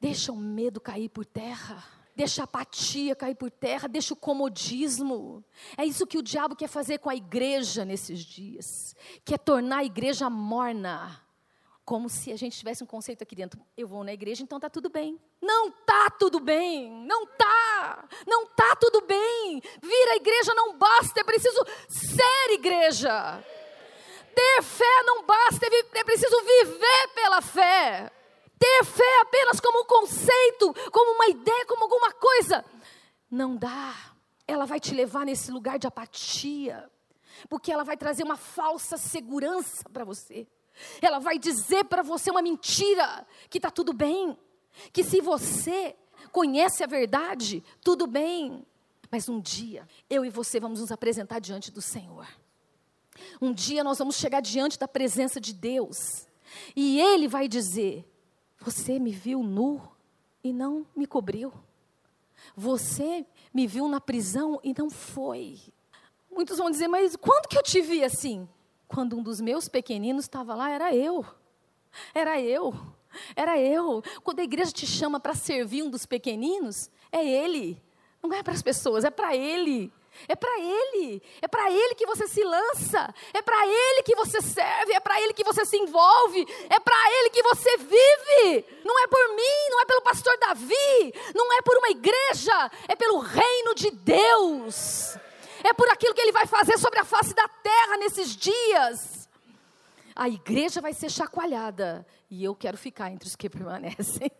Deixa 0.00 0.32
o 0.32 0.36
medo 0.36 0.80
cair 0.80 1.08
por 1.08 1.24
terra. 1.24 1.84
Deixa 2.14 2.42
a 2.42 2.44
apatia 2.44 3.14
cair 3.14 3.34
por 3.34 3.50
terra, 3.50 3.88
deixa 3.88 4.12
o 4.12 4.16
comodismo. 4.16 5.44
É 5.76 5.86
isso 5.86 6.06
que 6.06 6.18
o 6.18 6.22
diabo 6.22 6.56
quer 6.56 6.68
fazer 6.68 6.98
com 6.98 7.08
a 7.08 7.14
igreja 7.14 7.84
nesses 7.84 8.20
dias. 8.20 8.94
Quer 9.24 9.38
tornar 9.38 9.78
a 9.78 9.84
igreja 9.84 10.28
morna. 10.28 11.24
Como 11.90 12.08
se 12.08 12.30
a 12.30 12.36
gente 12.36 12.56
tivesse 12.56 12.84
um 12.84 12.86
conceito 12.86 13.24
aqui 13.24 13.34
dentro. 13.34 13.60
Eu 13.76 13.88
vou 13.88 14.04
na 14.04 14.12
igreja, 14.12 14.44
então 14.44 14.58
está 14.58 14.70
tudo 14.70 14.88
bem. 14.88 15.20
Não 15.42 15.70
está 15.70 16.08
tudo 16.08 16.38
bem. 16.38 16.88
Não 17.04 17.24
está. 17.24 18.08
Não 18.28 18.44
está 18.44 18.76
tudo 18.76 19.00
bem. 19.00 19.60
Vir 19.82 20.08
à 20.10 20.14
igreja 20.14 20.54
não 20.54 20.78
basta. 20.78 21.20
É 21.20 21.24
preciso 21.24 21.58
ser 21.88 22.52
igreja. 22.52 23.44
Ter 24.32 24.62
fé 24.62 25.02
não 25.02 25.26
basta, 25.26 25.66
é 25.66 26.04
preciso 26.04 26.36
viver 26.42 27.08
pela 27.12 27.42
fé. 27.42 28.12
Ter 28.56 28.84
fé 28.84 29.20
apenas 29.22 29.58
como 29.58 29.80
um 29.80 29.86
conceito, 29.86 30.72
como 30.92 31.16
uma 31.16 31.26
ideia, 31.26 31.66
como 31.66 31.82
alguma 31.82 32.12
coisa, 32.12 32.64
não 33.28 33.56
dá. 33.56 34.14
Ela 34.46 34.64
vai 34.64 34.78
te 34.78 34.94
levar 34.94 35.26
nesse 35.26 35.50
lugar 35.50 35.76
de 35.76 35.88
apatia, 35.88 36.88
porque 37.48 37.72
ela 37.72 37.82
vai 37.82 37.96
trazer 37.96 38.22
uma 38.22 38.36
falsa 38.36 38.96
segurança 38.96 39.88
para 39.88 40.04
você. 40.04 40.46
Ela 41.00 41.18
vai 41.18 41.38
dizer 41.38 41.84
para 41.84 42.02
você 42.02 42.30
uma 42.30 42.42
mentira, 42.42 43.26
que 43.48 43.58
está 43.58 43.70
tudo 43.70 43.92
bem, 43.92 44.36
que 44.92 45.02
se 45.04 45.20
você 45.20 45.96
conhece 46.32 46.82
a 46.82 46.86
verdade, 46.86 47.62
tudo 47.82 48.06
bem. 48.06 48.64
Mas 49.10 49.28
um 49.28 49.40
dia, 49.40 49.88
eu 50.08 50.24
e 50.24 50.30
você 50.30 50.60
vamos 50.60 50.80
nos 50.80 50.92
apresentar 50.92 51.40
diante 51.40 51.70
do 51.70 51.82
Senhor. 51.82 52.26
Um 53.40 53.52
dia 53.52 53.82
nós 53.82 53.98
vamos 53.98 54.16
chegar 54.16 54.40
diante 54.40 54.78
da 54.78 54.86
presença 54.86 55.40
de 55.40 55.52
Deus 55.52 56.26
e 56.74 57.00
Ele 57.00 57.26
vai 57.26 57.48
dizer: 57.48 58.08
Você 58.60 58.98
me 58.98 59.10
viu 59.10 59.42
nu 59.42 59.82
e 60.42 60.52
não 60.52 60.86
me 60.94 61.06
cobriu. 61.06 61.52
Você 62.56 63.26
me 63.52 63.66
viu 63.66 63.88
na 63.88 64.00
prisão 64.00 64.60
e 64.62 64.74
não 64.76 64.88
foi. 64.88 65.58
Muitos 66.30 66.58
vão 66.58 66.70
dizer, 66.70 66.88
mas 66.88 67.16
quando 67.16 67.48
que 67.48 67.58
eu 67.58 67.62
te 67.62 67.80
vi 67.80 68.04
assim? 68.04 68.48
Quando 68.92 69.16
um 69.16 69.22
dos 69.22 69.40
meus 69.40 69.68
pequeninos 69.68 70.24
estava 70.24 70.52
lá, 70.52 70.68
era 70.68 70.92
eu. 70.92 71.24
Era 72.12 72.40
eu. 72.40 72.74
Era 73.36 73.56
eu. 73.56 74.02
Quando 74.24 74.40
a 74.40 74.42
igreja 74.42 74.72
te 74.72 74.84
chama 74.84 75.20
para 75.20 75.32
servir 75.32 75.84
um 75.84 75.90
dos 75.90 76.06
pequeninos, 76.06 76.90
é 77.12 77.24
ele. 77.24 77.80
Não 78.20 78.32
é 78.32 78.42
para 78.42 78.52
as 78.52 78.62
pessoas, 78.62 79.04
é 79.04 79.10
para 79.10 79.36
ele. 79.36 79.92
É 80.26 80.34
para 80.34 80.50
Ele, 80.58 81.22
é 81.40 81.46
para 81.46 81.70
Ele 81.70 81.94
que 81.94 82.04
você 82.04 82.26
se 82.26 82.42
lança, 82.42 83.14
é 83.32 83.40
para 83.40 83.64
Ele 83.64 84.02
que 84.02 84.16
você 84.16 84.40
serve, 84.42 84.92
é 84.92 84.98
para 84.98 85.20
Ele 85.22 85.32
que 85.32 85.44
você 85.44 85.64
se 85.64 85.76
envolve, 85.76 86.44
é 86.68 86.80
para 86.80 87.12
Ele 87.12 87.30
que 87.30 87.42
você 87.44 87.76
vive. 87.76 88.64
Não 88.84 88.98
é 89.04 89.06
por 89.06 89.36
mim, 89.36 89.70
não 89.70 89.80
é 89.80 89.84
pelo 89.84 90.02
pastor 90.02 90.36
Davi, 90.36 91.14
não 91.32 91.52
é 91.52 91.62
por 91.62 91.76
uma 91.78 91.90
igreja, 91.90 92.70
é 92.88 92.96
pelo 92.96 93.18
reino 93.18 93.72
de 93.72 93.92
Deus. 93.92 95.16
É 95.64 95.72
por 95.72 95.88
aquilo 95.88 96.14
que 96.14 96.20
Ele 96.20 96.32
vai 96.32 96.46
fazer 96.46 96.78
sobre 96.78 96.98
a 97.00 97.04
face 97.04 97.34
da 97.34 97.48
terra 97.48 97.96
nesses 97.98 98.34
dias. 98.36 99.28
A 100.14 100.28
igreja 100.28 100.80
vai 100.80 100.92
ser 100.92 101.10
chacoalhada 101.10 102.06
e 102.30 102.44
eu 102.44 102.54
quero 102.54 102.76
ficar 102.76 103.10
entre 103.10 103.26
os 103.28 103.36
que 103.36 103.48
permanecem. 103.50 104.30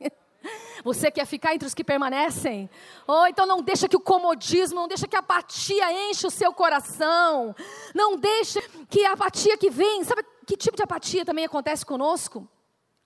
Você 0.83 1.11
quer 1.11 1.27
ficar 1.27 1.55
entre 1.55 1.67
os 1.67 1.75
que 1.75 1.85
permanecem? 1.85 2.71
Ou 3.07 3.23
oh, 3.23 3.27
então 3.27 3.45
não 3.45 3.63
deixa 3.63 3.89
que 3.89 3.97
o 3.97 4.01
comodismo, 4.01 4.81
não 4.81 4.89
deixa 4.89 5.07
que 5.07 5.17
a 5.17 5.19
apatia 5.19 6.11
enche 6.11 6.27
o 6.27 6.31
seu 6.31 6.53
coração. 6.53 7.55
Não 7.95 8.17
deixa 8.17 8.63
que 8.89 9.05
a 9.05 9.13
apatia 9.13 9.59
que 9.59 9.69
vem, 9.69 10.03
sabe 10.05 10.25
que 10.47 10.57
tipo 10.57 10.77
de 10.77 10.83
apatia 10.83 11.25
também 11.25 11.45
acontece 11.45 11.85
conosco? 11.85 12.49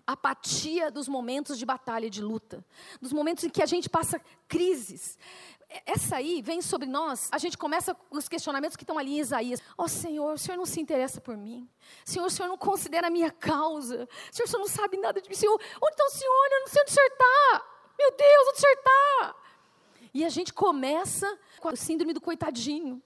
Apatia 0.06 0.90
dos 0.90 1.08
momentos 1.08 1.58
de 1.58 1.66
batalha, 1.66 2.08
de 2.08 2.22
luta, 2.22 2.64
dos 3.00 3.12
momentos 3.12 3.42
em 3.42 3.48
que 3.48 3.62
a 3.62 3.66
gente 3.66 3.88
passa 3.88 4.20
crises 4.46 5.18
essa 5.86 6.16
aí 6.16 6.42
vem 6.42 6.60
sobre 6.62 6.86
nós, 6.86 7.28
a 7.32 7.38
gente 7.38 7.58
começa 7.58 7.94
com 7.94 8.16
os 8.16 8.28
questionamentos 8.28 8.76
que 8.76 8.82
estão 8.82 8.98
ali 8.98 9.16
em 9.16 9.20
Isaías. 9.20 9.60
Ó 9.76 9.84
oh, 9.84 9.88
Senhor, 9.88 10.34
o 10.34 10.38
Senhor 10.38 10.56
não 10.56 10.66
se 10.66 10.80
interessa 10.80 11.20
por 11.20 11.36
mim. 11.36 11.68
Senhor, 12.04 12.26
o 12.26 12.30
Senhor 12.30 12.48
não 12.48 12.58
considera 12.58 13.08
a 13.08 13.10
minha 13.10 13.30
causa. 13.30 14.08
Senhor, 14.30 14.46
o 14.46 14.48
Senhor 14.48 14.60
não 14.60 14.68
sabe 14.68 14.96
nada 14.96 15.20
de 15.20 15.28
mim. 15.28 15.34
Senhor, 15.34 15.60
onde 15.82 15.92
está 15.92 16.04
o 16.04 16.10
Senhor? 16.10 16.48
Eu 16.52 16.60
não 16.60 16.68
sei 16.68 16.82
onde 16.82 16.90
o 16.90 16.94
Senhor 16.94 17.06
está. 17.06 17.66
Meu 17.98 18.10
Deus, 18.10 18.48
onde 18.48 18.58
o 18.58 18.60
Senhor 18.60 18.74
está? 18.74 19.36
E 20.12 20.24
a 20.24 20.28
gente 20.28 20.52
começa 20.52 21.38
com 21.60 21.68
a 21.68 21.76
síndrome 21.76 22.12
do 22.12 22.20
coitadinho. 22.20 23.02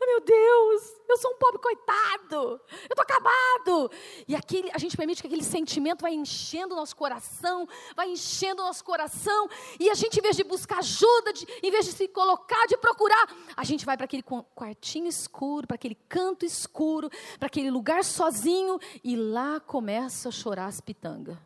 Oh, 0.00 0.06
meu 0.06 0.20
Deus, 0.20 0.96
eu 1.08 1.16
sou 1.16 1.32
um 1.32 1.36
pobre 1.36 1.60
coitado, 1.60 2.60
eu 2.70 2.90
estou 2.90 3.02
acabado. 3.02 3.90
E 4.26 4.34
aquele, 4.36 4.70
a 4.72 4.78
gente 4.78 4.96
permite 4.96 5.22
que 5.22 5.26
aquele 5.26 5.44
sentimento 5.44 6.02
vai 6.02 6.12
enchendo 6.12 6.74
o 6.74 6.76
nosso 6.76 6.94
coração, 6.94 7.66
vai 7.96 8.10
enchendo 8.10 8.62
o 8.62 8.66
nosso 8.66 8.84
coração, 8.84 9.48
e 9.78 9.88
a 9.88 9.94
gente, 9.94 10.18
em 10.18 10.22
vez 10.22 10.36
de 10.36 10.44
buscar 10.44 10.78
ajuda, 10.78 11.32
de, 11.32 11.46
em 11.62 11.70
vez 11.70 11.86
de 11.86 11.92
se 11.92 12.08
colocar, 12.08 12.66
de 12.66 12.76
procurar, 12.76 13.26
a 13.56 13.64
gente 13.64 13.86
vai 13.86 13.96
para 13.96 14.04
aquele 14.04 14.22
quartinho 14.22 15.06
escuro, 15.06 15.66
para 15.66 15.76
aquele 15.76 15.94
canto 15.94 16.44
escuro, 16.44 17.10
para 17.38 17.46
aquele 17.46 17.70
lugar 17.70 18.04
sozinho, 18.04 18.78
e 19.02 19.16
lá 19.16 19.60
começa 19.60 20.28
a 20.28 20.32
chorar 20.32 20.66
as 20.66 20.80
pitangas. 20.80 21.36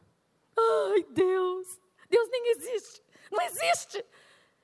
Ai, 0.58 1.06
Deus, 1.10 1.80
Deus 2.08 2.28
nem 2.30 2.50
existe, 2.52 3.02
não 3.30 3.40
existe. 3.40 4.04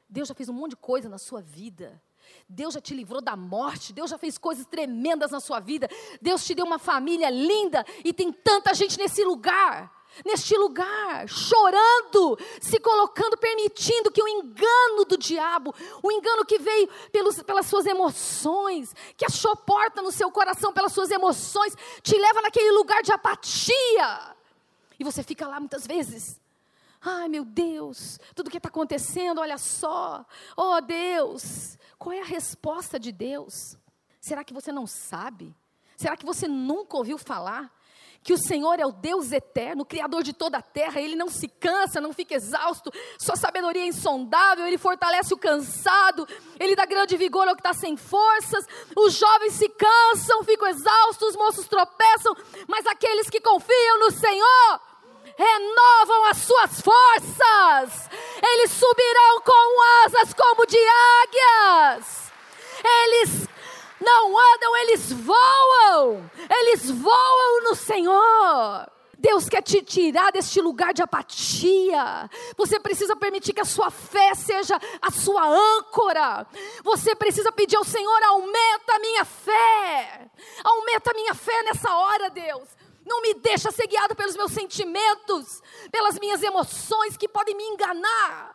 Deus 0.09 0.29
já 0.29 0.35
fez 0.35 0.49
um 0.49 0.55
monte 0.55 0.71
de 0.71 0.77
coisa 0.77 1.09
na 1.09 1.19
sua 1.19 1.43
vida. 1.43 2.01
Deus 2.49 2.73
já 2.73 2.81
te 2.81 2.95
livrou 2.95 3.21
da 3.21 3.37
morte, 3.37 3.93
Deus 3.93 4.09
já 4.09 4.17
fez 4.17 4.39
coisas 4.39 4.65
tremendas 4.65 5.31
na 5.31 5.39
sua 5.39 5.61
vida, 5.61 5.87
Deus 6.21 6.43
te 6.45 6.55
deu 6.55 6.65
uma 6.65 6.79
família 6.79 7.29
linda 7.29 7.85
e 8.03 8.11
tem 8.11 8.33
tanta 8.33 8.73
gente 8.73 8.97
nesse 8.97 9.23
lugar, 9.23 9.93
neste 10.25 10.57
lugar, 10.57 11.29
chorando, 11.29 12.39
se 12.59 12.81
colocando, 12.81 13.37
permitindo 13.37 14.11
que 14.11 14.23
o 14.23 14.27
engano 14.27 15.05
do 15.07 15.19
diabo, 15.19 15.75
o 16.03 16.11
engano 16.11 16.43
que 16.47 16.59
veio 16.59 16.89
pelos, 17.13 17.43
pelas 17.43 17.67
suas 17.67 17.85
emoções, 17.85 18.95
que 19.15 19.27
achou 19.27 19.55
porta 19.55 20.01
no 20.01 20.11
seu 20.11 20.31
coração 20.31 20.73
pelas 20.73 20.93
suas 20.93 21.11
emoções, 21.11 21.75
te 22.03 22.17
leva 22.17 22.41
naquele 22.41 22.71
lugar 22.73 23.03
de 23.03 23.13
apatia. 23.13 24.37
E 24.99 25.05
você 25.05 25.23
fica 25.23 25.47
lá 25.47 25.61
muitas 25.61 25.87
vezes. 25.87 26.41
Ai 27.01 27.29
meu 27.29 27.45
Deus, 27.45 28.19
tudo 28.35 28.51
que 28.51 28.57
está 28.57 28.69
acontecendo, 28.69 29.41
olha 29.41 29.57
só, 29.57 30.27
oh 30.57 30.81
Deus, 30.81 31.79
qual 31.99 32.13
é 32.13 32.21
a 32.21 32.25
resposta 32.25 32.99
de 32.99 33.13
Deus? 33.13 33.77
Será 34.21 34.43
que 34.43 34.53
você 34.53 34.73
não 34.73 34.87
sabe? 34.87 35.55
Será 35.97 36.17
que 36.17 36.27
você 36.27 36.49
nunca 36.49 36.97
ouviu 36.97 37.17
falar? 37.17 37.73
Que 38.21 38.33
o 38.33 38.39
Senhor 38.39 38.81
é 38.81 38.85
o 38.85 38.91
Deus 38.91 39.31
eterno, 39.31 39.85
Criador 39.85 40.25
de 40.25 40.33
toda 40.33 40.59
a 40.59 40.63
terra, 40.63 41.01
Ele 41.01 41.15
não 41.15 41.29
se 41.29 41.47
cansa, 41.47 42.01
não 42.01 42.13
fica 42.13 42.35
exausto, 42.35 42.91
Sua 43.17 43.37
sabedoria 43.37 43.83
é 43.83 43.87
insondável, 43.87 44.67
Ele 44.67 44.77
fortalece 44.77 45.33
o 45.33 45.39
cansado, 45.39 46.27
Ele 46.59 46.75
dá 46.75 46.85
grande 46.85 47.17
vigor 47.17 47.47
ao 47.47 47.55
que 47.55 47.61
está 47.61 47.73
sem 47.73 47.97
forças, 47.97 48.67
os 48.97 49.15
jovens 49.15 49.53
se 49.53 49.69
cansam, 49.69 50.43
ficam 50.43 50.67
exaustos, 50.67 51.29
os 51.29 51.37
moços 51.37 51.69
tropeçam, 51.69 52.35
mas 52.67 52.87
aqueles 52.87 53.31
que 53.31 53.41
confiam 53.41 54.01
no 54.01 54.11
Senhor, 54.11 54.81
renovam 55.39 56.25
as 56.25 56.39
suas 56.39 56.81
forças, 56.81 58.11
eles 58.43 58.73
subirão 58.73 59.41
com 59.41 59.83
asas 60.05 60.35
como 60.35 60.67
de 60.67 60.79
águias, 61.23 62.33
eles 62.85 63.49
não 64.01 64.37
andam, 64.37 64.77
eles 64.79 65.13
voam, 65.13 66.31
eles 66.51 66.91
voam 66.91 67.63
no 67.63 67.75
Senhor. 67.77 68.91
Deus 69.21 69.49
quer 69.49 69.63
te 69.63 69.83
tirar 69.83 70.31
deste 70.31 70.61
lugar 70.61 70.95
de 70.95 71.03
apatia. 71.03 72.31
Você 72.57 72.79
precisa 72.79 73.17
permitir 73.17 73.53
que 73.53 73.61
a 73.61 73.65
sua 73.65 73.91
fé 73.91 74.33
seja 74.33 74.79
a 75.03 75.11
sua 75.11 75.45
âncora. 75.45 76.47
Você 76.85 77.17
precisa 77.17 77.51
pedir 77.51 77.77
ao 77.77 77.85
Senhor: 77.85 78.23
aumenta 78.23 78.95
a 78.95 78.99
minha 79.01 79.25
fé. 79.25 80.31
Aumenta 80.63 81.11
a 81.11 81.15
minha 81.15 81.35
fé 81.35 81.63
nessa 81.65 81.93
hora, 81.93 82.31
Deus. 82.31 82.78
Não 83.09 83.23
me 83.23 83.33
deixa 83.33 83.71
ser 83.73 83.87
guiado 83.87 84.15
pelos 84.15 84.37
meus 84.37 84.53
sentimentos, 84.53 85.63
pelas 85.91 86.19
minhas 86.19 86.43
emoções 86.43 87.17
que 87.17 87.27
podem 87.27 87.57
me 87.57 87.65
enganar. 87.65 88.55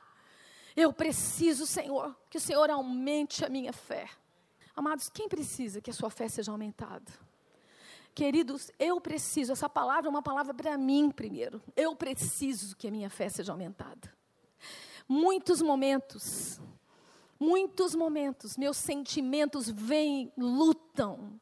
Eu 0.75 0.93
preciso, 0.93 1.65
Senhor, 1.65 2.15
que 2.29 2.37
o 2.37 2.41
Senhor 2.41 2.69
aumente 2.69 3.43
a 3.43 3.49
minha 3.49 3.73
fé. 3.73 4.07
Amados, 4.75 5.09
quem 5.09 5.27
precisa 5.27 5.81
que 5.81 5.89
a 5.89 5.93
sua 5.93 6.11
fé 6.11 6.27
seja 6.27 6.51
aumentada? 6.51 7.11
Queridos, 8.13 8.71
eu 8.77 9.01
preciso, 9.01 9.51
essa 9.51 9.67
palavra 9.67 10.07
é 10.07 10.11
uma 10.11 10.21
palavra 10.21 10.53
para 10.53 10.77
mim 10.77 11.09
primeiro. 11.09 11.59
Eu 11.75 11.95
preciso 11.95 12.75
que 12.75 12.87
a 12.87 12.91
minha 12.91 13.09
fé 13.09 13.27
seja 13.29 13.51
aumentada. 13.51 14.15
Muitos 15.07 15.63
momentos, 15.63 16.61
muitos 17.39 17.95
momentos, 17.95 18.55
meus 18.55 18.77
sentimentos 18.77 19.67
vêm, 19.67 20.31
lutam, 20.37 21.39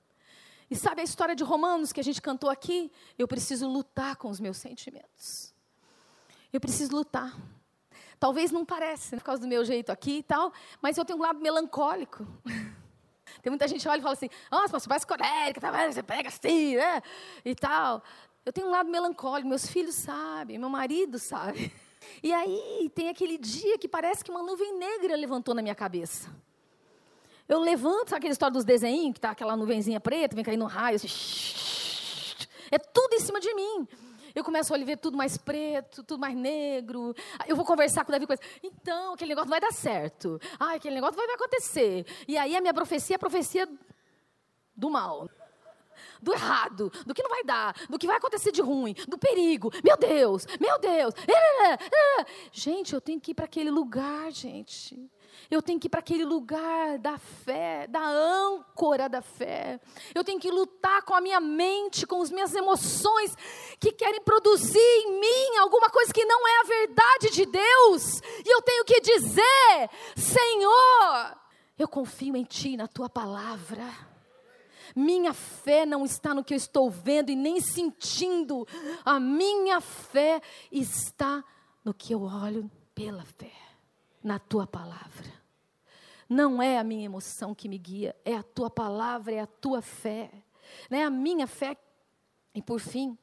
e 0.72 0.76
sabe 0.78 1.01
a 1.01 1.03
história 1.03 1.36
de 1.36 1.43
Romanos 1.43 1.91
que 1.91 1.99
a 1.99 2.03
gente 2.03 2.22
cantou 2.22 2.49
aqui? 2.49 2.89
Eu 3.19 3.28
preciso 3.28 3.67
lutar 3.67 4.15
com 4.15 4.30
os 4.30 4.39
meus 4.39 4.55
sentimentos. 4.55 5.53
Eu 6.53 6.61
preciso 6.61 6.95
lutar. 6.95 7.38
Talvez 8.17 8.51
não 8.51 8.63
pareça, 8.63 9.13
né, 9.13 9.19
por 9.19 9.26
causa 9.26 9.41
do 9.41 9.49
meu 9.49 9.65
jeito 9.65 9.91
aqui 9.91 10.19
e 10.19 10.24
tal, 10.24 10.53
mas 10.82 10.97
eu 10.97 11.03
tenho 11.03 11.19
um 11.19 11.22
lado 11.22 11.41
melancólico. 11.41 12.26
Tem 13.41 13.49
muita 13.49 13.67
gente 13.67 13.82
que 13.82 13.89
olha 13.89 13.99
e 13.99 14.01
fala 14.01 14.13
assim, 14.13 14.30
nossa, 14.49 14.80
você 14.80 14.88
parece 14.88 15.07
colérica, 15.07 15.59
tá, 15.59 15.91
você 15.91 16.03
pega 16.03 16.30
assim, 16.30 16.76
né? 16.76 17.01
E 17.43 17.55
tal. 17.55 18.03
Eu 18.45 18.53
tenho 18.53 18.67
um 18.67 18.72
lado 18.72 18.89
melancólico, 18.89 19.47
meus 19.47 19.65
filhos 19.67 19.95
sabem, 19.95 20.57
meu 20.57 20.69
marido 20.69 21.19
sabe. 21.19 21.72
E 22.24 22.34
aí 22.34 22.91
tem 22.95 23.09
aquele 23.09 23.38
dia 23.38 23.78
que 23.78 23.88
parece 23.88 24.24
que 24.24 24.32
uma 24.32 24.41
nuvem 24.41 24.76
negra 24.76 25.15
levantou 25.15 25.53
na 25.53 25.61
minha 25.61 25.76
cabeça. 25.76 26.32
Eu 27.52 27.60
levanto, 27.60 28.08
sabe 28.08 28.20
aquela 28.20 28.32
história 28.32 28.54
dos 28.54 28.64
desenhos, 28.64 29.14
que 29.14 29.20
tá 29.20 29.32
aquela 29.32 29.58
nuvenzinha 29.58 29.99
preta, 29.99 30.34
vem 30.34 30.45
caindo 30.45 30.64
um 30.64 30.68
raio, 30.68 30.95
assim, 30.95 31.10
é 32.72 32.78
tudo 32.78 33.14
em 33.14 33.20
cima 33.20 33.41
de 33.41 33.54
mim. 33.54 33.86
Eu 34.34 34.41
começo 34.41 34.74
a 34.74 34.78
olhar 34.78 34.97
tudo 34.97 35.18
mais 35.18 35.38
preto, 35.38 36.02
tudo 36.02 36.22
mais 36.22 36.34
negro. 36.34 37.14
Eu 37.45 37.58
vou 37.58 37.66
conversar 37.66 38.06
com 38.06 38.10
o 38.10 38.14
Davi 38.14 38.26
coisa. 38.26 38.41
Então, 38.64 39.16
aquele 39.16 39.32
negócio 39.32 39.49
vai 39.49 39.60
dar 39.60 39.74
certo. 39.74 40.39
Ah, 40.58 40.76
aquele 40.76 40.95
negócio 40.95 41.18
vai 41.18 41.26
acontecer. 41.36 42.06
E 42.26 42.38
aí 42.38 42.56
a 42.56 42.62
minha 42.62 42.74
profecia 42.74 43.16
é 43.16 43.18
a 43.18 43.20
profecia 43.20 43.68
do 44.74 44.89
mal. 44.89 45.30
Do 46.22 46.32
errado, 46.32 46.89
do 47.06 47.14
que 47.14 47.22
não 47.22 47.30
vai 47.30 47.43
dar, 47.43 47.76
do 47.89 47.99
que 47.99 48.08
vai 48.08 48.16
acontecer 48.16 48.54
de 48.54 48.62
ruim, 48.62 48.95
do 49.10 49.18
perigo. 49.18 49.70
Meu 49.84 49.97
Deus, 49.97 50.47
meu 50.58 50.80
Deus. 50.80 51.14
Gente, 52.54 52.93
eu 52.93 53.02
tenho 53.02 53.20
que 53.20 53.32
ir 53.32 53.34
para 53.36 53.43
aquele 53.43 53.70
lugar, 53.70 54.32
gente. 54.32 55.12
Eu 55.49 55.61
tenho 55.61 55.79
que 55.79 55.88
ir 55.88 55.89
para 55.89 55.99
aquele 55.99 56.25
lugar 56.25 56.97
da 56.99 57.17
fé, 57.17 57.88
da 57.88 58.01
âncora 58.01 59.09
da 59.09 59.21
fé. 59.21 59.79
Eu 60.13 60.23
tenho 60.23 60.39
que 60.39 60.49
lutar 60.49 61.01
com 61.03 61.13
a 61.13 61.21
minha 61.21 61.39
mente, 61.39 62.07
com 62.07 62.21
as 62.21 62.32
minhas 62.32 62.53
emoções 62.53 63.36
que 63.79 63.91
querem 63.91 64.21
produzir 64.21 64.79
em 64.79 65.19
mim 65.19 65.57
alguma 65.57 65.89
coisa 65.89 66.13
que 66.13 66.25
não 66.25 66.47
é 66.47 66.59
a 66.59 66.63
verdade 66.63 67.29
de 67.32 67.45
Deus. 67.45 68.21
E 68.45 68.53
eu 68.53 68.61
tenho 68.61 68.86
que 68.86 69.01
dizer: 69.01 69.89
Senhor, 70.15 71.38
eu 71.77 71.88
confio 71.88 72.36
em 72.36 72.43
Ti, 72.43 72.77
na 72.77 72.88
Tua 72.88 73.09
palavra. 73.09 74.11
Minha 74.95 75.34
fé 75.34 75.86
não 75.86 76.05
está 76.05 76.34
no 76.34 76.43
que 76.43 76.53
eu 76.53 76.57
estou 76.57 76.89
vendo 76.89 77.29
e 77.29 77.36
nem 77.36 77.61
sentindo. 77.61 78.67
A 79.05 79.19
minha 79.19 79.79
fé 79.79 80.41
está 80.71 81.43
no 81.84 81.93
que 81.93 82.13
eu 82.13 82.21
olho 82.21 82.69
pela 82.93 83.23
fé, 83.23 83.51
na 84.24 84.39
tua 84.39 84.67
palavra. 84.67 85.32
Não 86.28 86.61
é 86.61 86.78
a 86.78 86.84
minha 86.84 87.05
emoção 87.05 87.53
que 87.53 87.67
me 87.67 87.78
guia, 87.78 88.15
é 88.24 88.36
a 88.36 88.43
tua 88.43 88.69
palavra, 88.69 89.34
é 89.34 89.39
a 89.41 89.47
tua 89.47 89.82
fé. 89.82 90.32
Né? 90.89 91.03
A 91.03 91.09
minha 91.09 91.45
fé. 91.45 91.76
E 92.53 92.61
por 92.61 92.80
fim, 92.80 93.17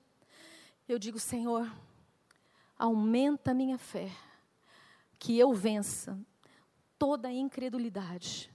eu 0.89 0.99
digo, 0.99 1.19
Senhor, 1.19 1.71
aumenta 2.79 3.51
a 3.51 3.55
minha 3.55 3.79
fé, 3.79 4.11
que 5.19 5.39
eu 5.39 5.53
vença 5.53 6.19
toda 6.99 7.29
a 7.29 7.33
incredulidade 7.33 8.51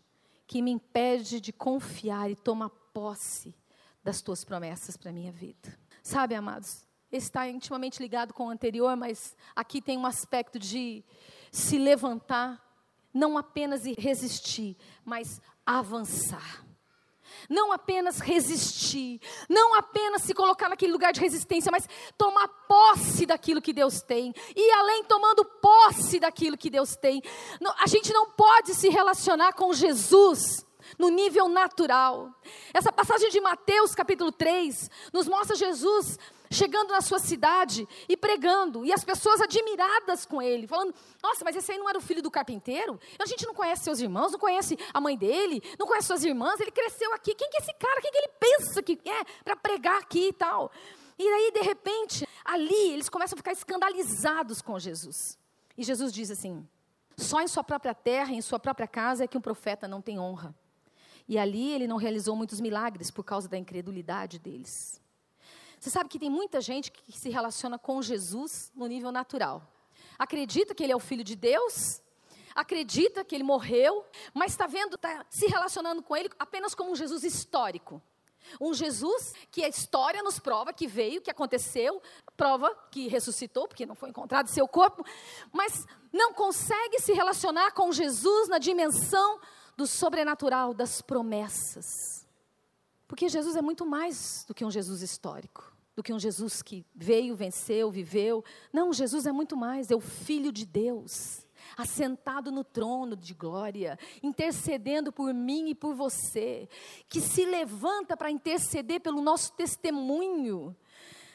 que 0.46 0.62
me 0.62 0.72
impede 0.72 1.42
de 1.42 1.52
confiar 1.52 2.30
e 2.30 2.36
tomar 2.36 2.70
posse 2.70 3.56
das 4.04 4.22
tuas 4.22 4.44
promessas 4.44 4.96
para 4.96 5.10
a 5.10 5.14
minha 5.14 5.32
vida. 5.32 5.78
Sabe, 6.04 6.36
amados, 6.36 6.86
está 7.12 7.48
intimamente 7.48 8.02
ligado 8.02 8.34
com 8.34 8.48
o 8.48 8.50
anterior, 8.50 8.96
mas 8.96 9.36
aqui 9.56 9.82
tem 9.82 9.98
um 9.98 10.06
aspecto 10.06 10.60
de 10.60 11.04
se 11.54 11.78
levantar 11.78 12.60
não 13.14 13.38
apenas 13.38 13.84
resistir, 13.96 14.76
mas 15.06 15.40
avançar. 15.64 16.66
Não 17.48 17.72
apenas 17.72 18.20
resistir, 18.20 19.20
não 19.48 19.76
apenas 19.76 20.24
se 20.24 20.34
colocar 20.34 20.70
naquele 20.70 20.92
lugar 20.92 21.14
de 21.14 21.20
resistência, 21.20 21.72
mas 21.72 21.88
tomar 22.18 22.48
posse 22.68 23.26
daquilo 23.26 23.62
que 23.62 23.74
Deus 23.74 24.02
tem. 24.02 24.34
E 24.56 24.72
além 24.72 25.04
tomando 25.04 25.46
posse 25.46 26.20
daquilo 26.20 26.58
que 26.58 26.70
Deus 26.70 26.96
tem. 26.96 27.22
A 27.80 27.88
gente 27.88 28.12
não 28.14 28.32
pode 28.32 28.74
se 28.74 28.90
relacionar 28.90 29.54
com 29.54 29.74
Jesus 29.74 30.66
no 30.98 31.10
nível 31.10 31.48
natural. 31.48 32.34
Essa 32.74 32.92
passagem 32.92 33.30
de 33.30 33.40
Mateus, 33.40 33.96
capítulo 33.96 34.32
3, 34.32 34.90
nos 35.12 35.28
mostra 35.28 35.56
Jesus 35.56 36.18
chegando 36.54 36.92
na 36.92 37.02
sua 37.02 37.20
cidade 37.20 37.88
e 38.08 38.16
pregando, 38.16 38.86
e 38.86 38.94
as 38.94 39.04
pessoas 39.04 39.42
admiradas 39.42 40.26
com 40.26 40.42
ele, 40.42 40.68
falando: 40.68 40.94
Nossa, 41.22 41.44
mas 41.44 41.56
esse 41.56 41.72
aí 41.72 41.78
não 41.78 41.90
era 41.90 41.98
o 41.98 42.02
filho 42.02 42.22
do 42.22 42.32
carpinteiro? 42.32 43.00
A 43.20 43.26
gente 43.26 43.46
não 43.46 43.54
conhece 43.54 43.84
seus 43.84 44.00
irmãos, 44.00 44.32
não 44.32 44.40
conhece 44.40 44.78
a 44.94 45.02
mãe 45.02 45.18
dele, 45.18 45.62
não 45.78 45.88
conhece 45.88 46.08
suas 46.08 46.24
irmãs, 46.24 46.60
ele 46.60 46.72
cresceu 46.72 47.14
aqui. 47.14 47.34
Quem 47.36 47.50
que 47.50 47.58
é 47.58 47.60
esse 47.60 47.74
cara? 47.74 48.02
Quem 48.02 48.12
que 48.12 48.18
ele 48.18 48.32
pensa 48.40 48.84
que 48.84 49.00
é 49.06 49.24
para 49.44 49.56
pregar 49.56 50.00
aqui 50.00 50.28
e 50.28 50.34
tal? 50.34 50.72
E 51.18 51.28
aí, 51.28 51.52
de 51.52 51.62
repente, 51.62 52.28
ali 52.46 52.92
eles 52.92 53.10
começam 53.10 53.36
a 53.36 53.38
ficar 53.38 53.52
escandalizados 53.52 54.62
com 54.62 54.80
Jesus. 54.80 55.38
E 55.78 55.84
Jesus 55.84 56.14
diz 56.14 56.30
assim: 56.32 56.68
Só 57.18 57.42
em 57.42 57.48
sua 57.48 57.64
própria 57.64 57.94
terra, 57.94 58.32
em 58.32 58.42
sua 58.42 58.60
própria 58.60 58.88
casa 58.88 59.24
é 59.24 59.28
que 59.28 59.38
um 59.38 59.42
profeta 59.42 59.88
não 59.88 60.02
tem 60.02 60.20
honra. 60.20 60.56
E 61.28 61.38
ali 61.38 61.72
ele 61.72 61.88
não 61.88 61.98
realizou 61.98 62.36
muitos 62.36 62.60
milagres 62.60 63.10
por 63.10 63.24
causa 63.24 63.48
da 63.48 63.58
incredulidade 63.58 64.40
deles. 64.40 65.02
Você 65.80 65.90
sabe 65.90 66.10
que 66.10 66.20
tem 66.20 66.30
muita 66.30 66.62
gente 66.62 66.92
que 66.92 67.12
se 67.12 67.30
relaciona 67.30 67.78
com 67.78 68.02
Jesus 68.02 68.72
no 68.74 68.88
nível 68.88 69.12
natural. 69.12 69.62
Acredita 70.18 70.74
que 70.74 70.84
ele 70.84 70.94
é 70.94 70.96
o 70.96 71.00
filho 71.00 71.24
de 71.24 71.36
Deus, 71.36 72.02
acredita 72.56 73.24
que 73.26 73.36
ele 73.36 73.44
morreu, 73.44 74.06
mas 74.34 74.52
está 74.52 74.68
vendo, 74.68 74.96
está 74.96 75.26
se 75.30 75.48
relacionando 75.48 76.02
com 76.02 76.16
ele 76.16 76.30
apenas 76.40 76.74
como 76.76 76.92
um 76.92 76.96
Jesus 76.96 77.24
histórico. 77.24 78.02
Um 78.60 78.74
Jesus 78.74 79.34
que 79.52 79.64
a 79.64 79.70
história 79.70 80.22
nos 80.22 80.40
prova 80.40 80.74
que 80.74 80.88
veio, 80.88 81.22
que 81.22 81.32
aconteceu, 81.32 82.02
prova 82.36 82.74
que 82.92 83.08
ressuscitou, 83.08 83.68
porque 83.68 83.86
não 83.86 83.96
foi 83.96 84.10
encontrado 84.10 84.48
seu 84.48 84.68
corpo, 84.68 85.06
mas 85.52 85.86
não 86.12 86.34
consegue 86.34 87.00
se 87.00 87.14
relacionar 87.14 87.72
com 87.72 87.92
Jesus 87.92 88.48
na 88.48 88.58
dimensão 88.58 89.40
do 89.76 89.88
sobrenatural, 89.88 90.74
das 90.74 91.02
promessas. 91.02 92.26
Porque 93.08 93.30
Jesus 93.30 93.56
é 93.56 93.62
muito 93.62 93.86
mais 93.86 94.46
do 94.48 94.54
que 94.54 94.66
um 94.66 94.72
Jesus 94.72 95.02
histórico 95.02 95.74
do 95.96 96.02
que 96.02 96.14
um 96.14 96.20
Jesus 96.20 96.62
que 96.62 96.86
veio, 96.96 97.36
venceu, 97.36 97.92
viveu. 97.92 98.44
Não, 98.72 98.92
Jesus 98.92 99.26
é 99.26 99.32
muito 99.32 99.56
mais, 99.56 99.92
é 99.92 99.96
o 99.96 100.00
Filho 100.00 100.52
de 100.52 100.66
Deus, 100.66 101.46
assentado 101.78 102.52
no 102.52 102.64
trono 102.64 103.16
de 103.16 103.34
glória, 103.34 103.98
intercedendo 104.22 105.12
por 105.12 105.34
mim 105.34 105.70
e 105.70 105.76
por 105.76 105.94
você, 105.94 106.68
que 107.08 107.22
se 107.22 107.46
levanta 107.46 108.18
para 108.18 108.32
interceder 108.32 109.02
pelo 109.02 109.22
nosso 109.22 109.54
testemunho. 109.54 110.76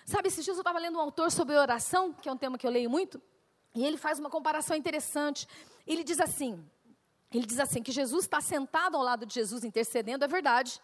Sabe, 0.04 0.28
dias 0.28 0.48
eu 0.48 0.54
estava 0.54 0.78
lendo 0.78 0.98
um 0.98 1.02
autor 1.02 1.30
sobre 1.30 1.54
oração, 1.54 2.12
que 2.12 2.28
é 2.28 2.32
um 2.32 2.36
tema 2.36 2.58
que 2.58 2.66
eu 2.66 2.70
leio 2.70 2.90
muito, 2.90 3.20
e 3.74 3.84
ele 3.84 3.96
faz 3.96 4.18
uma 4.18 4.30
comparação 4.30 4.76
interessante. 4.76 5.46
Ele 5.86 6.02
diz 6.02 6.18
assim: 6.18 6.64
ele 7.32 7.46
diz 7.46 7.58
assim 7.58 7.82
que 7.82 7.92
Jesus 7.92 8.24
está 8.24 8.40
sentado 8.40 8.96
ao 8.96 9.02
lado 9.02 9.26
de 9.26 9.34
Jesus 9.34 9.64
intercedendo, 9.64 10.24
é 10.24 10.28
verdade. 10.28 10.80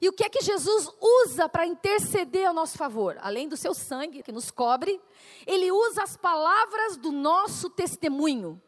E 0.00 0.08
o 0.08 0.12
que 0.12 0.24
é 0.24 0.28
que 0.28 0.42
Jesus 0.42 0.90
usa 1.00 1.48
para 1.48 1.66
interceder 1.66 2.48
a 2.48 2.52
nosso 2.52 2.78
favor? 2.78 3.18
Além 3.20 3.48
do 3.48 3.56
seu 3.56 3.74
sangue 3.74 4.22
que 4.22 4.32
nos 4.32 4.50
cobre, 4.50 5.00
ele 5.46 5.70
usa 5.70 6.02
as 6.02 6.16
palavras 6.16 6.96
do 6.96 7.12
nosso 7.12 7.68
testemunho. 7.70 8.60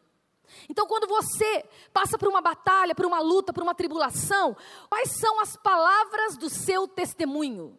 Então, 0.69 0.85
quando 0.85 1.07
você 1.07 1.65
passa 1.91 2.17
por 2.17 2.27
uma 2.27 2.41
batalha, 2.41 2.93
por 2.93 3.05
uma 3.05 3.19
luta, 3.19 3.51
por 3.51 3.63
uma 3.63 3.73
tribulação, 3.73 4.55
quais 4.89 5.11
são 5.19 5.39
as 5.39 5.57
palavras 5.57 6.37
do 6.37 6.49
seu 6.49 6.87
testemunho? 6.87 7.77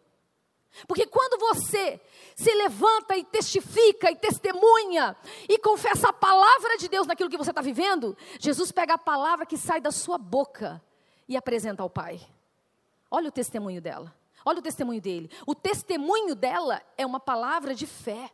Porque 0.87 1.07
quando 1.07 1.39
você 1.39 1.99
se 2.35 2.53
levanta 2.53 3.17
e 3.17 3.23
testifica 3.23 4.11
e 4.11 4.15
testemunha 4.15 5.15
e 5.49 5.57
confessa 5.57 6.09
a 6.09 6.13
palavra 6.13 6.77
de 6.77 6.87
Deus 6.87 7.07
naquilo 7.07 7.29
que 7.29 7.37
você 7.37 7.49
está 7.49 7.61
vivendo, 7.61 8.15
Jesus 8.39 8.71
pega 8.71 8.93
a 8.93 8.97
palavra 8.97 9.45
que 9.45 9.57
sai 9.57 9.81
da 9.81 9.91
sua 9.91 10.17
boca 10.17 10.81
e 11.27 11.35
apresenta 11.35 11.81
ao 11.81 11.89
Pai. 11.89 12.21
Olha 13.09 13.29
o 13.29 13.31
testemunho 13.31 13.81
dela. 13.81 14.13
Olha 14.45 14.59
o 14.59 14.61
testemunho 14.61 15.01
dele. 15.01 15.31
O 15.45 15.55
testemunho 15.55 16.35
dela 16.35 16.81
é 16.97 17.05
uma 17.05 17.19
palavra 17.19 17.73
de 17.73 17.85
fé. 17.85 18.31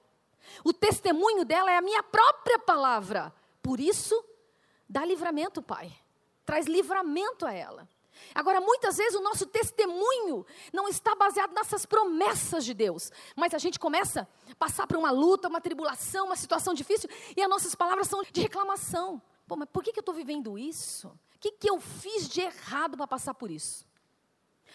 O 0.64 0.74
testemunho 0.74 1.46
dela 1.46 1.72
é 1.72 1.78
a 1.78 1.82
minha 1.82 2.04
própria 2.04 2.60
palavra. 2.60 3.34
Por 3.62 3.80
isso, 3.80 4.24
dá 4.88 5.06
livramento, 5.06 5.62
Pai. 5.62 5.92
Traz 6.46 6.66
livramento 6.66 7.46
a 7.46 7.54
ela. 7.54 7.88
Agora, 8.34 8.60
muitas 8.62 8.98
vezes 8.98 9.16
o 9.16 9.22
nosso 9.24 9.46
testemunho 9.46 10.46
não 10.72 10.88
está 10.88 11.16
baseado 11.16 11.54
nessas 11.54 11.86
promessas 11.86 12.66
de 12.66 12.74
Deus, 12.74 13.12
mas 13.36 13.54
a 13.54 13.58
gente 13.58 13.80
começa 13.80 14.28
a 14.52 14.56
passar 14.56 14.88
por 14.88 14.98
uma 14.98 15.12
luta, 15.12 15.48
uma 15.48 15.62
tribulação, 15.62 16.28
uma 16.28 16.36
situação 16.36 16.74
difícil, 16.74 17.10
e 17.36 17.42
as 17.42 17.50
nossas 17.50 17.76
palavras 17.76 18.08
são 18.08 18.24
de 18.24 18.42
reclamação. 18.42 19.22
Pô, 19.48 19.56
mas 19.56 19.70
por 19.70 19.84
que, 19.84 19.92
que 19.92 20.00
eu 20.00 20.04
estou 20.04 20.16
vivendo 20.16 20.58
isso? 20.58 21.08
O 21.08 21.40
que, 21.40 21.52
que 21.52 21.70
eu 21.70 21.80
fiz 21.80 22.28
de 22.30 22.42
errado 22.42 22.98
para 22.98 23.08
passar 23.08 23.34
por 23.34 23.52
isso? 23.52 23.86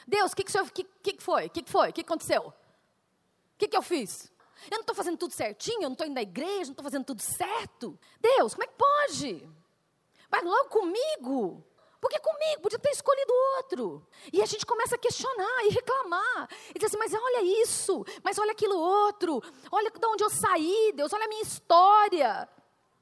Deus, 0.06 0.32
o 0.32 0.36
que, 0.36 0.44
que, 0.44 0.84
que, 0.84 1.12
que 1.14 1.22
foi? 1.22 1.46
O 1.46 1.50
que, 1.50 1.62
que 1.62 1.70
foi? 1.70 1.90
O 1.90 1.92
que 1.92 2.00
aconteceu? 2.02 2.42
O 2.42 2.54
que, 3.58 3.68
que 3.68 3.76
eu 3.76 3.82
fiz? 3.82 4.30
Eu 4.70 4.76
não 4.76 4.80
estou 4.80 4.94
fazendo 4.94 5.16
tudo 5.16 5.32
certinho, 5.32 5.82
eu 5.82 5.88
não 5.88 5.92
estou 5.92 6.06
indo 6.06 6.14
na 6.14 6.22
igreja, 6.22 6.66
não 6.66 6.72
estou 6.72 6.84
fazendo 6.84 7.04
tudo 7.04 7.22
certo. 7.22 7.98
Deus, 8.20 8.54
como 8.54 8.64
é 8.64 8.66
que 8.66 8.74
pode? 8.74 9.48
Vai 10.30 10.42
logo 10.42 10.68
comigo. 10.68 11.64
Porque 12.00 12.18
comigo 12.20 12.62
podia 12.62 12.78
ter 12.78 12.90
escolhido 12.90 13.32
outro. 13.56 14.06
E 14.32 14.40
a 14.40 14.46
gente 14.46 14.64
começa 14.64 14.94
a 14.94 14.98
questionar 14.98 15.64
e 15.64 15.70
reclamar. 15.70 16.48
E 16.70 16.74
dizer 16.74 16.86
assim, 16.86 16.98
mas 16.98 17.12
olha 17.12 17.62
isso, 17.62 18.04
mas 18.22 18.38
olha 18.38 18.52
aquilo 18.52 18.76
outro. 18.76 19.42
Olha 19.70 19.90
de 19.90 20.06
onde 20.06 20.22
eu 20.22 20.30
saí, 20.30 20.92
Deus, 20.94 21.12
olha 21.12 21.24
a 21.24 21.28
minha 21.28 21.42
história. 21.42 22.48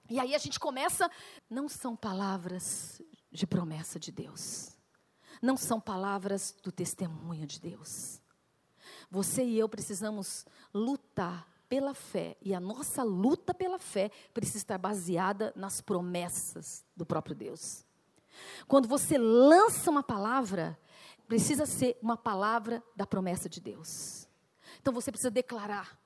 E 0.08 0.18
aí 0.18 0.34
a 0.34 0.38
gente 0.38 0.58
começa, 0.58 1.10
não 1.50 1.68
são 1.68 1.94
palavras 1.94 3.02
de 3.30 3.46
promessa 3.46 3.98
de 3.98 4.10
Deus 4.10 4.76
não 5.42 5.56
são 5.56 5.80
palavras 5.80 6.54
do 6.62 6.72
testemunho 6.72 7.46
de 7.46 7.60
Deus. 7.60 8.20
Você 9.10 9.44
e 9.44 9.58
eu 9.58 9.68
precisamos 9.68 10.44
lutar 10.74 11.48
pela 11.68 11.94
fé, 11.94 12.36
e 12.40 12.54
a 12.54 12.60
nossa 12.60 13.02
luta 13.02 13.52
pela 13.52 13.78
fé 13.78 14.10
precisa 14.32 14.58
estar 14.58 14.78
baseada 14.78 15.52
nas 15.56 15.80
promessas 15.80 16.84
do 16.96 17.04
próprio 17.04 17.34
Deus. 17.34 17.85
Quando 18.66 18.88
você 18.88 19.18
lança 19.18 19.90
uma 19.90 20.02
palavra, 20.02 20.78
precisa 21.26 21.66
ser 21.66 21.98
uma 22.02 22.16
palavra 22.16 22.82
da 22.94 23.06
promessa 23.06 23.48
de 23.48 23.60
Deus. 23.60 24.28
Então 24.80 24.92
você 24.92 25.10
precisa 25.10 25.30
declarar: 25.30 25.98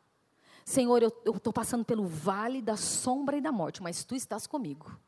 Senhor, 0.64 1.02
eu 1.02 1.36
estou 1.36 1.52
passando 1.52 1.84
pelo 1.84 2.06
vale 2.06 2.62
da 2.62 2.76
sombra 2.76 3.36
e 3.36 3.40
da 3.40 3.52
morte, 3.52 3.82
mas 3.82 4.04
tu 4.04 4.14
estás 4.14 4.46
comigo. 4.46 4.98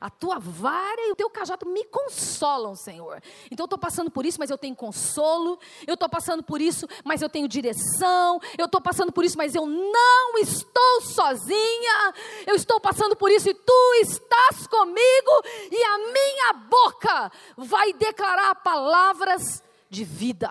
A 0.00 0.08
tua 0.08 0.38
vara 0.38 1.02
e 1.08 1.12
o 1.12 1.14
teu 1.14 1.28
cajado 1.28 1.66
me 1.66 1.84
consolam, 1.84 2.74
Senhor. 2.74 3.22
Então 3.50 3.64
eu 3.64 3.66
estou 3.66 3.78
passando 3.78 4.10
por 4.10 4.24
isso, 4.24 4.38
mas 4.38 4.48
eu 4.48 4.56
tenho 4.56 4.74
consolo. 4.74 5.58
Eu 5.86 5.94
estou 5.94 6.08
passando 6.08 6.42
por 6.42 6.60
isso, 6.60 6.88
mas 7.04 7.20
eu 7.20 7.28
tenho 7.28 7.46
direção. 7.46 8.40
Eu 8.56 8.64
estou 8.64 8.80
passando 8.80 9.12
por 9.12 9.24
isso, 9.24 9.36
mas 9.36 9.54
eu 9.54 9.66
não 9.66 10.38
estou 10.38 11.02
sozinha. 11.02 12.14
Eu 12.46 12.54
estou 12.54 12.80
passando 12.80 13.14
por 13.14 13.30
isso 13.30 13.50
e 13.50 13.54
tu 13.54 13.94
estás 14.00 14.66
comigo. 14.66 15.42
E 15.70 15.84
a 15.84 15.98
minha 15.98 16.52
boca 16.54 17.32
vai 17.56 17.92
declarar 17.92 18.54
palavras 18.54 19.62
de 19.90 20.02
vida 20.02 20.50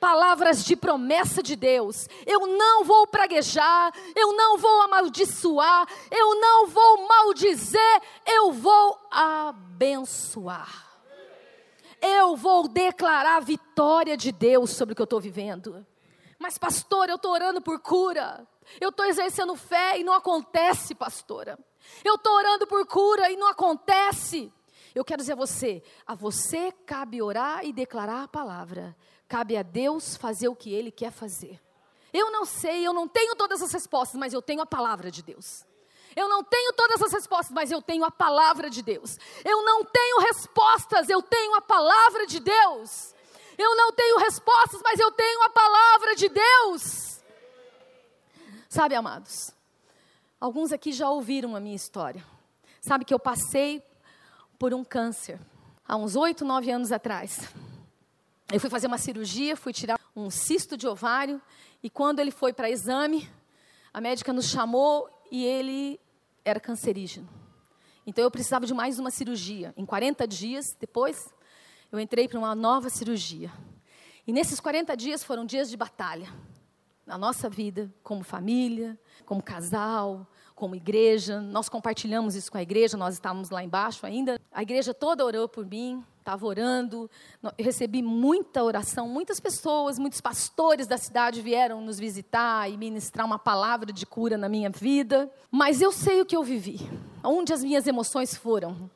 palavras 0.00 0.64
de 0.64 0.76
promessa 0.76 1.42
de 1.42 1.56
Deus. 1.56 2.08
Eu 2.24 2.46
não 2.46 2.84
vou 2.84 3.06
praguejar, 3.06 3.92
eu 4.14 4.36
não 4.36 4.58
vou 4.58 4.82
amaldiçoar, 4.82 5.86
eu 6.10 6.40
não 6.40 6.66
vou 6.66 7.06
maldizer, 7.08 8.02
eu 8.26 8.52
vou 8.52 8.98
abençoar. 9.10 10.86
Eu 12.00 12.36
vou 12.36 12.68
declarar 12.68 13.36
a 13.36 13.40
vitória 13.40 14.16
de 14.16 14.30
Deus 14.30 14.70
sobre 14.70 14.92
o 14.92 14.96
que 14.96 15.02
eu 15.02 15.04
estou 15.04 15.20
vivendo. 15.20 15.84
Mas, 16.38 16.58
pastor, 16.58 17.08
eu 17.08 17.16
estou 17.16 17.32
orando 17.32 17.60
por 17.60 17.80
cura. 17.80 18.46
Eu 18.80 18.90
estou 18.90 19.06
exercendo 19.06 19.56
fé 19.56 19.98
e 19.98 20.04
não 20.04 20.12
acontece, 20.12 20.94
pastora. 20.94 21.58
Eu 22.04 22.16
estou 22.16 22.34
orando 22.34 22.66
por 22.66 22.86
cura 22.86 23.30
e 23.30 23.36
não 23.36 23.48
acontece. 23.48 24.52
Eu 24.94 25.04
quero 25.04 25.20
dizer 25.20 25.32
a 25.32 25.36
você: 25.36 25.82
a 26.06 26.14
você 26.14 26.72
cabe 26.84 27.22
orar 27.22 27.64
e 27.64 27.72
declarar 27.72 28.24
a 28.24 28.28
palavra. 28.28 28.96
Cabe 29.28 29.56
a 29.56 29.62
Deus 29.62 30.16
fazer 30.16 30.48
o 30.48 30.56
que 30.56 30.72
Ele 30.72 30.90
quer 30.90 31.10
fazer. 31.10 31.60
Eu 32.12 32.30
não 32.30 32.44
sei, 32.44 32.86
eu 32.86 32.92
não 32.92 33.08
tenho 33.08 33.34
todas 33.36 33.60
as 33.60 33.72
respostas, 33.72 34.18
mas 34.18 34.32
eu 34.32 34.40
tenho 34.40 34.62
a 34.62 34.66
palavra 34.66 35.10
de 35.10 35.22
Deus. 35.22 35.64
Eu 36.14 36.28
não 36.28 36.42
tenho 36.42 36.72
todas 36.72 37.02
as 37.02 37.12
respostas, 37.12 37.52
mas 37.52 37.70
eu 37.70 37.82
tenho 37.82 38.02
a 38.04 38.10
palavra 38.10 38.70
de 38.70 38.80
Deus. 38.80 39.18
Eu 39.44 39.62
não 39.64 39.84
tenho 39.84 40.18
respostas, 40.20 41.10
eu 41.10 41.20
tenho 41.20 41.54
a 41.54 41.60
palavra 41.60 42.26
de 42.26 42.40
Deus. 42.40 43.14
Eu 43.58 43.76
não 43.76 43.92
tenho 43.92 44.16
respostas, 44.18 44.80
mas 44.82 44.98
eu 44.98 45.10
tenho 45.12 45.42
a 45.42 45.50
palavra 45.50 46.14
de 46.14 46.28
Deus. 46.28 47.20
Sabe, 48.68 48.94
amados, 48.94 49.50
alguns 50.40 50.72
aqui 50.72 50.92
já 50.92 51.10
ouviram 51.10 51.54
a 51.54 51.60
minha 51.60 51.76
história. 51.76 52.24
Sabe 52.80 53.04
que 53.04 53.12
eu 53.12 53.18
passei 53.18 53.82
por 54.58 54.72
um 54.72 54.84
câncer, 54.84 55.38
há 55.86 55.96
uns 55.96 56.16
oito, 56.16 56.44
nove 56.44 56.70
anos 56.70 56.92
atrás. 56.92 57.40
Eu 58.52 58.60
fui 58.60 58.70
fazer 58.70 58.86
uma 58.86 58.96
cirurgia, 58.96 59.56
fui 59.56 59.72
tirar 59.72 59.98
um 60.14 60.30
cisto 60.30 60.76
de 60.76 60.86
ovário, 60.86 61.42
e 61.82 61.90
quando 61.90 62.20
ele 62.20 62.30
foi 62.30 62.52
para 62.52 62.70
exame, 62.70 63.28
a 63.92 64.00
médica 64.00 64.32
nos 64.32 64.48
chamou 64.48 65.10
e 65.32 65.44
ele 65.44 65.98
era 66.44 66.60
cancerígeno. 66.60 67.28
Então 68.06 68.22
eu 68.22 68.30
precisava 68.30 68.64
de 68.64 68.72
mais 68.72 69.00
uma 69.00 69.10
cirurgia. 69.10 69.74
Em 69.76 69.84
40 69.84 70.28
dias 70.28 70.76
depois, 70.78 71.28
eu 71.90 71.98
entrei 71.98 72.28
para 72.28 72.38
uma 72.38 72.54
nova 72.54 72.88
cirurgia. 72.88 73.50
E 74.24 74.32
nesses 74.32 74.60
40 74.60 74.96
dias 74.96 75.24
foram 75.24 75.44
dias 75.44 75.68
de 75.68 75.76
batalha. 75.76 76.32
Na 77.04 77.18
nossa 77.18 77.50
vida, 77.50 77.92
como 78.00 78.22
família, 78.22 78.96
como 79.24 79.42
casal, 79.42 80.24
como 80.56 80.74
igreja. 80.74 81.40
Nós 81.40 81.68
compartilhamos 81.68 82.34
isso 82.34 82.50
com 82.50 82.58
a 82.58 82.62
igreja, 82.62 82.96
nós 82.96 83.14
estávamos 83.14 83.50
lá 83.50 83.62
embaixo 83.62 84.04
ainda. 84.04 84.40
A 84.50 84.62
igreja 84.62 84.92
toda 84.92 85.24
orou 85.24 85.46
por 85.48 85.64
mim, 85.64 86.02
estava 86.18 86.44
orando. 86.44 87.08
Eu 87.56 87.64
recebi 87.64 88.02
muita 88.02 88.64
oração. 88.64 89.06
Muitas 89.06 89.38
pessoas, 89.38 89.98
muitos 89.98 90.20
pastores 90.20 90.86
da 90.88 90.96
cidade 90.96 91.40
vieram 91.40 91.80
nos 91.80 92.00
visitar 92.00 92.68
e 92.68 92.76
ministrar 92.76 93.24
uma 93.24 93.38
palavra 93.38 93.92
de 93.92 94.04
cura 94.04 94.36
na 94.36 94.48
minha 94.48 94.70
vida. 94.70 95.30
Mas 95.50 95.80
eu 95.80 95.92
sei 95.92 96.22
o 96.22 96.26
que 96.26 96.34
eu 96.34 96.42
vivi. 96.42 96.80
Onde 97.22 97.52
as 97.52 97.62
minhas 97.62 97.86
emoções 97.86 98.34
foram? 98.34 98.90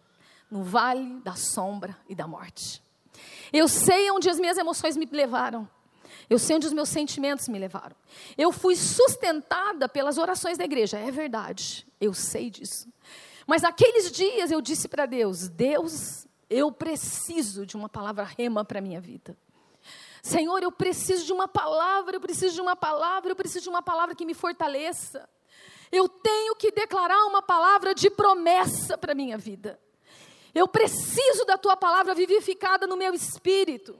No 0.50 0.64
vale 0.64 1.20
da 1.20 1.34
sombra 1.34 1.96
e 2.08 2.14
da 2.14 2.26
morte. 2.26 2.82
Eu 3.52 3.68
sei 3.68 4.10
onde 4.10 4.30
as 4.30 4.40
minhas 4.40 4.56
emoções 4.56 4.96
me 4.96 5.06
levaram. 5.12 5.68
Eu 6.30 6.38
sei 6.38 6.54
onde 6.54 6.68
os 6.68 6.72
meus 6.72 6.88
sentimentos 6.88 7.48
me 7.48 7.58
levaram. 7.58 7.96
Eu 8.38 8.52
fui 8.52 8.76
sustentada 8.76 9.88
pelas 9.88 10.16
orações 10.16 10.56
da 10.56 10.64
igreja, 10.64 10.96
é 10.96 11.10
verdade. 11.10 11.84
Eu 12.00 12.14
sei 12.14 12.48
disso. 12.48 12.88
Mas 13.48 13.62
naqueles 13.62 14.12
dias 14.12 14.52
eu 14.52 14.60
disse 14.60 14.86
para 14.86 15.06
Deus: 15.06 15.48
Deus, 15.48 16.28
eu 16.48 16.70
preciso 16.70 17.66
de 17.66 17.76
uma 17.76 17.88
palavra 17.88 18.22
rema 18.22 18.64
para 18.64 18.78
a 18.78 18.82
minha 18.82 19.00
vida. 19.00 19.36
Senhor, 20.22 20.62
eu 20.62 20.70
preciso 20.70 21.26
de 21.26 21.32
uma 21.32 21.48
palavra, 21.48 22.14
eu 22.14 22.20
preciso 22.20 22.54
de 22.54 22.60
uma 22.60 22.76
palavra, 22.76 23.32
eu 23.32 23.36
preciso 23.36 23.64
de 23.64 23.68
uma 23.68 23.82
palavra 23.82 24.14
que 24.14 24.24
me 24.24 24.34
fortaleça. 24.34 25.28
Eu 25.90 26.08
tenho 26.08 26.54
que 26.54 26.70
declarar 26.70 27.26
uma 27.26 27.42
palavra 27.42 27.92
de 27.92 28.08
promessa 28.08 28.96
para 28.96 29.10
a 29.10 29.14
minha 29.16 29.36
vida. 29.36 29.80
Eu 30.54 30.68
preciso 30.68 31.44
da 31.44 31.58
tua 31.58 31.76
palavra 31.76 32.14
vivificada 32.14 32.86
no 32.86 32.96
meu 32.96 33.14
espírito. 33.14 33.98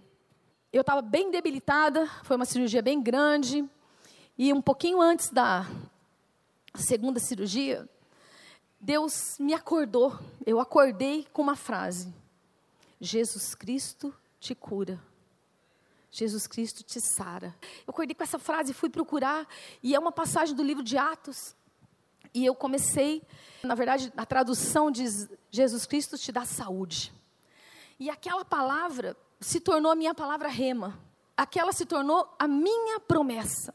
Eu 0.72 0.82
estava 0.82 1.02
bem 1.02 1.32
debilitada, 1.32 2.06
foi 2.22 2.36
uma 2.36 2.44
cirurgia 2.44 2.80
bem 2.80 3.02
grande. 3.02 3.68
E 4.38 4.52
um 4.52 4.62
pouquinho 4.62 5.00
antes 5.00 5.28
da 5.28 5.66
segunda 6.76 7.18
cirurgia, 7.18 7.88
Deus 8.80 9.36
me 9.40 9.52
acordou. 9.52 10.16
Eu 10.46 10.60
acordei 10.60 11.26
com 11.32 11.42
uma 11.42 11.56
frase: 11.56 12.14
Jesus 13.00 13.52
Cristo 13.52 14.14
te 14.38 14.54
cura. 14.54 15.02
Jesus 16.08 16.46
Cristo 16.46 16.84
te 16.84 17.00
sara. 17.00 17.52
Eu 17.84 17.90
acordei 17.90 18.14
com 18.14 18.22
essa 18.22 18.38
frase 18.38 18.70
e 18.70 18.74
fui 18.74 18.88
procurar, 18.88 19.48
e 19.82 19.92
é 19.92 19.98
uma 19.98 20.12
passagem 20.12 20.54
do 20.54 20.62
livro 20.62 20.84
de 20.84 20.96
Atos. 20.96 21.56
E 22.32 22.46
eu 22.46 22.54
comecei, 22.54 23.22
na 23.64 23.74
verdade, 23.74 24.12
a 24.16 24.24
tradução 24.24 24.88
diz: 24.88 25.28
Jesus 25.50 25.84
Cristo 25.84 26.16
te 26.16 26.30
dá 26.30 26.44
saúde. 26.44 27.12
E 27.98 28.08
aquela 28.08 28.44
palavra 28.44 29.16
se 29.40 29.60
tornou 29.60 29.90
a 29.90 29.94
minha 29.94 30.14
palavra 30.14 30.48
rema. 30.48 30.98
Aquela 31.36 31.72
se 31.72 31.86
tornou 31.86 32.28
a 32.38 32.46
minha 32.46 33.00
promessa. 33.00 33.72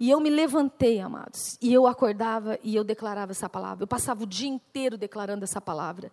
E 0.00 0.10
eu 0.10 0.20
me 0.20 0.30
levantei, 0.30 1.00
amados, 1.00 1.58
e 1.60 1.72
eu 1.72 1.86
acordava 1.86 2.58
e 2.62 2.74
eu 2.74 2.84
declarava 2.84 3.32
essa 3.32 3.48
palavra. 3.48 3.82
Eu 3.82 3.88
passava 3.88 4.22
o 4.22 4.26
dia 4.26 4.48
inteiro 4.48 4.96
declarando 4.96 5.44
essa 5.44 5.60
palavra. 5.60 6.10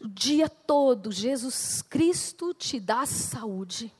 O 0.00 0.08
dia 0.08 0.48
todo, 0.48 1.12
Jesus 1.12 1.82
Cristo 1.82 2.52
te 2.54 2.80
dá 2.80 3.06
saúde 3.06 3.92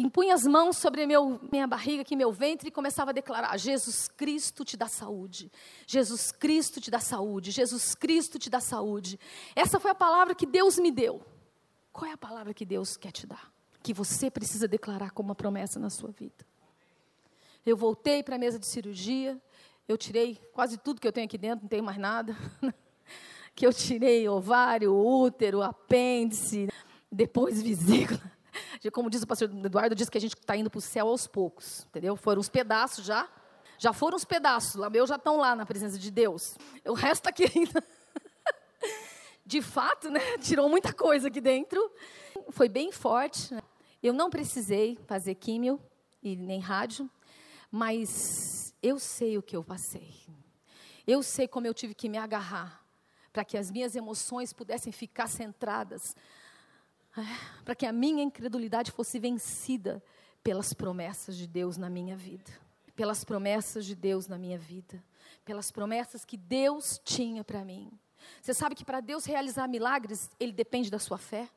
impunha 0.00 0.32
as 0.32 0.46
mãos 0.46 0.76
sobre 0.76 1.06
meu, 1.06 1.40
minha 1.50 1.66
barriga, 1.66 2.02
aqui 2.02 2.14
meu 2.14 2.30
ventre 2.30 2.68
e 2.68 2.72
começava 2.72 3.10
a 3.10 3.14
declarar: 3.14 3.56
Jesus 3.58 4.08
Cristo 4.08 4.64
te 4.64 4.76
dá 4.76 4.86
saúde. 4.86 5.50
Jesus 5.86 6.30
Cristo 6.30 6.80
te 6.80 6.90
dá 6.90 7.00
saúde. 7.00 7.50
Jesus 7.50 7.94
Cristo 7.94 8.38
te 8.38 8.48
dá 8.48 8.60
saúde. 8.60 9.18
Essa 9.56 9.80
foi 9.80 9.90
a 9.90 9.94
palavra 9.94 10.34
que 10.34 10.46
Deus 10.46 10.78
me 10.78 10.90
deu. 10.90 11.20
Qual 11.98 12.08
é 12.08 12.14
a 12.14 12.16
palavra 12.16 12.54
que 12.54 12.64
Deus 12.64 12.96
quer 12.96 13.10
te 13.10 13.26
dar? 13.26 13.52
Que 13.82 13.92
você 13.92 14.30
precisa 14.30 14.68
declarar 14.68 15.10
como 15.10 15.30
uma 15.30 15.34
promessa 15.34 15.80
na 15.80 15.90
sua 15.90 16.12
vida. 16.12 16.46
Eu 17.66 17.76
voltei 17.76 18.22
para 18.22 18.36
a 18.36 18.38
mesa 18.38 18.56
de 18.56 18.68
cirurgia, 18.68 19.36
eu 19.88 19.98
tirei 19.98 20.36
quase 20.52 20.78
tudo 20.78 21.00
que 21.00 21.08
eu 21.08 21.12
tenho 21.12 21.26
aqui 21.26 21.36
dentro, 21.36 21.64
não 21.64 21.68
tenho 21.68 21.82
mais 21.82 21.98
nada. 21.98 22.36
que 23.52 23.66
eu 23.66 23.72
tirei 23.72 24.28
ovário, 24.28 24.94
útero, 24.94 25.60
apêndice, 25.60 26.68
depois 27.10 27.60
vesícula 27.60 28.20
como 28.92 29.10
diz 29.10 29.24
o 29.24 29.26
pastor 29.26 29.50
Eduardo, 29.50 29.96
diz 29.96 30.08
que 30.08 30.18
a 30.18 30.20
gente 30.20 30.36
está 30.36 30.56
indo 30.56 30.70
para 30.70 30.78
o 30.78 30.80
céu 30.80 31.08
aos 31.08 31.26
poucos, 31.26 31.84
entendeu? 31.88 32.14
Foram 32.14 32.40
os 32.40 32.48
pedaços 32.48 33.04
já, 33.04 33.28
já 33.76 33.92
foram 33.92 34.16
os 34.16 34.24
pedaços, 34.24 34.76
lá 34.76 34.88
meus 34.88 35.08
já 35.08 35.16
estão 35.16 35.36
lá 35.36 35.56
na 35.56 35.66
presença 35.66 35.98
de 35.98 36.12
Deus. 36.12 36.56
O 36.84 36.94
resto 36.94 37.28
está 37.28 37.30
aqui 37.30 37.50
ainda. 37.58 37.82
De 39.48 39.62
fato, 39.62 40.10
né? 40.10 40.20
Tirou 40.44 40.68
muita 40.68 40.92
coisa 40.92 41.28
aqui 41.28 41.40
dentro. 41.40 41.80
Foi 42.50 42.68
bem 42.68 42.92
forte. 42.92 43.54
Né? 43.54 43.62
Eu 44.02 44.12
não 44.12 44.28
precisei 44.28 44.98
fazer 45.06 45.36
químio 45.36 45.80
e 46.22 46.36
nem 46.36 46.60
rádio, 46.60 47.10
mas 47.70 48.74
eu 48.82 48.98
sei 48.98 49.38
o 49.38 49.42
que 49.42 49.56
eu 49.56 49.64
passei. 49.64 50.14
Eu 51.06 51.22
sei 51.22 51.48
como 51.48 51.66
eu 51.66 51.72
tive 51.72 51.94
que 51.94 52.10
me 52.10 52.18
agarrar 52.18 52.84
para 53.32 53.42
que 53.42 53.56
as 53.56 53.70
minhas 53.70 53.96
emoções 53.96 54.52
pudessem 54.52 54.92
ficar 54.92 55.28
centradas 55.28 56.14
é, 57.16 57.22
para 57.64 57.74
que 57.74 57.86
a 57.86 57.92
minha 57.92 58.22
incredulidade 58.22 58.92
fosse 58.92 59.18
vencida 59.18 60.04
pelas 60.42 60.74
promessas 60.74 61.38
de 61.38 61.46
Deus 61.46 61.78
na 61.78 61.88
minha 61.88 62.18
vida. 62.18 62.52
Pelas 62.94 63.24
promessas 63.24 63.86
de 63.86 63.94
Deus 63.94 64.28
na 64.28 64.36
minha 64.36 64.58
vida. 64.58 65.02
Pelas 65.42 65.70
promessas 65.70 66.22
que 66.26 66.36
Deus 66.36 67.00
tinha 67.02 67.42
para 67.42 67.64
mim. 67.64 67.98
Você 68.40 68.54
sabe 68.54 68.74
que 68.74 68.84
para 68.84 69.00
Deus 69.00 69.24
realizar 69.24 69.68
milagres, 69.68 70.30
Ele 70.38 70.52
depende 70.52 70.90
da 70.90 70.98
sua 70.98 71.18
fé? 71.18 71.48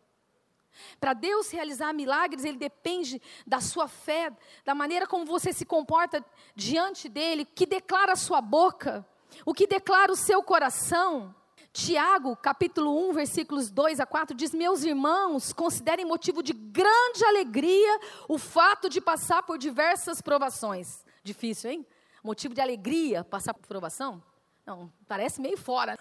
Para 0.99 1.13
Deus 1.13 1.51
realizar 1.51 1.93
milagres, 1.93 2.45
Ele 2.45 2.57
depende 2.57 3.21
da 3.45 3.59
sua 3.59 3.87
fé, 3.87 4.31
da 4.63 4.73
maneira 4.73 5.05
como 5.05 5.25
você 5.25 5.51
se 5.51 5.65
comporta 5.65 6.23
diante 6.55 7.09
dEle, 7.09 7.45
que 7.45 7.65
declara 7.65 8.13
a 8.13 8.15
sua 8.15 8.41
boca, 8.41 9.05
o 9.45 9.53
que 9.53 9.67
declara 9.67 10.11
o 10.11 10.15
seu 10.15 10.41
coração. 10.43 11.35
Tiago, 11.73 12.35
capítulo 12.35 13.09
1, 13.09 13.13
versículos 13.13 13.71
2 13.71 14.01
a 14.01 14.05
4, 14.05 14.35
diz: 14.35 14.53
Meus 14.53 14.83
irmãos, 14.83 15.53
considerem 15.53 16.05
motivo 16.05 16.43
de 16.43 16.51
grande 16.51 17.23
alegria 17.23 17.99
o 18.27 18.37
fato 18.37 18.89
de 18.89 18.99
passar 18.99 19.43
por 19.43 19.57
diversas 19.57 20.21
provações. 20.21 21.05
Difícil, 21.23 21.71
hein? 21.71 21.87
Motivo 22.21 22.53
de 22.53 22.61
alegria 22.61 23.23
passar 23.23 23.53
por 23.53 23.65
provação? 23.65 24.21
Não, 24.65 24.91
parece 25.07 25.39
meio 25.41 25.57
fora. 25.57 25.97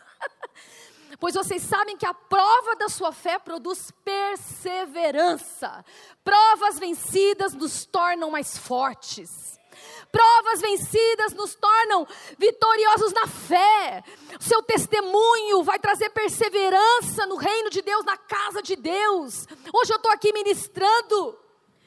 Pois 1.19 1.35
vocês 1.35 1.63
sabem 1.63 1.97
que 1.97 2.07
a 2.07 2.15
prova 2.15 2.77
da 2.77 2.89
sua 2.89 3.13
fé 3.13 3.39
produz 3.39 3.91
perseverança. 4.05 5.85
Provas 6.25 6.79
vencidas 6.79 7.55
nos 7.55 7.85
tornam 7.85 8.31
mais 8.31 8.57
fortes. 8.57 9.59
Provas 10.11 10.61
vencidas 10.61 11.33
nos 11.33 11.55
tornam 11.55 12.07
vitoriosos 12.39 13.13
na 13.13 13.27
fé. 13.27 14.03
Seu 14.41 14.63
testemunho 14.63 15.63
vai 15.63 15.79
trazer 15.79 16.11
perseverança 16.11 17.27
no 17.27 17.37
reino 17.37 17.71
de 17.71 17.81
Deus, 17.81 18.05
na 18.05 18.17
casa 18.17 18.63
de 18.63 18.77
Deus. 18.77 19.47
Hoje 19.73 19.93
eu 19.93 19.97
estou 19.97 20.11
aqui 20.11 20.33
ministrando. 20.33 21.39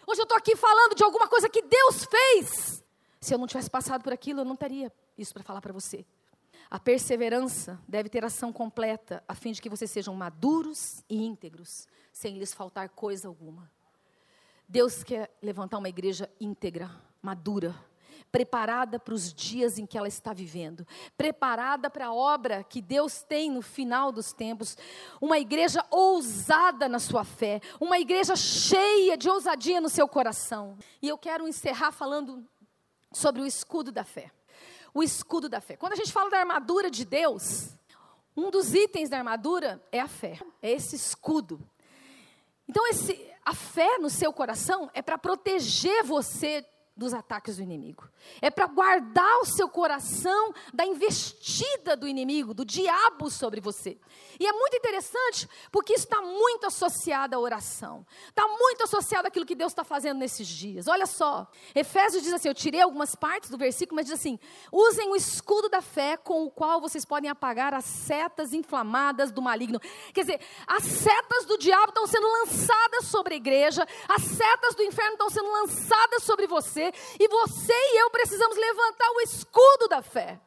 Hoje 0.08 0.22
eu 0.22 0.24
estou 0.24 0.38
aqui 0.38 0.56
falando 0.56 0.96
de 0.96 1.04
alguma 1.04 1.28
coisa 1.28 1.50
que 1.50 1.62
Deus 1.62 2.06
fez. 2.06 2.84
Se 3.20 3.34
eu 3.34 3.38
não 3.38 3.48
tivesse 3.48 3.70
passado 3.70 4.04
por 4.04 4.12
aquilo, 4.14 4.42
eu 4.42 4.46
não 4.46 4.56
teria 4.56 4.92
isso 5.18 5.34
para 5.34 5.44
falar 5.44 5.62
para 5.62 5.74
você. 5.74 6.06
A 6.74 6.80
perseverança 6.80 7.80
deve 7.88 8.10
ter 8.10 8.26
ação 8.26 8.52
completa, 8.52 9.24
a 9.28 9.36
fim 9.36 9.52
de 9.52 9.62
que 9.62 9.70
vocês 9.70 9.92
sejam 9.92 10.16
maduros 10.16 11.04
e 11.08 11.24
íntegros, 11.24 11.88
sem 12.12 12.36
lhes 12.36 12.52
faltar 12.52 12.90
coisa 12.90 13.28
alguma. 13.28 13.72
Deus 14.68 15.04
quer 15.04 15.30
levantar 15.40 15.78
uma 15.78 15.88
igreja 15.88 16.28
íntegra, 16.42 16.90
madura, 17.22 17.76
preparada 18.32 19.00
para 19.00 19.14
os 19.14 19.32
dias 19.32 19.78
em 19.78 19.86
que 19.86 20.00
ela 20.00 20.08
está 20.08 20.34
vivendo, 20.34 20.84
preparada 21.16 21.92
para 21.92 22.08
a 22.08 22.14
obra 22.14 22.64
que 22.64 22.82
Deus 22.82 23.22
tem 23.22 23.52
no 23.52 23.62
final 23.62 24.12
dos 24.12 24.34
tempos, 24.34 24.76
uma 25.22 25.38
igreja 25.38 25.86
ousada 25.92 26.90
na 26.90 26.98
sua 26.98 27.24
fé, 27.24 27.62
uma 27.80 28.00
igreja 28.00 28.36
cheia 28.36 29.16
de 29.16 29.30
ousadia 29.30 29.80
no 29.80 29.90
seu 29.90 30.08
coração. 30.08 30.76
E 31.00 31.08
eu 31.08 31.20
quero 31.20 31.48
encerrar 31.48 31.92
falando 31.92 32.44
sobre 33.12 33.44
o 33.44 33.46
escudo 33.46 33.92
da 33.92 34.04
fé. 34.04 34.32
O 34.94 35.02
escudo 35.02 35.50
da 35.50 35.60
fé. 35.60 35.76
Quando 35.76 35.94
a 35.94 35.96
gente 35.96 36.12
fala 36.12 36.30
da 36.30 36.40
armadura 36.40 36.92
de 36.92 37.04
Deus, 37.04 37.70
um 38.36 38.52
dos 38.52 38.74
itens 38.74 39.10
da 39.10 39.18
armadura 39.18 39.84
é 39.92 40.00
a 40.00 40.08
fé, 40.08 40.40
é 40.62 40.72
esse 40.72 40.96
escudo. 40.96 41.60
Então, 42.68 42.88
esse, 42.88 43.32
a 43.46 43.54
fé 43.54 43.98
no 43.98 44.10
seu 44.10 44.32
coração 44.32 44.90
é 44.94 45.02
para 45.02 45.18
proteger 45.18 46.04
você 46.04 46.66
dos 46.96 47.14
ataques 47.14 47.58
do 47.58 47.64
inimigo. 47.64 48.08
É 48.40 48.52
para 48.52 48.68
guardar 48.68 49.40
o 49.40 49.46
seu 49.46 49.68
coração 49.68 50.54
da 50.72 50.86
investida 50.86 51.98
do 51.98 52.08
inimigo, 52.08 52.54
do 52.54 52.64
diabo 52.64 53.32
sobre 53.32 53.60
você. 53.60 53.98
E 54.40 54.46
é 54.46 54.54
muito 54.54 54.78
interessante 54.78 55.50
porque 55.72 55.94
isso 55.94 56.06
está 56.06 56.22
muito 56.22 56.68
associado 56.68 57.36
à 57.36 57.40
oração. 57.40 58.06
Está 58.28 58.48
muito 58.48 58.84
associado 58.84 59.28
àquilo 59.28 59.46
que 59.46 59.56
Deus 59.56 59.72
está 59.72 59.84
fazendo 59.84 60.20
nesses 60.20 60.48
dias. 60.48 60.88
Olha 60.88 61.08
só, 61.08 61.48
Efésios 61.74 62.22
diz 62.22 62.32
assim: 62.32 62.48
eu 62.48 62.54
tirei 62.54 62.82
algumas 62.82 63.16
partes 63.16 63.50
do 63.50 63.58
versículo, 63.58 63.96
mas 63.96 64.06
diz 64.06 64.20
assim: 64.20 64.40
usem 64.72 65.10
o 65.10 65.16
escudo 65.16 65.70
da 65.70 65.82
fé 65.82 66.16
com 66.16 66.46
o 66.46 66.52
qual 66.52 66.80
vocês 66.80 67.06
podem 67.06 67.30
apagar 67.30 67.74
as 67.74 67.86
setas 67.86 68.54
inflamadas 68.54 69.32
do 69.32 69.42
maligno. 69.42 69.80
Quer 70.14 70.22
dizer, 70.22 70.42
as 70.68 70.84
setas 70.84 71.46
do 71.46 71.58
diabo 71.58 71.90
estão 71.90 72.06
sendo 72.06 72.28
lançadas 72.28 73.06
sobre 73.06 73.34
a 73.34 73.38
igreja, 73.38 73.88
as 74.08 74.22
setas 74.22 74.76
do 74.76 74.84
inferno 74.84 75.14
estão 75.14 75.30
sendo 75.30 75.52
lançadas 75.52 76.24
sobre 76.24 76.46
você 76.46 76.83
você, 76.92 76.94
e 77.20 77.28
você 77.28 77.74
e 77.74 78.02
eu 78.02 78.10
precisamos 78.10 78.58
levantar 78.58 79.10
o 79.12 79.22
escudo 79.22 79.88
da 79.88 80.02
fé. 80.02 80.40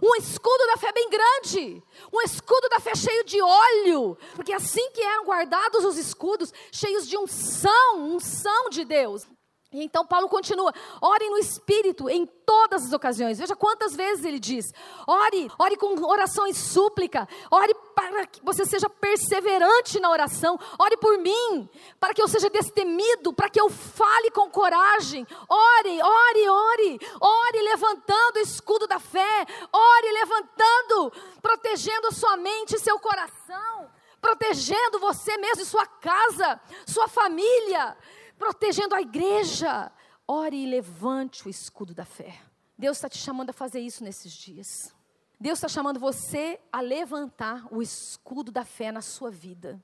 Um 0.00 0.14
escudo 0.16 0.66
da 0.68 0.76
fé 0.76 0.90
bem 0.92 1.10
grande, 1.10 1.82
um 2.12 2.22
escudo 2.22 2.68
da 2.70 2.80
fé 2.80 2.94
cheio 2.94 3.24
de 3.24 3.42
óleo, 3.42 4.16
porque 4.34 4.52
assim 4.52 4.90
que 4.92 5.02
eram 5.02 5.24
guardados 5.24 5.84
os 5.84 5.98
escudos, 5.98 6.52
cheios 6.70 7.06
de 7.06 7.18
unção, 7.18 7.98
unção 7.98 8.70
de 8.70 8.84
Deus. 8.84 9.26
E 9.72 9.82
então 9.82 10.06
Paulo 10.06 10.28
continua: 10.28 10.72
ore 11.00 11.30
no 11.30 11.38
Espírito 11.38 12.08
em 12.10 12.26
todas 12.26 12.84
as 12.84 12.92
ocasiões. 12.92 13.38
Veja 13.38 13.56
quantas 13.56 13.96
vezes 13.96 14.24
ele 14.24 14.38
diz: 14.38 14.72
ore, 15.06 15.50
ore 15.58 15.76
com 15.76 16.04
oração 16.04 16.46
e 16.46 16.52
súplica, 16.52 17.26
ore 17.50 17.74
para 17.94 18.26
que 18.26 18.44
você 18.44 18.66
seja 18.66 18.88
perseverante 18.90 19.98
na 19.98 20.10
oração, 20.10 20.58
ore 20.78 20.96
por 20.98 21.16
mim, 21.18 21.68
para 21.98 22.12
que 22.12 22.20
eu 22.20 22.28
seja 22.28 22.50
destemido, 22.50 23.32
para 23.32 23.48
que 23.48 23.60
eu 23.60 23.70
fale 23.70 24.30
com 24.30 24.50
coragem. 24.50 25.26
Ore, 25.48 26.02
ore, 26.02 26.48
ore, 26.48 27.00
ore 27.20 27.62
levantando 27.62 28.36
o 28.36 28.42
escudo 28.42 28.86
da 28.86 28.98
fé, 28.98 29.46
ore 29.72 30.12
levantando, 30.12 31.12
protegendo 31.40 32.08
a 32.08 32.12
sua 32.12 32.36
mente 32.36 32.76
e 32.76 32.80
seu 32.80 32.98
coração, 32.98 33.90
protegendo 34.20 34.98
você 34.98 35.38
mesmo 35.38 35.62
e 35.62 35.66
sua 35.66 35.86
casa, 35.86 36.60
sua 36.86 37.08
família 37.08 37.96
protegendo 38.42 38.92
a 38.96 39.00
igreja. 39.00 39.92
Ore 40.26 40.56
e 40.56 40.66
levante 40.66 41.46
o 41.46 41.50
escudo 41.50 41.94
da 41.94 42.04
fé. 42.04 42.40
Deus 42.76 42.96
está 42.96 43.08
te 43.08 43.18
chamando 43.18 43.50
a 43.50 43.52
fazer 43.52 43.78
isso 43.78 44.02
nesses 44.02 44.32
dias. 44.32 44.92
Deus 45.38 45.58
está 45.58 45.68
chamando 45.68 46.00
você 46.00 46.58
a 46.72 46.80
levantar 46.80 47.66
o 47.72 47.80
escudo 47.80 48.50
da 48.50 48.64
fé 48.64 48.90
na 48.90 49.00
sua 49.00 49.30
vida. 49.30 49.80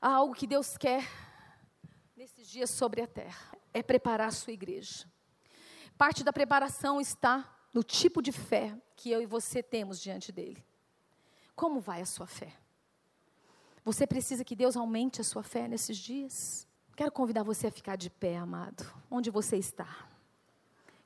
Há 0.00 0.10
algo 0.10 0.34
que 0.34 0.46
Deus 0.46 0.76
quer 0.76 1.04
nesses 2.16 2.46
dias 2.46 2.70
sobre 2.70 3.02
a 3.02 3.06
terra: 3.06 3.56
é 3.74 3.82
preparar 3.82 4.28
a 4.28 4.32
sua 4.32 4.52
igreja. 4.52 5.04
Parte 5.98 6.22
da 6.22 6.32
preparação 6.32 7.00
está 7.00 7.52
no 7.72 7.82
tipo 7.82 8.22
de 8.22 8.30
fé 8.30 8.76
que 8.94 9.10
eu 9.10 9.20
e 9.20 9.26
você 9.26 9.60
temos 9.60 10.00
diante 10.00 10.30
dele. 10.30 10.64
Como 11.56 11.80
vai 11.80 12.00
a 12.00 12.06
sua 12.06 12.26
fé? 12.28 12.52
Você 13.84 14.06
precisa 14.06 14.44
que 14.44 14.54
Deus 14.54 14.76
aumente 14.76 15.20
a 15.20 15.24
sua 15.24 15.42
fé 15.42 15.66
nesses 15.66 15.96
dias? 15.96 16.65
Quero 16.96 17.12
convidar 17.12 17.42
você 17.42 17.66
a 17.66 17.70
ficar 17.70 17.94
de 17.94 18.08
pé, 18.08 18.38
amado, 18.38 18.90
onde 19.10 19.30
você 19.30 19.58
está. 19.58 20.08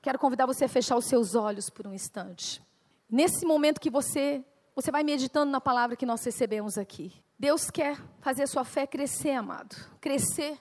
Quero 0.01 0.20
convidar 0.20 0.47
você 0.47 0.66
a 0.66 0.68
fechar 0.68 0.97
os 0.97 1.05
seus 1.05 1.34
olhos 1.34 1.68
por 1.68 1.84
um 1.84 1.93
instante. 1.93 2.62
Nesse 3.11 3.45
momento 3.45 3.80
que 3.80 3.91
você 3.91 4.45
você 4.72 4.93
vai 4.93 5.03
meditando 5.03 5.51
na 5.51 5.61
palavra 5.61 5.97
que 5.97 6.07
nós 6.07 6.24
recebemos 6.24 6.78
aqui. 6.78 7.12
Deus 7.36 7.70
quer 7.70 8.01
fazer 8.20 8.45
a 8.45 8.47
sua 8.47 8.64
fé 8.64 8.86
crescer, 8.86 9.32
amado. 9.32 9.74
Crescer 10.01 10.59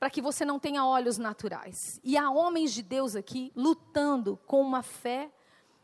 para 0.00 0.08
que 0.08 0.22
você 0.22 0.42
não 0.42 0.58
tenha 0.58 0.86
olhos 0.86 1.18
naturais. 1.18 2.00
E 2.02 2.16
há 2.16 2.30
homens 2.30 2.72
de 2.72 2.82
Deus 2.82 3.14
aqui 3.14 3.52
lutando 3.54 4.38
com 4.46 4.62
uma 4.62 4.82
fé 4.82 5.30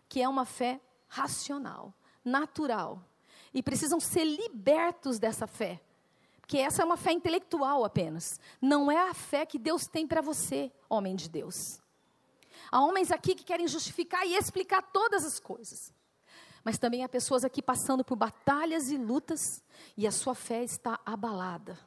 que 0.08 0.22
é 0.22 0.28
uma 0.28 0.46
fé 0.46 0.80
racional, 1.08 1.92
natural. 2.24 3.04
E 3.52 3.62
precisam 3.62 4.00
ser 4.00 4.24
libertos 4.24 5.18
dessa 5.18 5.46
fé 5.46 5.78
que 6.48 6.56
essa 6.56 6.80
é 6.80 6.84
uma 6.84 6.96
fé 6.96 7.12
intelectual 7.12 7.84
apenas. 7.84 8.40
Não 8.60 8.90
é 8.90 9.10
a 9.10 9.12
fé 9.12 9.44
que 9.44 9.58
Deus 9.58 9.86
tem 9.86 10.06
para 10.06 10.22
você, 10.22 10.72
homem 10.88 11.14
de 11.14 11.28
Deus. 11.28 11.78
Há 12.72 12.80
homens 12.80 13.12
aqui 13.12 13.34
que 13.34 13.44
querem 13.44 13.68
justificar 13.68 14.26
e 14.26 14.34
explicar 14.34 14.80
todas 14.80 15.26
as 15.26 15.38
coisas. 15.38 15.92
Mas 16.64 16.78
também 16.78 17.04
há 17.04 17.08
pessoas 17.08 17.44
aqui 17.44 17.60
passando 17.60 18.02
por 18.02 18.16
batalhas 18.16 18.90
e 18.90 18.96
lutas 18.96 19.62
e 19.94 20.06
a 20.06 20.10
sua 20.10 20.34
fé 20.34 20.64
está 20.64 20.98
abalada. 21.04 21.78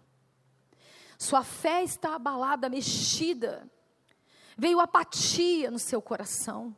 Sua 1.18 1.44
fé 1.44 1.84
está 1.84 2.14
abalada, 2.14 2.70
mexida. 2.70 3.68
Veio 4.56 4.80
apatia 4.80 5.72
no 5.72 5.80
seu 5.80 6.04
coração. 6.04 6.76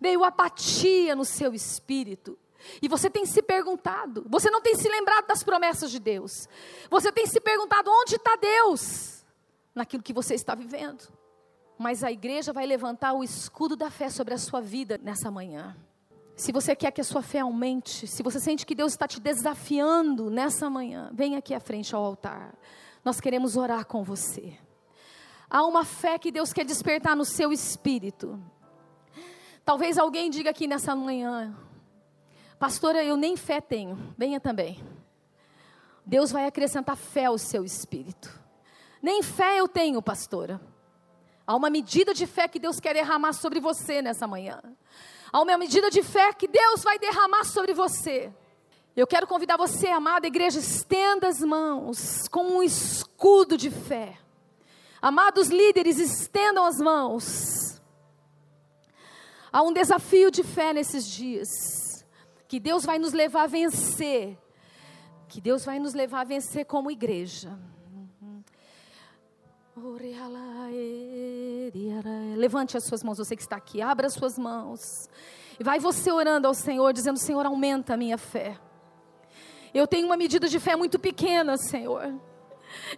Veio 0.00 0.24
apatia 0.24 1.14
no 1.14 1.26
seu 1.26 1.52
espírito. 1.52 2.38
E 2.82 2.88
você 2.88 3.08
tem 3.08 3.24
se 3.24 3.40
perguntado, 3.42 4.26
você 4.28 4.50
não 4.50 4.60
tem 4.60 4.74
se 4.74 4.88
lembrado 4.88 5.26
das 5.26 5.42
promessas 5.42 5.90
de 5.90 5.98
Deus. 5.98 6.48
Você 6.90 7.12
tem 7.12 7.26
se 7.26 7.40
perguntado 7.40 7.90
onde 7.90 8.16
está 8.16 8.36
Deus 8.36 9.24
naquilo 9.74 10.02
que 10.02 10.12
você 10.12 10.34
está 10.34 10.54
vivendo. 10.54 11.08
Mas 11.78 12.02
a 12.02 12.10
igreja 12.10 12.52
vai 12.52 12.66
levantar 12.66 13.12
o 13.12 13.22
escudo 13.22 13.76
da 13.76 13.90
fé 13.90 14.10
sobre 14.10 14.34
a 14.34 14.38
sua 14.38 14.60
vida 14.60 14.98
nessa 15.00 15.30
manhã. 15.30 15.76
Se 16.36 16.52
você 16.52 16.74
quer 16.74 16.90
que 16.90 17.00
a 17.00 17.04
sua 17.04 17.22
fé 17.22 17.40
aumente, 17.40 18.06
se 18.06 18.22
você 18.22 18.40
sente 18.40 18.66
que 18.66 18.74
Deus 18.74 18.92
está 18.92 19.06
te 19.06 19.20
desafiando 19.20 20.30
nessa 20.30 20.68
manhã, 20.68 21.10
vem 21.12 21.36
aqui 21.36 21.54
à 21.54 21.60
frente 21.60 21.94
ao 21.94 22.04
altar. 22.04 22.54
Nós 23.04 23.20
queremos 23.20 23.56
orar 23.56 23.86
com 23.86 24.02
você. 24.02 24.56
Há 25.50 25.64
uma 25.64 25.84
fé 25.84 26.18
que 26.18 26.30
Deus 26.30 26.52
quer 26.52 26.64
despertar 26.64 27.16
no 27.16 27.24
seu 27.24 27.52
espírito. 27.52 28.40
Talvez 29.64 29.98
alguém 29.98 30.30
diga 30.30 30.50
aqui 30.50 30.66
nessa 30.66 30.94
manhã: 30.94 31.56
Pastora, 32.58 33.04
eu 33.04 33.16
nem 33.16 33.36
fé 33.36 33.60
tenho. 33.60 34.14
Venha 34.16 34.40
também. 34.40 34.82
Deus 36.04 36.32
vai 36.32 36.46
acrescentar 36.46 36.96
fé 36.96 37.26
ao 37.26 37.38
seu 37.38 37.64
espírito. 37.64 38.30
Nem 39.00 39.22
fé 39.22 39.60
eu 39.60 39.68
tenho, 39.68 40.02
pastora. 40.02 40.60
Há 41.46 41.54
uma 41.54 41.70
medida 41.70 42.12
de 42.12 42.26
fé 42.26 42.48
que 42.48 42.58
Deus 42.58 42.80
quer 42.80 42.94
derramar 42.94 43.32
sobre 43.32 43.60
você 43.60 44.02
nessa 44.02 44.26
manhã. 44.26 44.60
Há 45.32 45.40
uma 45.40 45.56
medida 45.56 45.88
de 45.90 46.02
fé 46.02 46.32
que 46.32 46.48
Deus 46.48 46.82
vai 46.82 46.98
derramar 46.98 47.44
sobre 47.44 47.72
você. 47.72 48.32
Eu 48.96 49.06
quero 49.06 49.26
convidar 49.26 49.56
você, 49.56 49.88
amada 49.88 50.26
igreja, 50.26 50.58
estenda 50.58 51.28
as 51.28 51.40
mãos 51.40 52.26
com 52.28 52.42
um 52.42 52.62
escudo 52.62 53.56
de 53.56 53.70
fé. 53.70 54.18
Amados 55.00 55.48
líderes, 55.48 55.98
estendam 55.98 56.66
as 56.66 56.80
mãos. 56.80 57.80
Há 59.52 59.62
um 59.62 59.72
desafio 59.72 60.30
de 60.30 60.42
fé 60.42 60.72
nesses 60.72 61.06
dias 61.06 61.87
que 62.48 62.58
Deus 62.58 62.84
vai 62.84 62.98
nos 62.98 63.12
levar 63.12 63.42
a 63.42 63.46
vencer, 63.46 64.38
que 65.28 65.40
Deus 65.40 65.66
vai 65.66 65.78
nos 65.78 65.92
levar 65.92 66.22
a 66.22 66.24
vencer 66.24 66.64
como 66.64 66.90
igreja. 66.90 67.56
Levante 72.36 72.76
as 72.76 72.84
suas 72.84 73.02
mãos, 73.04 73.18
você 73.18 73.36
que 73.36 73.42
está 73.42 73.56
aqui, 73.56 73.82
abra 73.82 74.06
as 74.06 74.14
suas 74.14 74.38
mãos. 74.38 74.80
E 75.60 75.62
vai 75.62 75.78
você 75.78 76.10
orando 76.10 76.48
ao 76.48 76.54
Senhor, 76.54 76.92
dizendo: 76.92 77.18
Senhor, 77.18 77.44
aumenta 77.44 77.94
a 77.94 77.96
minha 77.96 78.16
fé. 78.16 78.58
Eu 79.74 79.86
tenho 79.86 80.06
uma 80.06 80.16
medida 80.16 80.48
de 80.48 80.58
fé 80.58 80.74
muito 80.74 80.98
pequena, 80.98 81.56
Senhor. 81.58 82.18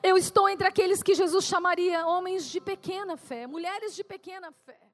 Eu 0.03 0.16
estou 0.16 0.48
entre 0.48 0.66
aqueles 0.66 1.03
que 1.03 1.14
Jesus 1.14 1.44
chamaria 1.44 2.07
homens 2.07 2.48
de 2.48 2.61
pequena 2.61 3.16
fé, 3.16 3.46
mulheres 3.46 3.96
de 3.96 4.05
pequena 4.05 4.53
fé. 4.64 4.89